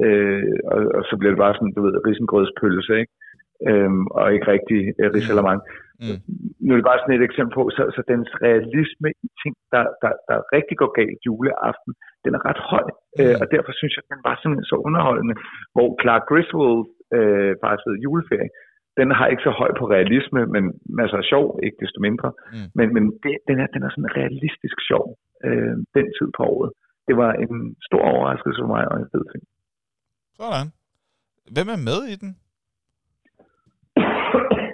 [0.04, 3.12] øh, og, og så bliver det bare sådan, du ved, risengrødspølse, ikke?
[3.68, 5.60] Øhm, og ikke rigtig øh, risalamang.
[5.64, 5.85] Mm.
[6.64, 9.84] Nu er det bare sådan et eksempel på, så, så dens realisme i ting, der,
[10.02, 11.92] der, der rigtig går galt juleaften,
[12.24, 12.86] den er ret høj.
[12.92, 13.20] Mm.
[13.20, 15.34] Øh, og derfor synes jeg, at den var simpelthen så underholdende.
[15.74, 16.82] Hvor Clark Griswold
[17.16, 18.50] øh, faktisk ved juleferie,
[19.00, 20.64] den har ikke så høj på realisme, men
[20.98, 22.28] masser af sjov, ikke desto mindre.
[22.54, 22.68] Mm.
[22.78, 25.06] Men, men det, den, er, den er sådan realistisk sjov,
[25.46, 26.70] øh, den tid på året.
[27.08, 29.46] Det var en stor overraskelse for mig, og en fed film.
[30.40, 30.70] Sådan.
[31.54, 32.30] Hvem er med i den?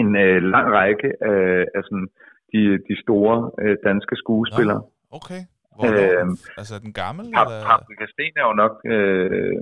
[0.00, 2.08] en øh, lang række øh, af sådan,
[2.52, 4.82] de, de store øh, danske skuespillere.
[5.18, 5.40] Okay.
[5.76, 6.20] Hvornår?
[6.20, 7.24] Øhm, altså den gammel?
[7.34, 7.64] Pap, eller?
[7.66, 9.56] Paprika Sten er jo nok øh,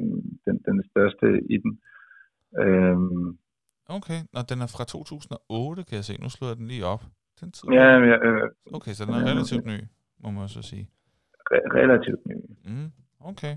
[0.47, 1.73] den, den største i den.
[2.63, 3.39] Øhm,
[3.89, 6.15] Okay, Nå, den er fra 2008, kan jeg se.
[6.23, 7.03] Nu slår jeg den lige op.
[7.41, 7.69] Den tid.
[7.73, 9.79] ja, ja, øh, Okay, så den er relativt ny,
[10.23, 10.89] må man så sige.
[11.53, 12.35] re- relativt ny.
[12.65, 12.91] Mm,
[13.31, 13.55] okay.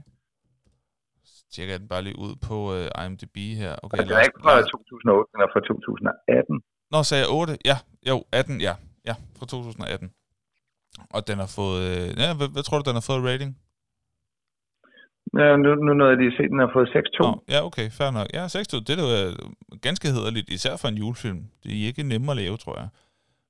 [1.53, 3.73] Tjekker jeg den bare lige ud på uh, IMDb her.
[3.83, 6.61] Okay, Okay, den er ikke fra 2008, den er fra 2018.
[6.93, 7.57] Nå, sagde jeg 8?
[7.71, 7.77] Ja,
[8.09, 8.73] jo, 18, ja.
[9.09, 10.11] Ja, fra 2018.
[11.15, 11.79] Og den har fået...
[11.91, 13.51] Øh, ja, hvad, hvad tror du, den har fået rating?
[15.41, 17.23] Ja, nu, nu nåede jeg lige at se, den har fået 6-2.
[17.25, 18.27] Nå, ja, okay, fair nok.
[18.37, 19.31] Ja, 6 det er jo øh,
[19.87, 21.41] ganske hederligt, især for en julefilm.
[21.63, 22.89] Det er ikke nemmere at lave, tror jeg.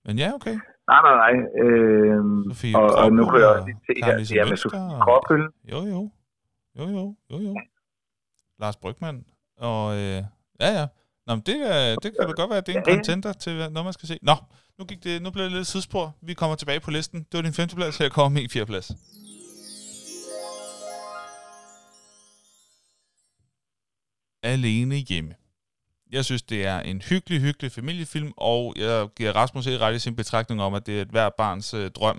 [0.05, 0.55] Men ja, okay.
[0.91, 1.33] Nej, nej, nej.
[1.63, 2.19] Øh,
[2.49, 4.57] Sofie og, og nu kan jeg og også lige se her, Karen Lise ja, med
[4.57, 5.43] Sofie Gråbøl.
[5.71, 6.01] Jo, jo.
[6.77, 7.53] Jo, jo, jo, jo.
[8.59, 9.25] Lars Brygman.
[9.57, 10.23] Og øh,
[10.59, 10.87] ja, ja.
[11.27, 13.33] Nå, men det, er, det kan da godt være, at det er en Ja, contenter
[13.33, 14.19] til noget, man skal se.
[14.21, 14.35] Nå,
[14.79, 16.15] nu, gik det, nu blev det lidt sidespor.
[16.21, 17.19] Vi kommer tilbage på listen.
[17.19, 18.91] Det var din femteplads, her kommer min fjerdeplads.
[24.43, 25.35] Alene hjemme.
[26.11, 29.99] Jeg synes, det er en hyggelig, hyggelig familiefilm, og jeg giver Rasmus helt ret i
[29.99, 32.17] sin betragtning om, at det er et hver barns øh, drøm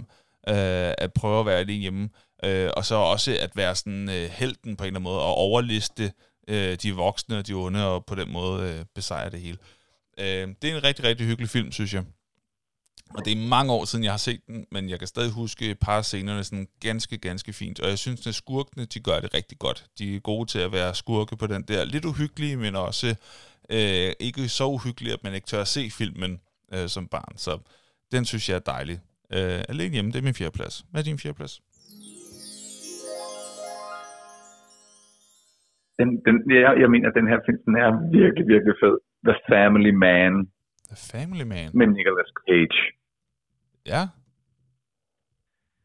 [0.48, 2.08] øh, at prøve at være alene hjemme.
[2.44, 5.34] Øh, og så også at være sådan øh, helten på en eller anden måde, og
[5.34, 6.12] overliste
[6.48, 9.58] øh, de voksne og de onde, og på den måde øh, besejre det hele.
[10.18, 12.04] Øh, det er en rigtig, rigtig hyggelig film, synes jeg.
[13.14, 15.70] Og det er mange år siden, jeg har set den, men jeg kan stadig huske
[15.70, 17.80] et par af scenerne sådan ganske, ganske fint.
[17.80, 19.86] Og jeg synes, at skurkene, de gør det rigtig godt.
[19.98, 23.14] De er gode til at være skurke på den der lidt uhyggelige, men også
[23.70, 26.40] øh, ikke så uhyggelige, at man ikke tør at se filmen
[26.72, 27.38] øh, som barn.
[27.38, 27.58] Så
[28.12, 29.00] den synes jeg er dejlig.
[29.32, 30.84] Øh, alene hjemme, det er min fjerdeplads.
[30.90, 31.60] Hvad er din fjerdeplads?
[35.98, 38.96] Den, den, jeg, jeg mener, at den her film den er virkelig, virkelig fed.
[39.28, 40.32] The Family Man
[40.90, 41.68] The Family Man.
[41.78, 42.80] med Nicolas Cage.
[43.92, 44.02] Ja.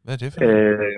[0.03, 0.39] Hvad er det for?
[0.47, 0.95] Øh,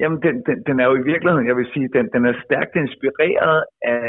[0.00, 2.74] jamen, den, den, den er jo i virkeligheden, jeg vil sige, den, den er stærkt
[2.84, 3.58] inspireret
[3.94, 4.06] af,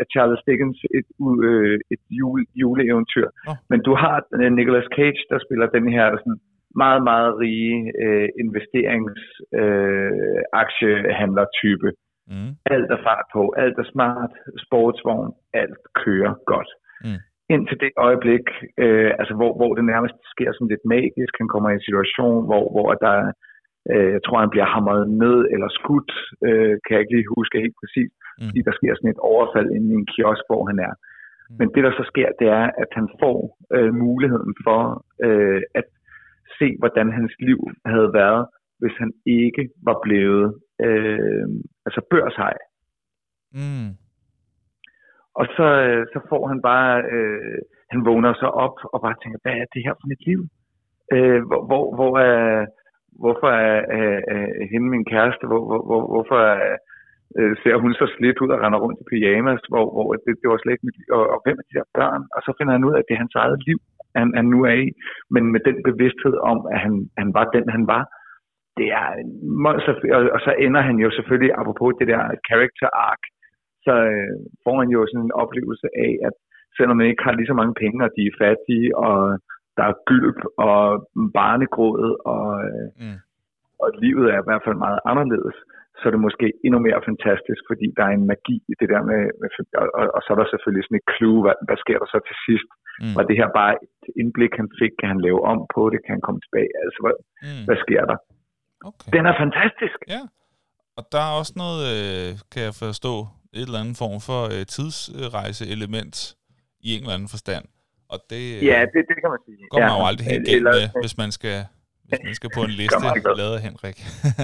[0.00, 1.08] af Charles Dickens et,
[1.48, 3.28] øh, et jule, juleeventyr.
[3.46, 3.52] Nå.
[3.70, 6.40] Men du har øh, Nicolas Cage, der spiller den her sådan
[6.82, 9.20] meget, meget rige øh, investerings
[9.60, 11.88] øh, aktiehandler-type.
[12.30, 12.52] Mm.
[12.74, 14.32] Alt er fart på, alt er smart,
[14.64, 16.70] sportsvogn, alt kører godt.
[17.04, 17.20] Mm.
[17.54, 18.46] Indtil det øjeblik,
[18.84, 22.38] øh, altså hvor, hvor det nærmest sker sådan lidt magisk, han kommer i en situation,
[22.48, 23.18] hvor, hvor der,
[23.92, 26.12] øh, jeg tror han bliver hamret ned eller skudt,
[26.46, 28.10] øh, kan jeg ikke lige huske helt præcis,
[28.40, 28.46] Mm.
[28.48, 30.94] fordi der sker sådan et overfald inde i en kiosk, hvor han er.
[30.96, 31.56] Mm.
[31.58, 33.38] Men det der så sker, det er, at han får
[33.76, 34.80] øh, muligheden for
[35.26, 35.86] øh, at
[36.58, 37.60] se, hvordan hans liv
[37.92, 38.42] havde været,
[38.80, 40.46] hvis han ikke var blevet
[40.86, 41.46] øh,
[41.90, 42.56] altså børshej.
[43.58, 43.90] Mm.
[45.40, 47.58] Og så, øh, så får han bare, øh,
[47.92, 50.40] han vågner så op og bare tænker, hvad er det her for et liv?
[51.14, 52.66] Øh, hvor, hvor, hvor er,
[53.22, 54.12] hvorfor er, er,
[54.60, 56.76] er hende min kæreste, hvor, hvor, hvor, hvorfor er,
[57.38, 60.48] øh, ser hun så slidt ud og render rundt i pyjamas, hvor, hvor det, det
[60.50, 62.22] var slet ikke mit liv, og, og hvem er de der børn?
[62.34, 63.78] Og så finder han ud af, at det er hans eget liv,
[64.18, 64.88] han, han nu er i,
[65.34, 68.04] men med den bevidsthed om, at han, han var den, han var.
[68.80, 69.30] Det er en
[69.64, 73.22] monster, og, og så ender han jo selvfølgelig, apropos det der character arc,
[73.86, 76.34] så øh, får man jo sådan en oplevelse af, at
[76.76, 79.16] selvom man ikke har lige så mange penge, og de er fattige, og
[79.76, 80.78] der er gylp og
[81.38, 82.04] barnegråd,
[82.34, 83.18] og, øh, Mm.
[83.82, 85.56] og livet er i hvert fald meget anderledes,
[85.98, 89.02] så er det måske endnu mere fantastisk, fordi der er en magi i det der
[89.10, 89.48] med, med
[89.80, 92.18] og, og, og så er der selvfølgelig sådan et clue, hvad, hvad sker der så
[92.28, 92.70] til sidst?
[93.02, 93.12] Mm.
[93.16, 94.92] Var det her bare et indblik, han fik?
[95.00, 95.98] Kan han lave om på det?
[96.04, 96.72] Kan han komme tilbage?
[96.84, 97.16] Altså, hvad,
[97.46, 97.62] Mm.
[97.66, 98.18] hvad sker der?
[98.84, 99.10] Okay.
[99.12, 99.98] Den er fantastisk!
[100.08, 100.20] Ja,
[100.96, 104.66] og der er også noget, øh, kan jeg forstå, et eller andet form for øh,
[104.66, 106.34] tidsrejse-element
[106.80, 107.64] i en eller anden forstand.
[108.08, 109.56] Og det øh, Ja, det, det kan man sige.
[109.70, 111.66] går man ja, jo aldrig helt galt med, hvis man skal,
[112.04, 112.96] hvis man skal på en liste,
[113.36, 113.98] lavet af Henrik.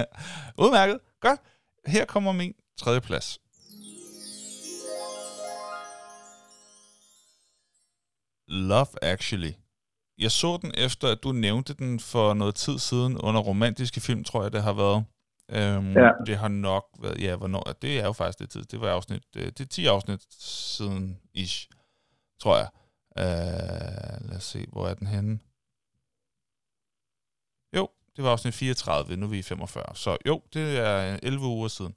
[0.63, 0.99] Udmærket.
[1.21, 1.39] Godt.
[1.87, 3.39] Her kommer min tredje plads.
[8.47, 9.53] Love Actually.
[10.17, 14.23] Jeg så den efter, at du nævnte den for noget tid siden under romantiske film,
[14.23, 15.05] tror jeg, det har været.
[15.51, 16.09] Øhm, Ja.
[16.25, 18.63] Det har nok været, ja, hvornår, det er jo faktisk det tid.
[18.63, 21.67] Det var afsnit, øh, det er 10 afsnit siden ish,
[22.41, 22.69] tror jeg.
[23.19, 25.39] Uh, lad os se, hvor er den henne?
[27.77, 29.85] Jo, det var afsnit 34, nu er vi i 45.
[29.93, 31.95] Så jo, det er 11 uger siden.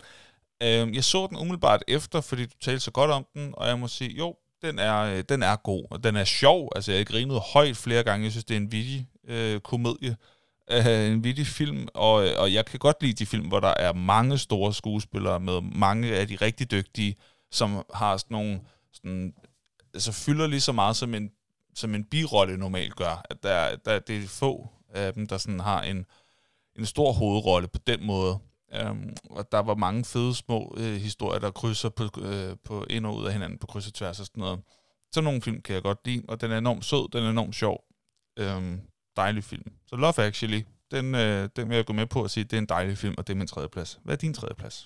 [0.65, 3.79] Uh, jeg så den umiddelbart efter, fordi du talte så godt om den, og jeg
[3.79, 6.69] må sige, jo, den er, øh, den er god, og den er sjov.
[6.77, 8.25] Altså, jeg grinede højt flere gange.
[8.25, 10.17] Jeg synes, det er en vittig øh, komedie.
[10.73, 13.75] øh, en vittig film, og, øh, og jeg kan godt lide de film, hvor der
[13.77, 17.17] er mange store skuespillere med mange af de rigtig dygtige,
[17.51, 18.61] som har sådan nogle
[18.93, 19.35] sådan,
[19.95, 21.31] altså fylder lige så meget som en,
[21.75, 23.23] som en birolle normalt gør.
[23.31, 26.07] At der, der, det er få af dem, der sådan har en,
[26.79, 28.39] en stor hovedrolle på den måde.
[28.79, 33.07] Um, og der var mange fede små uh, historier, der krydser på, uh, på ind
[33.07, 34.59] og ud af hinanden på kryds og tværs og sådan noget.
[35.15, 37.55] Sådan nogle film kan jeg godt lide, og den er enormt sød, den er enormt
[37.55, 37.85] sjov.
[38.45, 38.81] Um,
[39.17, 39.69] dejlig film.
[39.87, 42.59] Så Love Actually, den, uh, den vil jeg gå med på at sige, det er
[42.59, 44.01] en dejlig film, og det er min tredje plads.
[44.05, 44.77] Hvad er din tredje plads?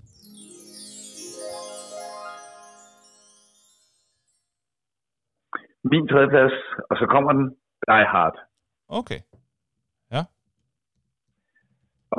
[5.93, 6.57] Min tredje plads,
[6.91, 7.47] og så kommer den,
[7.89, 8.37] Die Hard.
[8.89, 9.21] Okay.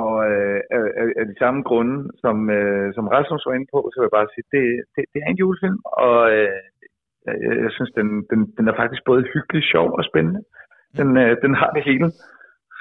[0.03, 0.81] Og øh, af,
[1.21, 4.33] af de samme grunde, som, øh, som Rasmus var inde på, så vil jeg bare
[4.33, 6.61] sige, det, det, det er en julefilm, og øh,
[7.25, 10.41] jeg, jeg synes, den, den, den er faktisk både hyggelig, sjov og spændende.
[10.99, 12.07] Den, øh, den har det hele.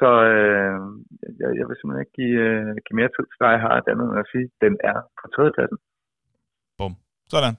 [0.00, 0.76] Så øh,
[1.40, 4.22] jeg, jeg vil simpelthen ikke give, øh, give mere tid til dig har andet end
[4.24, 5.78] at sige, den er på tredjepladsen.
[6.78, 6.92] Bum.
[7.34, 7.56] Sådan.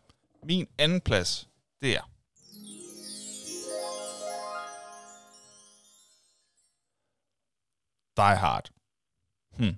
[0.51, 1.32] Min anden plads,
[1.82, 2.06] det er
[8.22, 8.66] Die Hard.
[9.58, 9.76] Hmm.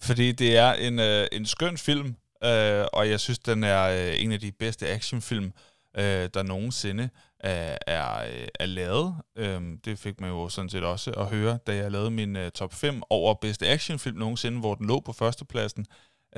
[0.00, 4.22] Fordi det er en, øh, en skøn film, øh, og jeg synes, den er øh,
[4.22, 5.52] en af de bedste actionfilm,
[5.96, 7.02] øh, der nogensinde
[7.44, 9.16] øh, er, øh, er lavet.
[9.36, 12.50] Øhm, det fik man jo sådan set også at høre, da jeg lavede min øh,
[12.50, 15.86] top 5 over bedste actionfilm nogensinde, hvor den lå på førstepladsen.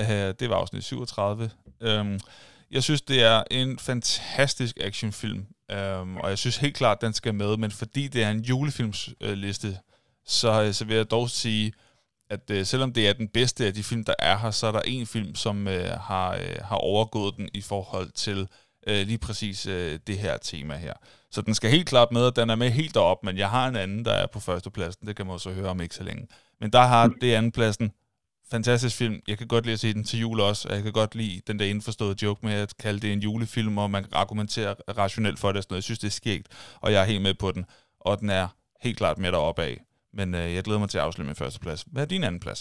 [0.00, 0.06] Øh,
[0.40, 1.50] det var afsnit 37.
[1.80, 2.20] Øhm,
[2.70, 7.34] jeg synes, det er en fantastisk actionfilm, øhm, og jeg synes helt klart, den skal
[7.34, 9.74] med, men fordi det er en julefilmsliste, øh,
[10.26, 11.74] så, så vil jeg dog sige, at
[12.50, 14.80] øh, selvom det er den bedste af de film, der er her, så er der
[14.84, 18.48] en film, som øh, har, øh, har overgået den i forhold til
[18.86, 20.92] øh, lige præcis øh, det her tema her.
[21.30, 23.68] Så den skal helt klart med, og den er med helt derop, men jeg har
[23.68, 25.06] en anden, der er på førstepladsen.
[25.06, 26.26] Det kan man også høre om ikke så længe.
[26.60, 27.92] Men der har det andenpladsen.
[28.50, 29.20] Fantastisk film.
[29.28, 31.40] Jeg kan godt lide at se den til jul også, og jeg kan godt lide
[31.46, 35.38] den der indforståede joke med at kalde det en julefilm, og man kan argumentere rationelt
[35.38, 35.62] for det.
[35.62, 35.78] Sådan noget.
[35.78, 36.48] Jeg synes, det er skægt,
[36.80, 37.64] og jeg er helt med på den.
[38.00, 38.48] Og den er
[38.82, 39.85] helt klart med deroppe af.
[40.18, 41.80] Men øh, jeg glæder mig til at afslutte min første plads.
[41.92, 42.60] Hvad er din anden plads?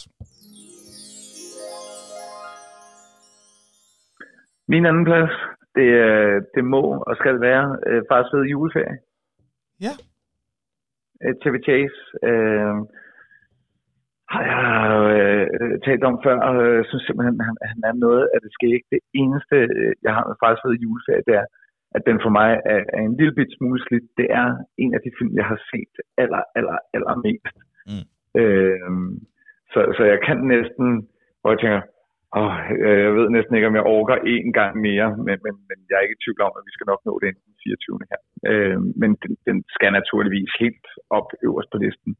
[4.74, 5.34] Min anden plads,
[5.78, 5.89] det,
[6.56, 8.97] det må og skal være øh, Fars Fede Juleferie.
[9.86, 9.93] Ja.
[11.24, 11.99] Øh, Chevy Chase
[12.30, 12.76] øh,
[14.34, 14.62] har jeg
[15.62, 18.51] øh, talt om før, og jeg synes simpelthen, at han, han er noget af det
[18.58, 18.86] skægge.
[18.93, 21.47] Det eneste, øh, jeg har med Fars Fede Juleferie, det er,
[21.95, 24.07] at den for mig er, er en lille bit smule slidt.
[24.19, 24.47] Det er
[24.83, 25.93] en af de film, jeg har set
[26.23, 27.57] aller, aller, aller mest.
[27.89, 28.05] Mm.
[28.41, 28.91] Øh,
[29.73, 30.87] så, så jeg kan næsten,
[31.39, 31.81] hvor jeg tænker,
[32.39, 32.55] åh,
[33.05, 36.05] jeg ved næsten ikke, om jeg orker én gang mere, men, men, men jeg er
[36.05, 38.11] ikke i tvivl om, at vi skal nok nå det inden den 24.
[38.11, 38.19] her.
[38.49, 40.85] Øh, men den, den skal naturligvis helt
[41.17, 42.11] op øverst på listen.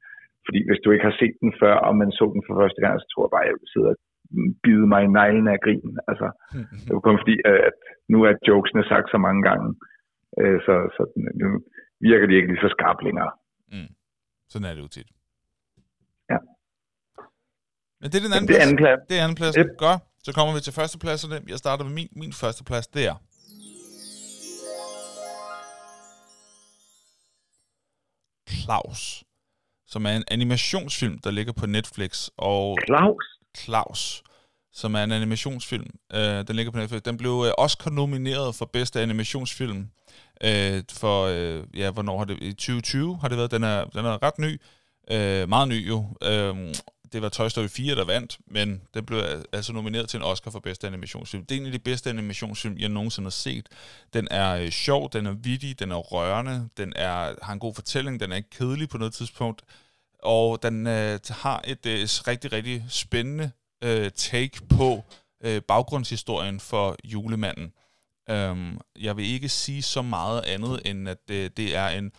[0.46, 2.94] Fordi hvis du ikke har set den før, og man så den for første gang,
[2.98, 3.98] så tror jeg bare, at jeg vil sidde og
[4.66, 5.92] bide mig i neglen af grin.
[6.10, 6.28] Altså,
[6.86, 7.36] det var kun fordi,
[7.70, 7.80] at
[8.12, 9.68] nu er jokesene sagt så mange gange,
[10.42, 11.02] øh, så, så
[11.42, 11.48] nu
[12.08, 13.32] virker de ikke lige så skarpt længere.
[13.74, 13.92] Mm.
[14.52, 15.10] Sådan er det jo tit.
[16.32, 16.38] Ja.
[18.00, 18.66] Men det er den anden det er plads.
[18.66, 19.00] anden plads.
[19.10, 19.56] Det er anden plads.
[19.60, 19.70] Yep.
[19.78, 20.02] Godt.
[20.26, 21.38] Så kommer vi til førstepladserne.
[21.48, 22.88] Jeg starter med min, min første plads.
[22.88, 23.16] Det er...
[28.48, 29.24] Klaus.
[29.88, 32.30] Som er en animationsfilm, der ligger på Netflix.
[32.38, 33.26] Og Klaus?
[33.54, 34.24] Klaus,
[34.76, 35.88] som er en animationsfilm.
[36.14, 37.02] Øh, den ligger på Netflix.
[37.02, 39.90] Den blev øh, Oscar nomineret for bedste animationsfilm.
[40.44, 42.38] øh, for, øh, ja, hvornår har det?
[42.42, 43.52] I 2020 har det været.
[43.52, 44.62] Den er, den er ret ny.
[45.12, 46.06] Øh, meget ny jo.
[46.24, 46.76] Øh,
[47.14, 50.24] det var Toy Story 4, der vandt, men den blev øh, altså nomineret til en
[50.24, 51.46] Oscar for bedste animationsfilm.
[51.46, 53.70] Det er en af de bedste animationsfilm, jeg nogensinde har set.
[54.14, 57.76] Den er øh, sjov, den er vittig, den er rørende, den er, har en god
[57.76, 59.62] fortælling, den er ikke kedelig på noget tidspunkt,
[60.24, 63.52] og den øh, har et øh, rigtig, rigtig spændende
[63.84, 65.04] øh, take på
[65.44, 67.74] øh, baggrundshistorien for julemanden.
[68.30, 72.12] Øhm, jeg vil ikke sige så meget andet, end at øh, det er en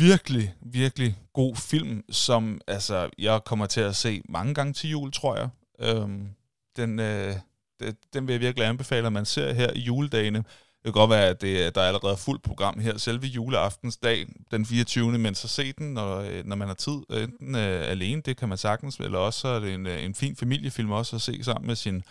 [0.00, 5.12] virkelig, virkelig god film, som altså, jeg kommer til at se mange gange til jul,
[5.12, 5.48] tror jeg.
[5.78, 6.28] Øhm,
[6.76, 7.34] den, øh,
[7.80, 10.44] det, den vil jeg virkelig anbefale, at man ser her i juledagene.
[10.86, 14.66] Det kan godt være, at det, der er allerede fuldt program her, selve juleaftensdag, den
[14.66, 15.18] 24.
[15.18, 18.48] Men så se den, når, øh, når man har tid, enten øh, alene, det kan
[18.48, 21.44] man sagtens, eller også så er det en, øh, en fin familiefilm også at se
[21.44, 22.02] sammen med sin,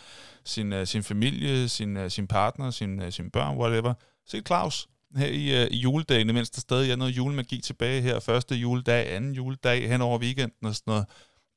[0.46, 3.94] sin, øh, sin familie, sin, sin partner, sin, sin børn, whatever.
[4.28, 4.88] Se Claus,
[5.18, 8.20] her i, uh, i juledagene, mens der stadig er noget julemagi tilbage her.
[8.20, 11.06] Første juledag, anden juledag, hen over weekenden og sådan noget.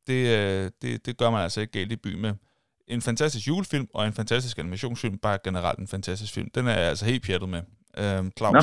[0.07, 2.35] Det, uh, det, det gør man altså ikke galt i by med.
[2.94, 6.48] En fantastisk julefilm og en fantastisk animationsfilm, bare generelt en fantastisk film.
[6.56, 7.62] Den er jeg altså helt pjattet med.
[8.02, 8.62] Uh, Claus, Nå.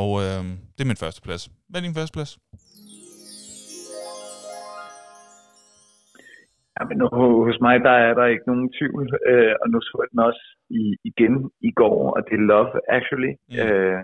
[0.00, 0.42] og uh,
[0.74, 1.42] det er min første plads.
[1.68, 2.32] Hvad er din første plads?
[6.76, 7.06] Ja, men nu,
[7.48, 10.44] hos mig, der er der ikke nogen tvivl, øh, og nu så jeg den også
[10.80, 11.34] i, igen
[11.68, 13.32] i går, og det er Love Actually.
[13.50, 13.58] Mm.
[13.62, 14.00] Øh,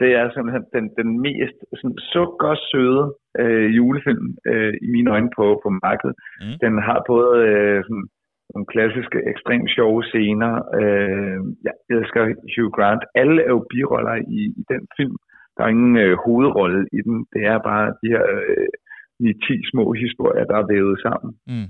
[0.00, 3.04] det er simpelthen den, den mest sådan, sukkersøde
[3.42, 6.14] øh, julefilm øh, i mine øjne på, på markedet.
[6.40, 6.56] Mm.
[6.64, 8.06] Den har både øh, sådan,
[8.54, 10.52] nogle klassiske, ekstremt sjove scener.
[10.80, 12.22] Øh, jeg elsker
[12.54, 13.02] Hugh Grant.
[13.20, 15.16] Alle er jo biroller i, i den film.
[15.54, 17.16] Der er ingen øh, hovedrolle i den.
[17.34, 21.30] Det er bare de her øh, 10 små historier, der er vævet sammen.
[21.52, 21.68] Mm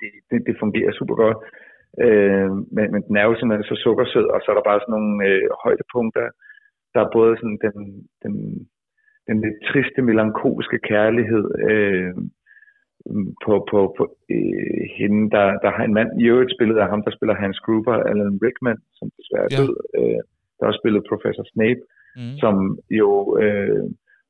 [0.00, 1.38] det, det, det fungerer super godt.
[2.04, 4.94] Øh, men, men den er jo simpelthen så sukkersød, og så er der bare sådan
[4.96, 6.26] nogle øh, højdepunkter.
[6.94, 7.76] Der er både sådan den,
[8.22, 8.34] den,
[9.28, 12.14] den lidt triste, melankolske kærlighed øh,
[13.44, 14.04] på, på, på
[14.34, 17.58] øh, hende, der, der har en mand i øvrigt spillet af ham, der spiller Hans
[17.66, 19.58] Gruber, Alan Rickman, som desværre er ja.
[19.60, 20.20] død, øh,
[20.58, 21.82] der har spillet Professor Snape,
[22.16, 22.34] mm.
[22.42, 22.54] som
[23.00, 23.10] jo
[23.42, 23.84] øh,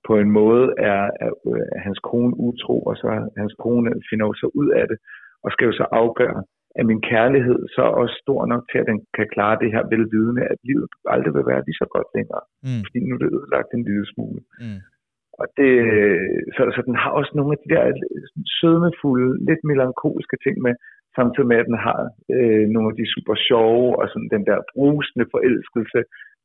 [0.09, 1.33] på en måde er, er,
[1.77, 3.07] er hans kone utro, og så
[3.43, 4.99] hans kone finder så ud af det,
[5.45, 6.41] og skal jo så afgøre,
[6.79, 9.83] at min kærlighed så er også stor nok til, at den kan klare det her
[9.95, 12.45] velvidende, at livet aldrig vil være lige så godt længere.
[12.67, 12.83] Mm.
[12.85, 14.41] Fordi nu er det ødelagt en lille smule.
[14.63, 14.81] Mm.
[15.41, 15.73] Og det,
[16.55, 17.85] så, så den har også nogle af de der
[18.59, 20.75] sødmefulde, lidt melankolske ting med,
[21.17, 21.99] samtidig med, at den har
[22.37, 26.01] øh, nogle af de super sjove, og sådan den der brusende forelskelse,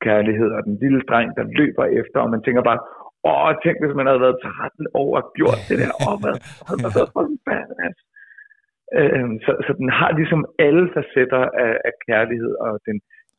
[0.05, 2.81] kærlighed, og den lille dreng, der løber efter, og man tænker bare,
[3.31, 6.35] åh, tænk hvis man havde været 13 år og gjort det der, åh, hvad,
[6.68, 7.99] havde man været fucking badass.
[8.99, 12.97] Øh, så, så den har ligesom alle facetter af, af kærlighed og den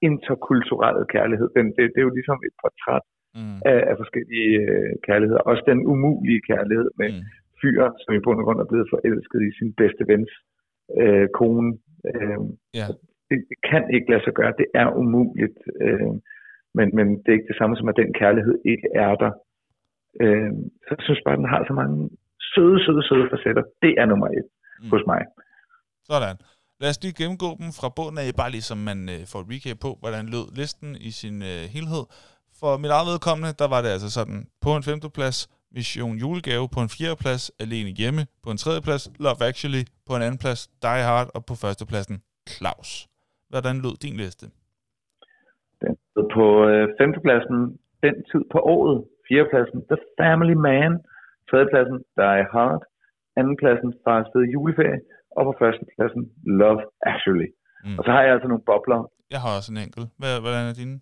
[0.09, 1.49] interkulturelle kærlighed.
[1.57, 3.07] Den, det, det er jo ligesom et portræt
[3.39, 3.59] mm.
[3.73, 5.43] af, af forskellige øh, kærligheder.
[5.51, 7.23] Også den umulige kærlighed med mm.
[7.61, 10.31] fyren, som i bund og grund er blevet forelsket i sin bedste vens
[11.03, 11.69] øh, kone.
[12.11, 12.41] Øh,
[12.79, 12.91] yeah.
[13.29, 14.53] det, det kan ikke lade sig gøre.
[14.63, 15.59] Det er umuligt.
[15.85, 16.13] Øh,
[16.77, 19.33] men, men det er ikke det samme som, at den kærlighed ikke er der.
[20.23, 20.53] Øh,
[20.85, 21.97] så jeg synes bare, at den har så mange
[22.53, 23.65] søde, søde, søde facetter.
[23.85, 24.91] Det er nummer et mm.
[24.93, 25.23] hos mig.
[26.11, 26.37] Sådan.
[26.83, 29.51] Lad os lige gennemgå dem fra bunden af, bare lige som man øh, får et
[29.53, 32.05] recap på, hvordan lød listen i sin øh, helhed.
[32.63, 35.39] For mit eget vedkommende, der var det altså sådan, på en femteplads,
[35.77, 40.41] Mission Julegave på en fjerdeplads, Alene Hjemme på en tredjeplads, Love Actually på en anden
[40.45, 42.17] plads, Die Hard og på førstepladsen,
[42.55, 42.91] Claus.
[43.51, 44.45] Hvordan lød din liste?
[45.83, 47.59] Den lød på øh, femtepladsen,
[48.05, 48.97] Den tid på året,
[49.29, 50.93] fjerdepladsen, The Family Man,
[51.49, 52.83] tredjepladsen, Die Hard,
[53.39, 55.01] andenpladsen, Fars Fede Juleferie,
[55.37, 56.23] og på førstepladsen
[56.61, 56.81] Love
[57.13, 57.49] Actually.
[57.85, 57.97] Mm.
[57.99, 59.01] Og så har jeg altså nogle bobler.
[59.35, 60.07] Jeg har også en enkelt.
[60.45, 60.97] Hvordan er dine?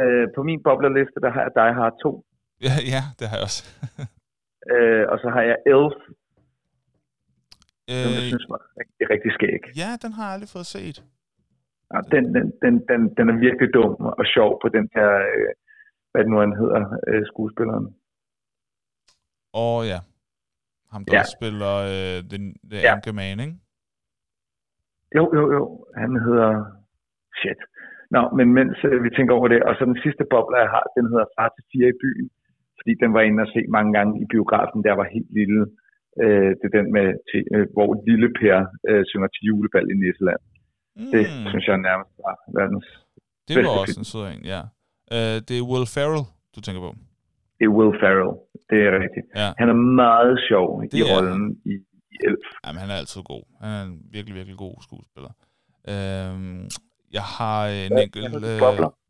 [0.00, 2.24] Øh, på min boblerliste, der har jeg Die Hard 2.
[2.66, 3.62] Ja, ja det har jeg også.
[4.72, 5.98] øh, og så har jeg Elf,
[7.90, 9.62] øh, som jeg synes var rigtig, rigtig skæg.
[9.82, 10.98] Ja, den har jeg aldrig fået set.
[11.92, 15.50] Ja, den, den, den, den, den er virkelig dum og sjov på den her, øh,
[16.10, 17.86] hvad det nu han hedder, øh, skuespilleren.
[19.54, 20.00] Åh oh, ja,
[20.94, 21.22] ham, der ja.
[21.36, 22.92] spiller øh, den, den ja.
[22.92, 23.56] Anchorman, ikke?
[25.16, 25.86] Jo, jo, jo.
[25.96, 26.50] Han hedder...
[27.38, 27.60] Shit.
[28.14, 30.84] Nå, men mens øh, vi tænker over det, og så den sidste boble, jeg har,
[30.96, 32.26] den hedder Far til fire i byen,
[32.78, 35.60] fordi den var inde og se mange gange i biografen, der var helt lille.
[36.22, 38.56] Øh, det er den med, til, øh, hvor lille Per
[38.88, 40.42] øh, synger til julebal i Nisseland.
[40.98, 41.10] Mm.
[41.14, 42.88] Det synes jeg nærmest var verdens
[43.48, 44.62] Det var også en sød en, ja.
[45.16, 46.24] Uh, det er Will Ferrell,
[46.54, 46.90] du tænker på
[47.58, 48.32] det er Will Ferrell.
[48.70, 49.26] Det er rigtigt.
[49.40, 49.48] Ja.
[49.60, 51.74] Han er meget sjov det i rollen i,
[52.14, 52.46] i Elf.
[52.64, 53.44] Jamen, han er altid god.
[53.62, 55.32] Han er en virkelig, virkelig god skuespiller.
[55.92, 56.62] Øhm,
[57.14, 58.44] jeg har en ja, enkelt...
[58.44, 58.60] Øh,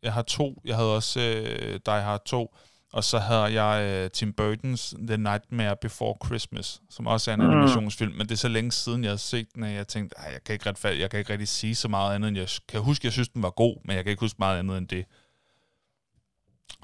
[0.03, 0.61] jeg har to.
[0.65, 2.57] Jeg havde også øh, Die Hard 2.
[2.93, 7.41] Og så havde jeg øh, Tim Burton's The Nightmare Before Christmas, som også er en
[7.41, 7.51] mm.
[7.51, 10.45] animationsfilm, men det er så længe siden, jeg har set den, at jeg tænkte, jeg
[10.45, 13.07] kan, ikke ret, jeg kan ikke rigtig sige så meget andet, end jeg kan huske,
[13.07, 15.05] jeg synes, den var god, men jeg kan ikke huske meget andet end det.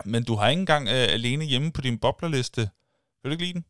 [0.05, 2.61] Men du har ikke engang øh, alene hjemme på din boblerliste.
[3.23, 3.65] Vil du ikke lide den?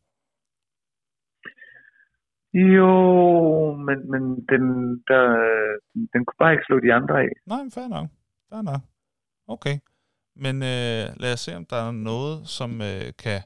[2.53, 2.93] Jo,
[3.75, 4.63] men, men den,
[5.09, 5.25] der,
[6.13, 7.31] den kunne bare ikke slå de andre af.
[7.47, 8.07] Nej, men fair nok.
[8.49, 8.81] Fair nok.
[9.47, 9.75] Okay.
[10.35, 13.39] Men øh, lad os se, om der er noget, som øh, kan,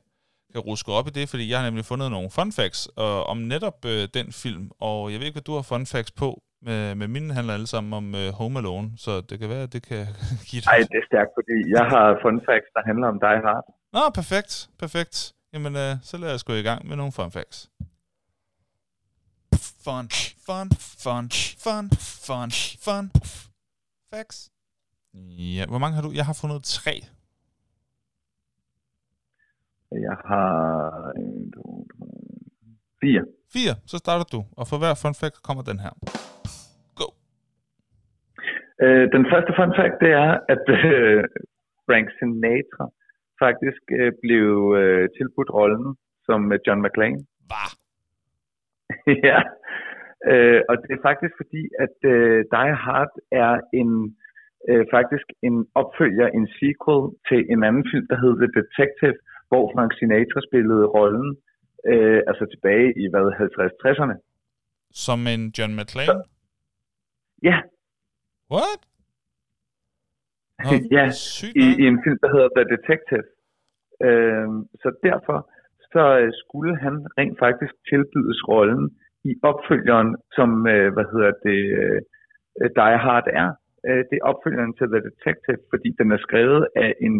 [0.53, 3.37] kan ruske op i det, fordi jeg har nemlig fundet nogle fun facts øh, om
[3.37, 6.29] netop øh, den film, og jeg ved ikke, hvad du har fun facts på,
[6.67, 9.73] med, med mine handler alle sammen om uh, Home Alone, så det kan være, at
[9.73, 10.03] det kan
[10.49, 10.69] give dig...
[10.71, 13.65] Nej, det er stærkt, fordi jeg har fun facts, der handler om Die Hard.
[13.95, 14.53] Nå, perfekt,
[14.83, 15.15] perfekt.
[15.53, 17.57] Jamen, uh, så lad os gå i gang med nogle fun facts.
[19.87, 20.07] Fun,
[20.47, 20.67] fun,
[21.03, 21.25] fun,
[21.65, 21.85] fun,
[22.27, 22.49] fun,
[22.85, 23.05] fun,
[24.11, 24.39] facts.
[25.55, 26.11] Ja, hvor mange har du?
[26.19, 26.95] Jeg har fundet tre.
[30.07, 30.51] Jeg har
[31.21, 31.63] en, to,
[31.93, 32.07] tre,
[33.01, 33.23] fire.
[33.53, 34.39] 4, så starter du.
[34.59, 35.93] Og for hver fun fact kommer den her.
[36.99, 37.07] Go.
[38.83, 41.19] Øh, den første fun fact, det er, at øh,
[41.87, 42.85] Frank Sinatra
[43.43, 44.49] faktisk øh, blev
[44.81, 45.87] øh, tilbudt rollen
[46.27, 47.19] som øh, John McClane.
[47.51, 47.84] Bah.
[49.29, 49.39] ja,
[50.31, 53.13] øh, og det er faktisk fordi, at øh, Die Hard
[53.43, 53.91] er en
[54.69, 59.17] øh, faktisk en opfølger, en sequel til en anden film, der hed The Detective,
[59.49, 61.29] hvor Frank Sinatra spillede rollen,
[61.91, 64.15] øh, altså tilbage i hvad 50-60'erne.
[65.05, 66.23] Som en John McClane?
[67.49, 67.57] Ja,
[68.51, 68.81] What?
[70.63, 71.05] Nå, ja,
[71.63, 73.27] i, i en film, der hedder The Detective.
[74.07, 74.47] Øh,
[74.81, 75.37] så derfor
[75.95, 78.85] så øh, skulle han rent faktisk tilbydes rollen
[79.29, 81.99] i opfølgeren, som, øh, hvad hedder det, øh,
[82.79, 83.49] Die Hard er.
[84.09, 87.15] Det er opfølgeren til The Detective, fordi den er skrevet af en,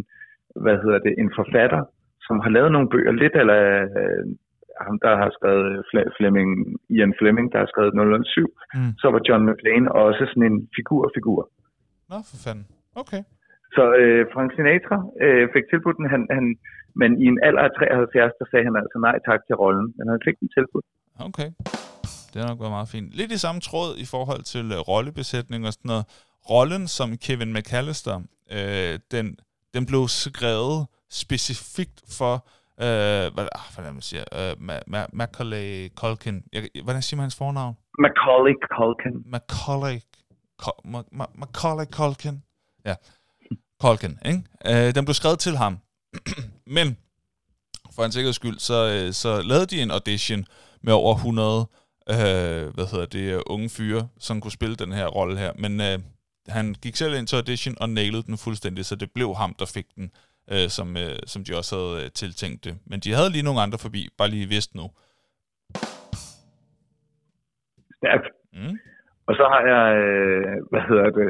[0.64, 1.82] hvad hedder det, en forfatter,
[2.28, 3.60] som har lavet nogle bøger, lidt eller
[4.86, 6.50] ham, der har skrevet Fle- Fleming,
[6.96, 7.94] Ian Fleming, der har skrevet
[8.26, 8.92] 007, Mm.
[9.02, 11.42] så var John McClane også sådan en figur-figur.
[12.10, 12.66] Nå, for fanden.
[13.02, 13.22] Okay.
[13.76, 16.46] Så øh, Frank Sinatra øh, fik tilbudt den, han, han,
[17.00, 20.06] men i en alder af 73, der sagde han altså nej tak til rollen, men
[20.14, 20.86] han fik den tilbudt.
[21.28, 21.50] Okay.
[22.32, 23.08] Det har nok været meget fint.
[23.20, 26.06] Lidt i samme tråd i forhold til uh, rollebesætning og sådan noget.
[26.50, 28.16] Rollen som Kevin McAllister,
[28.52, 29.26] øh, den,
[29.74, 32.34] den blev skrevet specifikt for,
[32.86, 36.44] øh, hvad, ah, hvad det, man siger, øh, Ma- Ma- Macaulay Culkin.
[36.54, 37.76] Jeg, hvordan siger man hans fornavn?
[38.00, 39.16] Macaulay Culkin.
[39.26, 39.98] Macaulay,
[40.92, 42.44] Ma- Ma- Macaulay Culkin.
[42.86, 42.96] Ja,
[43.82, 44.42] Culkin, ikke?
[44.70, 45.78] Øh, den blev skrevet til ham.
[46.78, 46.98] Men
[47.96, 50.46] for en sikkerheds skyld, så, øh, så lavede de en audition
[50.82, 51.68] med over 100
[52.10, 55.52] øh, hvad hedder det, unge fyre, som kunne spille den her rolle her.
[55.64, 55.98] Men øh,
[56.48, 59.66] han gik selv ind til audition og nailede den fuldstændig, så det blev ham, der
[59.76, 60.12] fik den,
[60.54, 62.74] øh, som, øh, som de også havde øh, tiltænkt det.
[62.90, 64.86] Men de havde lige nogle andre forbi, bare lige vidst nu.
[68.00, 68.28] Stærkt.
[68.54, 68.78] Mm.
[69.28, 71.30] Og så har jeg, øh, hvad hedder det,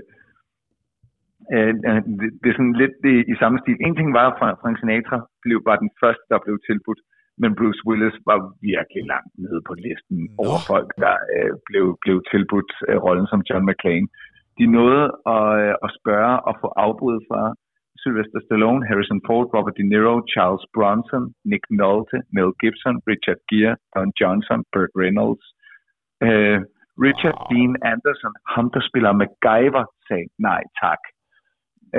[1.56, 3.78] øh, øh, det, det er sådan lidt det, i samme stil.
[3.88, 7.02] En ting var, at Fra- Frank Sinatra blev, var den første, der blev tilbudt,
[7.42, 8.40] men Bruce Willis var
[8.72, 10.36] virkelig langt nede på listen Nå.
[10.46, 14.08] over folk, der øh, blev, blev tilbudt øh, rollen som John McClane.
[14.60, 15.06] De nåede
[15.36, 17.42] at, øh, at spørge og få afbud fra
[18.02, 23.76] Sylvester Stallone, Harrison Ford, Robert De Niro, Charles Bronson, Nick Nolte, Mel Gibson, Richard Gere,
[23.96, 25.46] Don Johnson, Burt Reynolds.
[26.28, 26.60] Øh,
[27.08, 27.48] Richard Wow.
[27.52, 31.02] Dean Anderson, ham der spiller MacGyver, sagde nej tak.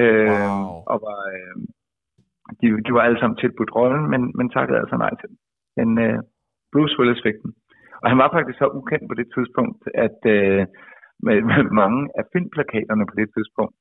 [0.02, 0.66] Øh, Wow.
[0.92, 1.54] Og var, øh,
[2.60, 5.38] de, de var alle sammen tilbudt rollen, men, men takkede altså nej til den.
[5.78, 6.18] Men øh,
[6.72, 7.50] Bruce Willis fik den.
[8.02, 10.62] Og han var faktisk så ukendt på det tidspunkt, at øh,
[11.26, 13.80] med, med mange af filmplakaterne på det tidspunkt,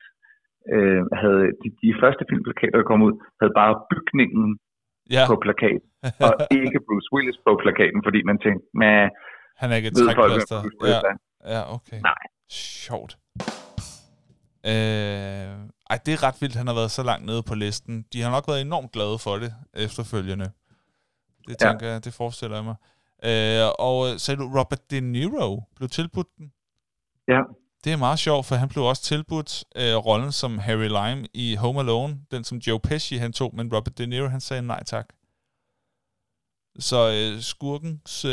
[0.73, 4.47] øh, havde de, de første filmplakater, der kom ud, havde bare bygningen
[5.17, 5.89] Ja, på plakaten,
[6.25, 6.31] og
[6.61, 8.95] ikke Bruce Willis på plakaten, fordi man tænkte, med
[9.61, 10.31] han er ikke et ved folk.
[10.31, 11.15] Bruce Willis Ja, er.
[11.55, 11.99] ja, okay.
[12.09, 12.23] Nej.
[12.85, 13.11] Sjovt.
[14.71, 15.55] Øh,
[15.89, 18.05] ej, det er ret vildt, han har været så langt nede på listen.
[18.13, 20.51] De har nok været enormt glade for det efterfølgende.
[21.47, 21.69] Det Ja.
[21.69, 22.75] tænker jeg, det forestiller jeg mig.
[23.23, 26.51] Øh, og sagde du, Robert De Niro blev tilbudt den?
[27.27, 27.39] Ja,
[27.83, 31.55] Det er meget sjovt, for han blev også tilbudt øh, rollen som Harry Lime i
[31.55, 34.83] Home Alone, den som Joe Pesci han tog, men Robert De Niro han sagde nej
[34.83, 35.05] tak.
[36.79, 38.31] Så øh, skurkens, øh,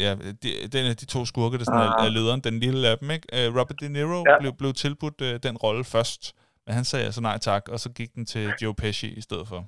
[0.00, 2.06] ja, de, den af de to skurke, der sådan er, Ah.
[2.06, 3.46] er lederen, den lille af dem, ikke?
[3.46, 4.38] Øh, Robert De Niro Ja.
[4.40, 6.34] blev, blev tilbudt øh, den rolle først,
[6.66, 9.46] men han sagde altså nej tak, og så gik den til Joe Pesci i stedet
[9.50, 9.60] for.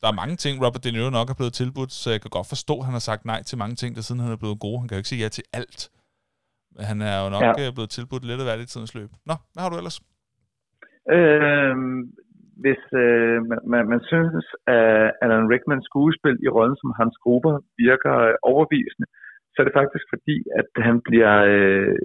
[0.00, 2.48] Der er mange ting, Robert De Niro nok er blevet tilbudt, så jeg kan godt
[2.54, 4.76] forstå, at han har sagt nej til mange ting, der siden han er blevet god.
[4.80, 5.80] Han kan jo ikke sige ja til alt.
[6.76, 7.52] Men han er jo nok Ja.
[7.64, 7.76] ja.
[7.76, 9.10] blevet tilbudt lidt af hvert i tidens løb.
[9.28, 9.98] Nå, hvad har du ellers?
[11.16, 11.74] Øh,
[12.62, 14.46] hvis øh, man, man, man synes,
[14.78, 19.08] at Alan Rickmans skuespil i rollen som Hans Gruber virker øh, overbevisende,
[19.52, 21.96] så er det faktisk fordi, at han bliver øh,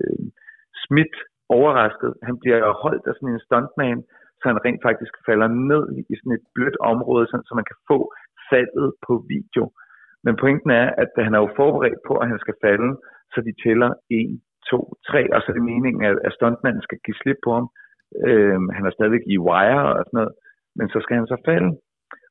[0.83, 1.15] smidt
[1.57, 2.11] overrasket.
[2.27, 3.99] Han bliver holdt af sådan en stuntman,
[4.39, 7.79] så han rent faktisk falder ned i sådan et blødt område, sådan, så man kan
[7.91, 7.99] få
[8.51, 9.63] faldet på video.
[10.25, 12.89] Men pointen er, at han er jo forberedt på, at han skal falde,
[13.33, 14.39] så de tæller 1,
[14.69, 17.67] 2, 3, og så er det meningen, at, at stuntmanden skal give slip på ham.
[18.27, 20.33] Øh, han er stadigvæk i wire og sådan noget,
[20.77, 21.69] men så skal han så falde.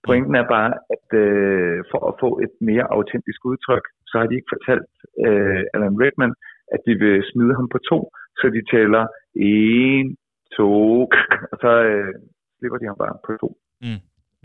[0.07, 4.36] Pointen er bare, at øh, for at få et mere autentisk udtryk, så har de
[4.39, 4.90] ikke fortalt
[5.27, 6.35] øh, Alan Rickman,
[6.74, 7.99] at de vil smide ham på to,
[8.39, 9.05] så de tæller
[9.35, 10.16] 1,
[10.57, 11.09] 2,
[11.53, 12.15] og så øh,
[12.59, 13.49] slipper de ham bare på to.
[13.85, 14.01] Mm.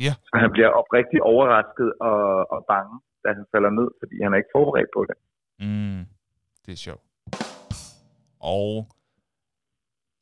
[0.06, 0.14] Ja.
[0.30, 2.22] Så han bliver oprigtigt overrasket og,
[2.54, 5.16] og bange, da han falder ned, fordi han er ikke forberedt på det.
[5.66, 6.02] Mm,
[6.64, 7.04] det er sjovt.
[8.58, 8.70] Og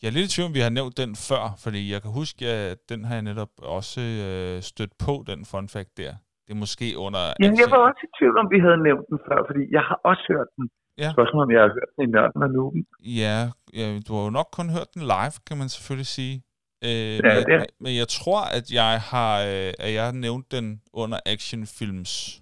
[0.01, 2.41] jeg er lidt i tvivl, om vi har nævnt den før, fordi jeg kan huske,
[2.73, 6.13] at den har jeg netop også øh, stødt på, den fun fact der.
[6.45, 7.23] Det er måske under...
[7.41, 9.97] Jamen, jeg var også i tvivl om, vi havde nævnt den før, fordi jeg har
[10.11, 10.65] også hørt den.
[10.97, 11.11] Ja.
[11.11, 12.85] Spørgsmålet om jeg har hørt den i Nørden og Nuben.
[12.99, 16.43] Ja, ja, du har jo nok kun hørt den live, kan man selvfølgelig sige.
[16.83, 20.11] Øh, Ja, men, det er- men, jeg tror, at jeg har øh, at jeg har
[20.11, 22.41] nævnt den under actionfilms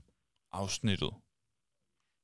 [0.51, 1.09] afsnittet.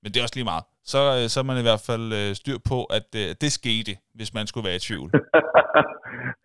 [0.03, 0.63] Men det er også lige meget.
[0.83, 3.97] Så, øh, så er man i hvert fald øh, styr på, at øh, det skete,
[4.13, 5.11] hvis man skulle være i tvivl.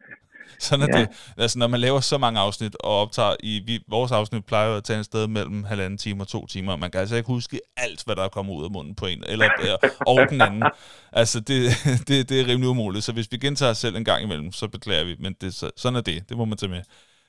[0.61, 1.01] Sådan er Ja.
[1.01, 1.09] det.
[1.37, 3.63] Altså, når man laver så mange afsnit og optager i...
[3.67, 6.77] Vi, vores afsnit plejer at tage en sted mellem halvanden time og to timer.
[6.77, 9.25] Man kan altså ikke huske alt, hvad der er kommet ud af munden på en,
[9.27, 9.49] eller
[10.07, 10.63] og den anden.
[11.13, 11.71] Altså, det,
[12.09, 13.05] det, det er rimelig umuligt.
[13.05, 15.17] Så hvis vi gentager os selv en gang imellem, så beklager vi.
[15.19, 16.29] Men det, så, sådan er det.
[16.29, 16.83] Det må man tage med.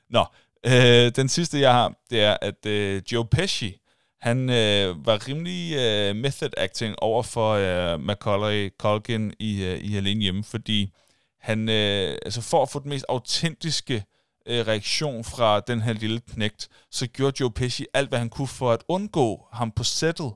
[0.09, 0.25] Nå,
[0.65, 3.77] øh, den sidste, jeg har, det er, at øh, Joe Pesci,
[4.21, 9.97] han øh, var rimelig øh, method acting over for øh, Macaulay Culkin i, øh, i
[9.97, 10.93] Alene Hjemme, fordi
[11.41, 14.05] han, øh, altså for at få den mest autentiske
[14.45, 18.47] øh, reaktion fra den her lille knægt, så gjorde Joe Pesci alt, hvad han kunne
[18.47, 20.33] for at undgå ham på sættet,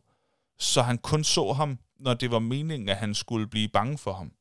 [0.60, 4.14] så han kun så ham, når det var meningen, at han skulle blive bange for
[4.14, 4.32] ham.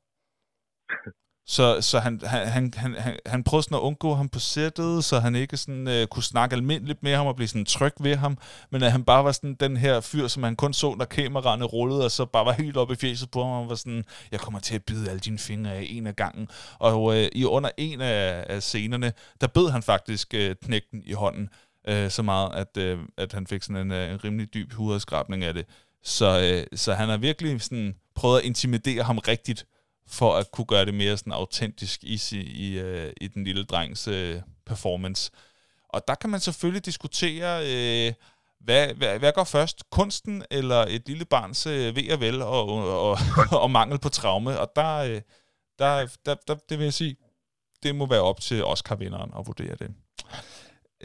[1.47, 5.19] Så, så han, han, han, han, han, prøvede sådan at undgå ham på sættet, så
[5.19, 8.39] han ikke sådan, øh, kunne snakke almindeligt med ham og blive sådan tryg ved ham,
[8.71, 11.65] men at han bare var sådan den her fyr, som han kun så, når kameraerne
[11.65, 14.41] rullede, og så bare var helt oppe i fjeset på ham, og var sådan, jeg
[14.41, 16.49] kommer til at bide alle dine fingre af en af gangen.
[16.79, 21.13] Og øh, i under en af, af scenerne, der bed han faktisk øh, knægten i
[21.13, 21.49] hånden,
[21.89, 25.45] øh, så meget, at, øh, at han fik sådan en, øh, en rimelig dyb huderskrabning
[25.45, 25.67] af det.
[26.05, 29.67] Så, øh, så han har virkelig sådan prøvet at intimidere ham rigtigt,
[30.07, 34.09] for at kunne gøre det mere sådan autentisk i, i, øh, i den lille drengs
[34.09, 35.31] øh, performance.
[35.89, 38.13] Og der kan man selvfølgelig diskutere, øh,
[38.61, 39.91] hvad, hvad, hvad går først?
[39.91, 43.19] Kunsten eller et lille barns øh, ved og vel og, og, og,
[43.63, 44.61] og mangel på traume?
[44.61, 45.21] Og der, øh,
[45.79, 47.17] der, der, der, det vil jeg sige,
[47.83, 49.95] det må være op til Oscar-vinderen at vurdere det.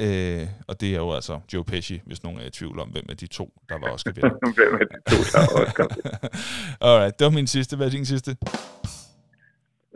[0.06, 3.08] Øh, og det er jo altså Joe Pesci, hvis nogen er i tvivl om, hvem
[3.14, 4.36] af de to, der var Oscar-vinder.
[4.60, 5.88] Hvem er de to, der er Oscar?
[6.88, 7.74] Alright, det var min sidste.
[7.78, 8.32] Hvad er din sidste?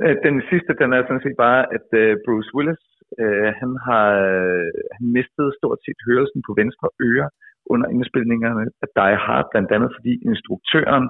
[0.03, 2.83] Øh, Den sidste, den er sådan set bare, at øh, Bruce Willis,
[3.21, 7.27] øh, han har øh, han mistede stort set hørelsen på venstre øre
[7.73, 11.05] under indspilningerne af Die Hard, blandt andet fordi instruktøren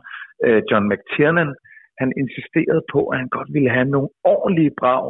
[0.46, 1.52] øh, John McTiernan,
[2.02, 5.06] han insisterede på, at han godt ville have nogle ordentlige brag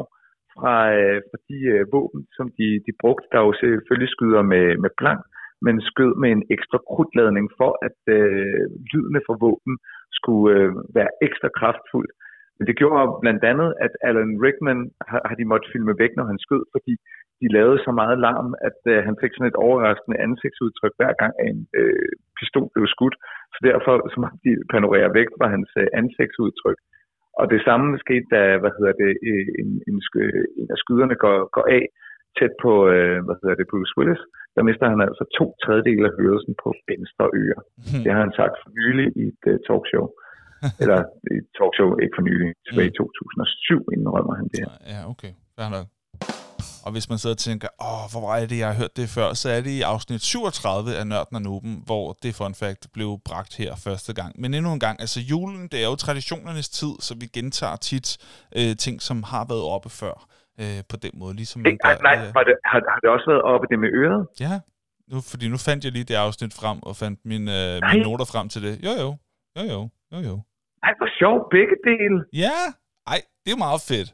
[0.55, 4.65] fra, øh, fra de øh, våben, som de, de brugte, der jo selvfølgelig skyder med,
[4.83, 5.21] med blank,
[5.65, 9.75] men skød med en ekstra krudtladning for, at øh, lydene fra våben
[10.17, 12.09] skulle øh, være ekstra kraftfuld.
[12.57, 16.25] Men det gjorde blandt andet, at Alan Rickman har, har de måttet filme væk, når
[16.31, 16.93] han skød, fordi
[17.41, 21.33] de lavede så meget larm, at øh, han fik sådan et overraskende ansigtsudtryk hver gang
[21.49, 23.15] en øh, pistol blev skudt.
[23.53, 26.79] Så derfor så måtte de panorere væk fra hans øh, ansigtsudtryk.
[27.39, 29.97] Og det samme skete, da hvad hedder det, øh, en, en,
[30.59, 31.83] en af skyderne går, går af
[32.37, 34.23] tæt på øh, hvad hedder det, Bruce Willis.
[34.55, 37.59] Der mister han altså to tredjedele af hørelsen på venstre øre.
[38.03, 40.05] Det har han sagt for nylig i et uh, talkshow.
[40.81, 40.99] Eller
[41.31, 44.73] i et talkshow, ikke for nylig, tilbage i 2007 indrømmer han det her.
[44.93, 45.33] Ja, okay.
[45.55, 45.87] Fair nok.
[46.85, 49.27] Og hvis man sidder og tænker, åh, hvor var det, jeg har hørt det før,
[49.41, 53.09] så er det i afsnit 37 af Nørden og Nuben, hvor det fun fact blev
[53.29, 54.31] bragt her første gang.
[54.41, 58.07] Men endnu en gang, altså julen, det er jo traditionernes tid, så vi gentager tit
[58.57, 60.15] øh, ting, som har været oppe før
[60.61, 61.33] øh, på den måde.
[61.41, 63.79] Ligesom man Ikke, nej, nej, øh, var det, har, har det også været oppe det
[63.83, 64.21] med øret?
[64.45, 64.53] Ja,
[65.11, 68.27] nu, fordi nu fandt jeg lige det afsnit frem, og fandt mine, øh, mine noter
[68.33, 68.73] frem til det.
[68.85, 69.09] Jo, jo.
[69.57, 69.81] Jo, jo.
[70.13, 70.35] Jo, jo.
[70.83, 72.17] Nej, hvor sjovt, begge dele.
[72.45, 72.57] Ja,
[73.13, 74.09] ej, det er meget fedt.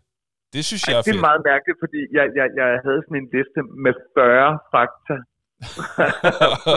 [0.56, 1.22] Det synes jeg Ej, er det fedt.
[1.22, 5.16] er meget mærkeligt, fordi jeg, jeg, jeg havde sådan en liste med 40 fakta.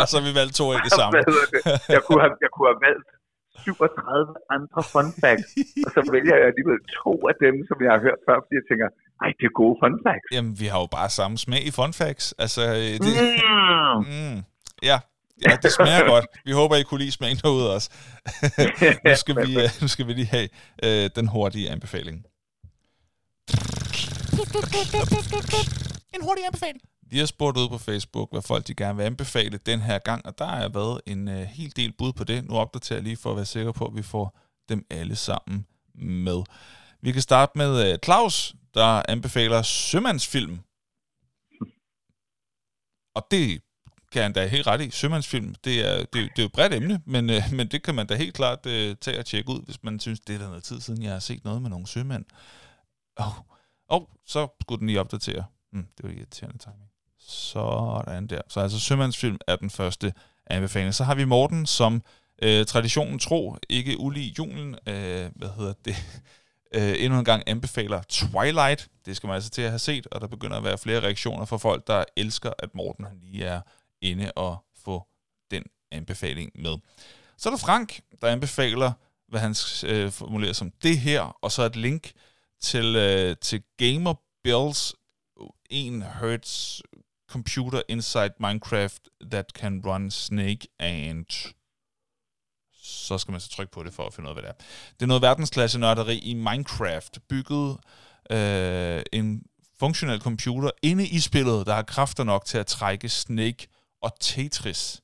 [0.01, 1.13] og så vi valgt to af det samme.
[1.17, 1.61] Hvad hedder det?
[1.95, 3.09] Jeg kunne have, jeg kunne have valgt
[3.65, 5.51] 37 andre fun facts,
[5.87, 8.67] og så vælger jeg alligevel to af dem, som jeg har hørt før, fordi jeg
[8.71, 8.89] tænker,
[9.25, 10.29] ej, det er gode fun facts.
[10.37, 12.27] Jamen, vi har jo bare samme smag i fun facts.
[12.45, 13.13] Altså, øh, det,
[13.97, 14.05] Mm.
[14.13, 14.37] mm,
[14.91, 14.97] ja,
[15.47, 16.27] ja, det smager godt.
[16.49, 17.89] Vi håber, I kunne lide smagen derude også.
[19.09, 20.49] nu, skal vi, øh, nu skal vi lige have
[20.87, 22.17] øh, den hurtige anbefaling.
[26.15, 26.81] En hurtig anbefaling.
[27.11, 30.27] Vi har spurgt ud på Facebook, hvad folk de gerne vil anbefale den her gang,
[30.27, 32.45] og der har været en øh, hel del bud på det.
[32.45, 34.39] Nu opdaterer jeg lige for at være sikker på, at vi får
[34.69, 36.43] dem alle sammen med.
[37.01, 40.59] Vi kan starte med øh, Claus, der anbefaler sømandsfilm.
[43.15, 43.61] Og det
[44.13, 44.91] kan han da helt ret i.
[44.91, 47.83] Sømandsfilm, det er, det, er- det er jo et bredt emne, men, øh, men det
[47.83, 50.39] kan man da helt klart øh, tage og tjekke ud, hvis man synes, det er
[50.39, 52.25] da noget tid siden, jeg har set noget med nogle sømænd.
[53.21, 53.27] Åh,
[53.93, 55.45] og så skulle den lige opdatere.
[55.73, 56.91] Mm, det var irriterende timing.
[57.19, 58.41] Sådan der.
[58.49, 60.13] Så altså Sømandsfilm er den første
[60.47, 60.95] anbefaling.
[60.95, 62.03] Så har vi Morten, som
[62.43, 65.97] øh, traditionen tro, ikke ulig julen, øh, hvad hedder det,
[66.77, 68.89] øh, endnu en gang anbefaler Twilight.
[69.07, 71.45] Det skal man altså til at have set, og der begynder at være flere reaktioner
[71.45, 73.61] fra folk, der elsker, at Morten han lige er
[74.01, 75.07] inde og få
[75.51, 76.77] den anbefaling med.
[77.37, 78.93] Så er der Frank, der anbefaler,
[79.29, 79.55] hvad han
[79.87, 82.13] øh, formulerer som det her, og så et link
[82.63, 84.15] til, øh, til Gamer
[84.45, 84.95] Bills
[85.71, 86.81] 1 Hz
[87.31, 91.27] computer inside Minecraft that can run Snake and
[92.83, 94.65] så skal man så trykke på det for at finde ud af, hvad det er.
[94.95, 97.79] Det er noget verdensklasse nørderi i Minecraft, bygget
[98.31, 99.43] øh, en
[99.79, 103.69] funktionel computer inde i spillet, der har kræfter nok til at trække Snake
[104.03, 105.01] og Tetris.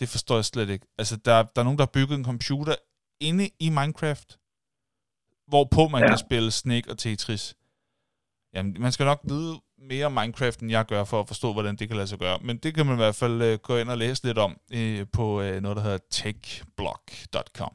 [0.00, 0.86] Det forstår jeg slet ikke.
[0.98, 2.74] Altså, der, der er nogen, der har bygget en computer
[3.20, 4.38] inde i Minecraft,
[5.52, 6.08] hvorpå man ja.
[6.08, 7.54] kan spille Snake og Tetris.
[8.54, 11.76] Jamen, man skal nok vide mere om Minecraft, end jeg gør, for at forstå, hvordan
[11.76, 12.38] det kan lade sig gøre.
[12.42, 15.06] Men det kan man i hvert fald uh, gå ind og læse lidt om uh,
[15.12, 17.72] på uh, noget, der hedder techblog.com.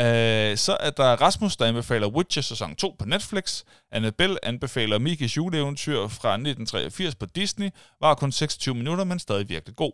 [0.00, 3.62] Uh, så er der Rasmus, der anbefaler Witcher sæson 2 på Netflix.
[3.92, 7.70] Annabelle anbefaler Mikis juleeventyr fra 1983 på Disney.
[8.00, 9.92] Var kun 26 minutter, men stadig virkelig god.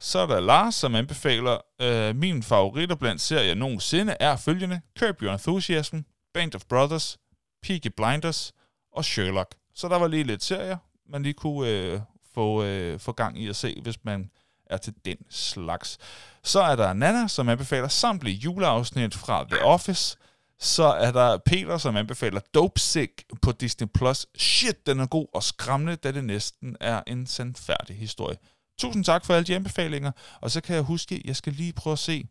[0.00, 4.80] Så er der Lars, som anbefaler uh, min favoritter blandt serier nogensinde er følgende.
[4.98, 5.96] Curb Your Enthusiasm,
[6.34, 7.18] Band of Brothers,
[7.62, 8.52] Peaky Blinders
[8.92, 9.54] og Sherlock.
[9.74, 10.76] Så der var lige lidt serier,
[11.08, 12.00] man lige kunne øh,
[12.34, 14.30] få, øh, få gang i at se, hvis man
[14.66, 15.98] er til den slags.
[16.42, 20.16] Så er der Nana, som anbefaler samtlige juleafsnit fra The Office.
[20.60, 23.86] Så er der Peter, som anbefaler Dope Sick på Disney+.
[23.86, 24.26] Plus.
[24.36, 28.36] Shit, den er god og skræmmende, da det næsten er en sandfærdig historie.
[28.78, 30.12] Tusind tak for alle de anbefalinger.
[30.40, 32.28] Og så kan jeg huske, at jeg skal lige prøve at se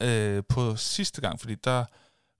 [0.00, 1.84] øh, på sidste gang, fordi der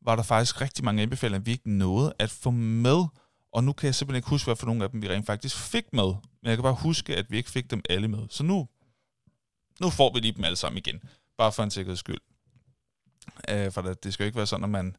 [0.05, 3.05] var der faktisk rigtig mange anbefalinger, vi ikke nåede at få med.
[3.53, 5.57] Og nu kan jeg simpelthen ikke huske, hvad for nogle af dem vi rent faktisk
[5.57, 6.15] fik med.
[6.43, 8.27] Men jeg kan bare huske, at vi ikke fik dem alle med.
[8.31, 8.69] Så nu,
[9.81, 11.03] nu får vi lige dem alle sammen igen.
[11.39, 12.21] Bare for en sikkerheds skyld.
[13.51, 14.97] Øh, for det, det skal jo ikke være sådan, at man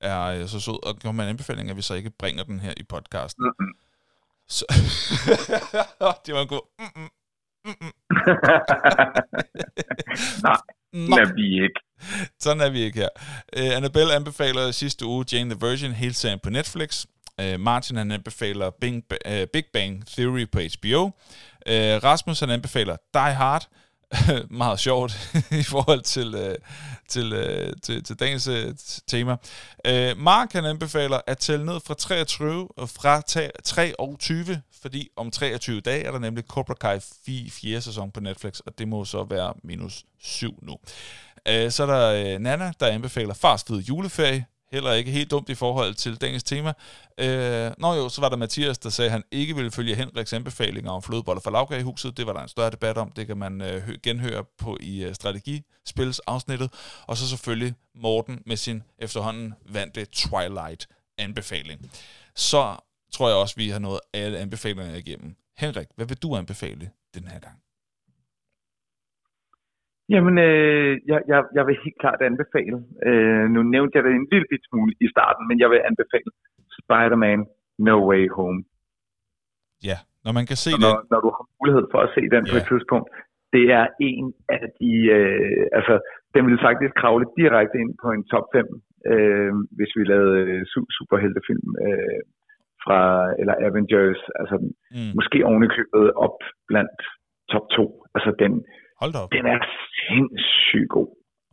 [0.00, 2.60] er øh, så sød og kommer med en anbefaling, at vi så ikke bringer den
[2.60, 3.44] her i podcasten.
[3.44, 3.72] Mm-hmm.
[4.48, 4.64] Så
[6.26, 6.60] det var en god...
[6.78, 7.10] Mm-mm.
[7.64, 7.92] Mm-mm.
[10.46, 10.60] Nej,
[10.92, 11.80] Nej, er vi ikke.
[12.42, 13.08] Sådan er vi ikke her.
[13.58, 17.04] Uh, Annabelle anbefaler sidste uge Jane the Virgin, hele serien på Netflix.
[17.42, 21.04] Uh, Martin han anbefaler Bing, uh, Big Bang Theory på HBO.
[21.04, 23.68] Uh, Rasmus han anbefaler Die Hard.
[24.50, 25.12] meget sjovt
[25.60, 26.54] i forhold til, uh,
[27.08, 28.54] til, uh, til, til dagens uh,
[29.06, 29.32] tema.
[29.88, 33.20] Uh, Mark han anbefaler at tælle ned fra 23 og fra
[33.64, 37.00] 23, fordi om 23 dage er der nemlig Cobra Kai
[37.50, 37.80] 4.
[37.80, 40.76] sæson på Netflix, og det må så være minus 7 nu.
[41.48, 45.54] Øh, så er der øh, Nana, der anbefaler fast juleferie heller ikke helt dumt i
[45.54, 46.72] forhold til dagens tema.
[47.18, 50.32] Øh, nå jo, så var der Mathias, der sagde, at han ikke ville følge Henriks
[50.32, 52.16] anbefalinger om flødeboller fra huset.
[52.16, 53.10] Det var der en større debat om.
[53.10, 56.72] Det kan man øh, genhøre på i øh, strategispils afsnittet.
[57.06, 61.90] Og så selvfølgelig Morten med sin efterhånden vante Twilight-anbefaling.
[62.36, 62.76] Så
[63.12, 65.36] tror jeg også, vi har nået alle anbefalingerne igennem.
[65.56, 67.65] Henrik, hvad vil du anbefale den her gang?
[70.14, 72.78] Jamen, øh, jeg, jeg, jeg vil helt klart anbefale,
[73.08, 76.30] øh, nu nævnte jeg det en lille bit smule i starten, men jeg vil anbefale
[76.78, 77.40] Spider-Man
[77.78, 78.60] No Way Home.
[79.88, 80.84] Ja, når man kan se når, det.
[80.84, 82.50] Når, når du har mulighed for at se den ja.
[82.52, 83.08] på et tidspunkt.
[83.56, 84.26] Det er en
[84.56, 85.94] af de, øh, altså,
[86.34, 88.66] den vil faktisk kravle direkte ind på en top 5,
[89.12, 90.62] øh, hvis vi lavede øh,
[90.98, 92.20] superheltefilm øh,
[92.84, 93.00] fra,
[93.40, 94.56] eller Avengers, altså
[94.96, 95.12] mm.
[95.18, 96.38] måske ovenikøbet op
[96.70, 97.00] blandt
[97.52, 98.04] top 2.
[98.16, 98.52] Altså den,
[99.00, 99.30] Hold da op.
[99.38, 99.60] Den er
[100.06, 101.08] sindssygt god.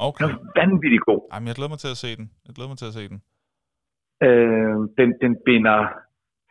[0.07, 0.25] Okay.
[0.25, 1.21] Den er vanvittigt god.
[1.33, 2.25] Jamen, jeg glæder mig til at se den.
[2.45, 3.19] Jeg glæder mig til at se den.
[4.27, 5.79] Øh, den, den binder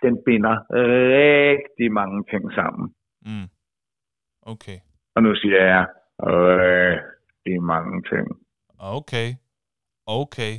[0.04, 0.54] den binder
[1.18, 2.84] rigtig mange ting sammen.
[3.26, 3.48] Mm.
[4.52, 4.78] Okay.
[5.14, 5.86] Og nu siger jeg
[6.22, 8.26] rigtig mange ting.
[8.78, 9.28] Okay.
[10.06, 10.52] Okay.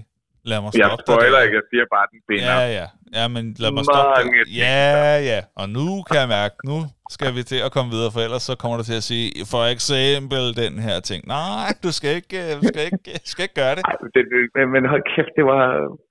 [0.50, 2.56] Lad mig stoppe Jeg spoiler ikke, jeg siger bare, den binder.
[2.62, 2.88] Ja, ja.
[3.20, 4.46] Ja, men lad mig stoppe det.
[4.64, 4.92] Ja,
[5.32, 5.40] ja.
[5.62, 6.78] Og nu kan jeg mærke, nu
[7.16, 9.64] skal vi til at komme videre, for ellers så kommer du til at sige, for
[9.76, 11.22] eksempel den her ting.
[11.38, 13.84] Nej, du skal ikke, du skal ikke, du skal ikke gøre det.
[13.90, 14.22] Ej, det,
[14.56, 15.62] det men hold kæft, det var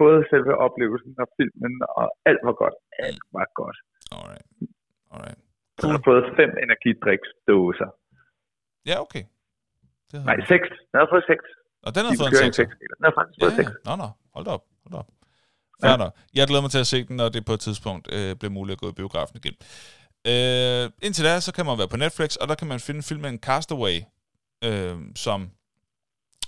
[0.02, 2.76] både selve oplevelsen og filmen, og alt var godt.
[3.08, 3.78] Alt var godt.
[4.16, 4.46] Alright.
[5.14, 5.40] Alright.
[5.78, 5.88] Cool.
[5.88, 7.90] Jeg har fået fem energidriksdåser.
[8.90, 9.24] Ja, okay.
[10.10, 10.68] Det Nej, seks.
[10.92, 11.44] Jeg har fået seks.
[11.86, 12.68] Og den har fået en 6.
[12.92, 13.88] Den har faktisk fået ja, 6.
[13.88, 14.08] Nå, nå.
[14.34, 14.64] Hold op.
[14.84, 15.06] Hold op.
[15.80, 15.96] Fair ja.
[15.96, 16.16] nok.
[16.34, 18.72] Jeg glæder mig til at se den, når det på et tidspunkt øh, bliver muligt
[18.72, 19.54] at gå i biografen igen.
[20.26, 23.38] Øh, indtil da, så kan man være på Netflix, og der kan man finde filmen
[23.38, 24.02] Castaway,
[24.64, 25.50] øh, som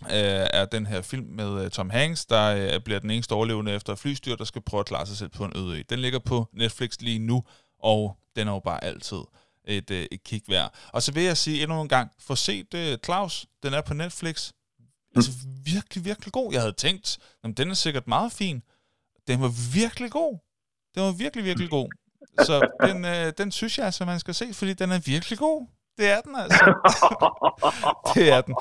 [0.03, 3.73] øh, er den her film med øh, Tom Hanks, der øh, bliver den eneste overlevende
[3.73, 5.83] efter flystyr, der skal prøve at klare sig selv på en øde ø.
[5.91, 7.45] Den ligger på Netflix lige nu,
[7.79, 9.21] og den er jo bare altid
[9.65, 10.75] et, øh, et kig værd.
[10.93, 13.95] Og så vil jeg sige endnu en gang, få set øh, Claus, den er på
[13.95, 14.53] Netflix.
[15.17, 15.31] Altså
[15.65, 16.53] virkelig, virkelig god.
[16.53, 18.63] Jeg havde tænkt, at den er sikkert meget fin.
[19.27, 20.39] Den var virkelig god.
[20.95, 21.89] Den var virkelig, virkelig god.
[22.39, 25.67] Så den, øh, den synes jeg altså, man skal se, fordi den er virkelig god.
[25.99, 26.65] Det er den altså.
[28.15, 28.55] det er den.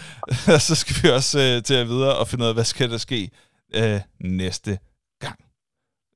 [0.54, 2.92] Og så skal vi også øh, til at videre og finde ud af, hvad skal
[2.92, 3.32] der ske
[3.74, 4.80] øh, næste
[5.20, 5.46] gang,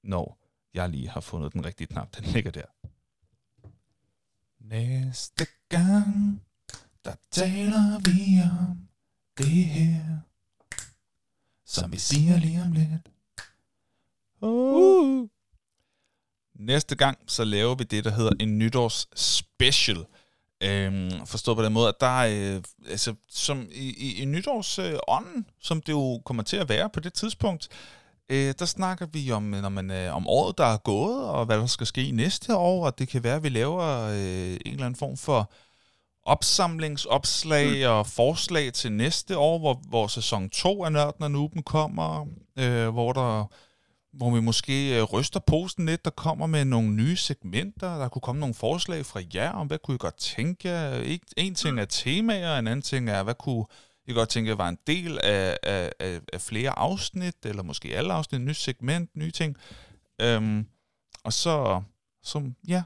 [0.04, 0.40] når
[0.74, 2.16] jeg lige har fundet den rigtige knap.
[2.16, 2.66] Den ligger der.
[4.62, 6.42] Næste gang,
[7.06, 8.88] der taler vi om
[9.38, 10.20] det her,
[11.68, 13.10] som vi siger lige om lidt.
[14.41, 15.27] Uh.
[16.60, 20.06] Næste gang, så laver vi det, der hedder en nytårs special.
[20.64, 25.38] Øhm, forstået på den måde, at der er, øh, altså, som i, i, i nytårsånden,
[25.38, 27.69] øh, som det jo kommer til at være på det tidspunkt,
[28.30, 31.57] øh, der snakker vi om, når man, øh, om året, der er gået, og hvad
[31.57, 34.85] der skal ske næste år, og det kan være, at vi laver øh, en eller
[34.85, 35.52] anden form for
[36.28, 37.91] opsamlingsopslag mm.
[37.91, 42.28] og forslag til næste år, hvor, hvor sæson 2 af Nørden og Nuben kommer,
[42.60, 43.45] øh, hvor der
[44.14, 48.22] hvor vi måske øh, ryster posten lidt, der kommer med nogle nye segmenter, der kunne
[48.22, 51.20] komme nogle forslag fra jer om, hvad kunne I godt tænke?
[51.38, 53.66] En ting er temaer, en anden ting er, hvad kunne
[54.08, 58.14] I godt tænke var en del af, af, af, af flere afsnit, eller måske alle
[58.14, 59.58] afsnit, nyt segment, nye ting.
[60.22, 60.68] Øhm,
[61.24, 61.82] og så,
[62.24, 62.84] så, ja,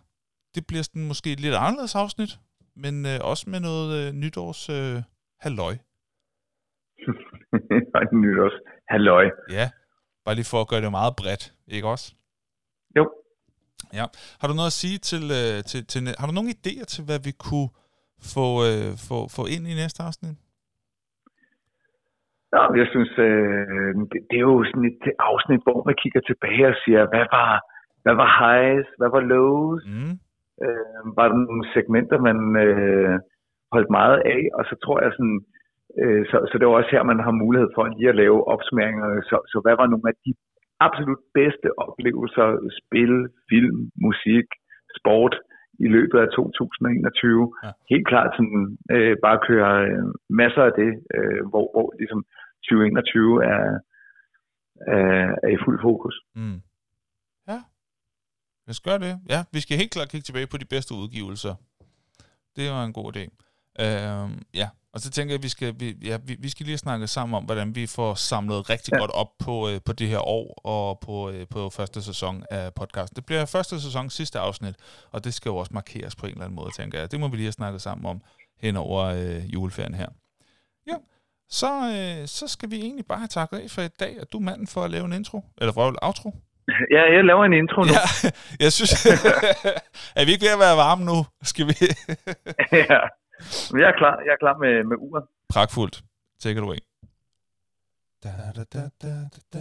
[0.56, 2.40] det bliver sådan måske et lidt anderledes afsnit,
[2.76, 4.98] men øh, også med noget øh, nytårs øh,
[5.40, 5.74] halløj.
[8.24, 8.58] nytårs
[8.90, 9.26] halløj.
[9.50, 9.68] Ja,
[10.26, 11.44] Bare lige for at gøre det meget bredt,
[11.76, 12.08] ikke også?
[12.98, 13.04] Jo.
[13.98, 14.06] Ja.
[14.40, 17.20] Har du noget at sige til, øh, til, til har du nogle idéer til, hvad
[17.28, 17.70] vi kunne
[18.34, 20.36] få, øh, få, få ind i næste afsnit?
[22.54, 26.66] Ja, jeg synes, øh, det, det er jo sådan et afsnit, hvor man kigger tilbage
[26.72, 27.52] og siger, hvad var,
[28.04, 29.84] hvad var highs, hvad var lows?
[29.96, 30.16] Mm.
[30.66, 33.16] Øh, var der nogle segmenter, man øh,
[33.74, 34.42] holdt meget af?
[34.58, 35.40] Og så tror jeg sådan,
[36.00, 39.08] Øh, så, så det er også her, man har mulighed for lige at lave opsummeringer.
[39.30, 40.34] Så, så hvad var nogle af de
[40.88, 42.48] absolut bedste oplevelser,
[42.80, 43.14] spil,
[43.50, 44.48] film, musik,
[45.00, 45.36] sport
[45.86, 47.54] i løbet af 2021?
[47.64, 47.72] Ja.
[47.92, 50.08] Helt klart sådan, øh, bare køre øh,
[50.42, 52.22] masser af det, øh, hvor, hvor ligesom
[52.64, 53.64] 2021 er,
[54.96, 56.16] er, er i fuld fokus.
[56.36, 56.60] Mm.
[58.68, 59.20] Lad os gøre det.
[59.30, 61.56] Ja, vi skal helt klart kigge tilbage på de bedste udgivelser.
[62.56, 63.28] Det var en god idé.
[63.80, 66.78] Øh, ja, og så tænker jeg, at vi skal, vi, ja, vi, vi skal lige
[66.78, 68.98] snakke sammen om, hvordan vi får samlet rigtig ja.
[68.98, 72.74] godt op på, øh, på det her år og på, øh, på første sæson af
[72.74, 73.16] podcasten.
[73.16, 74.76] Det bliver første sæson sidste afsnit,
[75.12, 77.12] og det skal jo også markeres på en eller anden måde, tænker jeg.
[77.12, 78.22] Det må vi lige have snakket sammen om
[78.60, 80.08] hen over øh, juleferien her.
[80.88, 80.96] Ja,
[81.50, 84.38] så, øh, så skal vi egentlig bare have takket af for i dag, at du
[84.38, 86.36] er manden for at lave en intro, eller for at outro.
[86.68, 87.88] Ja, jeg laver en intro nu.
[87.88, 88.30] Ja,
[88.66, 88.92] jeg synes,
[90.20, 91.18] er vi ikke ved at være varme nu?
[91.44, 91.76] Skal vi?
[92.92, 93.00] ja.
[93.72, 95.24] Men jeg er klar, jeg er klar med, med uret.
[95.50, 96.02] Pragtfuldt.
[96.40, 96.82] Take it away.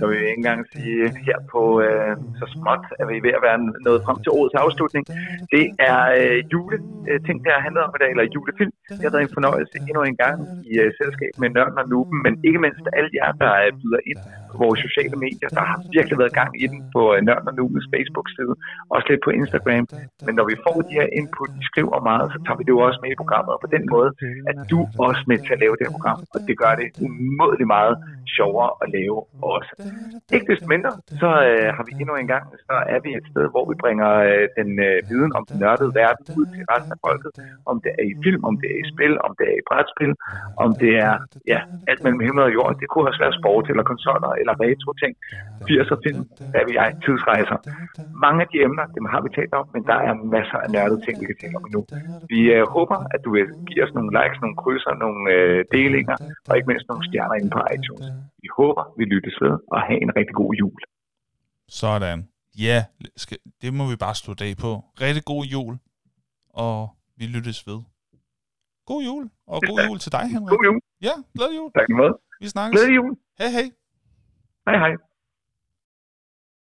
[0.01, 3.35] Så vil jeg ikke engang sige her på øh, så småt, at vi er ved
[3.39, 5.05] at være nået frem til årets afslutning.
[5.55, 6.77] Det er øh, jule
[7.09, 8.75] øh, ting, der har handlet om i dag, eller julefilm.
[8.89, 10.39] Det har været en fornøjelse endnu en gang
[10.73, 14.01] i øh, selskab med Nørden og Nuben, men ikke mindst alle jer, der øh, byder
[14.11, 14.21] ind
[14.63, 15.49] vores sociale medier.
[15.59, 18.53] Der har virkelig været gang i den på øh, Nørden og Nubens Facebook-side,
[18.95, 19.85] også lidt på Instagram.
[20.27, 22.81] Men når vi får de her input, de skriver meget, så tager vi det jo
[22.89, 24.11] også med i programmet, og på den måde
[24.51, 24.79] at du
[25.09, 27.95] også med til at lave det her program, og det gør det umådelig meget
[28.37, 29.19] sjovere at lave
[29.55, 29.73] også.
[30.35, 33.45] Ikke desto mindre, så øh, har vi endnu en gang, så er vi et sted,
[33.55, 37.01] hvor vi bringer øh, den øh, viden om den nørdede verden ud til resten af
[37.07, 37.31] folket.
[37.71, 40.13] Om det er i film, om det er i spil, om det er i brætspil,
[40.65, 41.15] om det er
[41.53, 41.61] ja,
[41.91, 42.71] alt mellem himmel og jord.
[42.81, 45.13] Det kunne også være sport eller konsoller eller retro ting.
[45.69, 46.23] 80'er film,
[46.53, 47.57] hvad vi jeg, tidsrejser.
[48.27, 51.01] Mange af de emner, dem har vi talt om, men der er masser af nørdede
[51.07, 51.81] ting, vi kan tale om nu.
[52.33, 56.17] Vi øh, håber, at du vil give os nogle likes, nogle krydser, nogle øh, delinger,
[56.49, 58.07] og ikke mindst nogle stjerner inde på iTunes.
[58.43, 60.81] Vi håber, vi lyttes ved, og have en rigtig god jul.
[61.83, 62.19] Sådan.
[62.67, 62.79] Ja,
[63.63, 64.71] det må vi bare stå dag på.
[65.05, 65.75] Rigtig god jul,
[66.65, 66.77] og
[67.19, 67.81] vi lyttes ved.
[68.91, 70.51] God jul, og god jul til dig, Henrik.
[70.57, 70.81] God jul.
[71.09, 71.71] Ja, glædelig jul.
[71.79, 72.15] Tak i måde.
[72.41, 72.75] Vi snakkes.
[72.75, 73.13] Glædelig jul.
[73.39, 73.67] Hej, hej.
[74.71, 75.10] Hej, hej.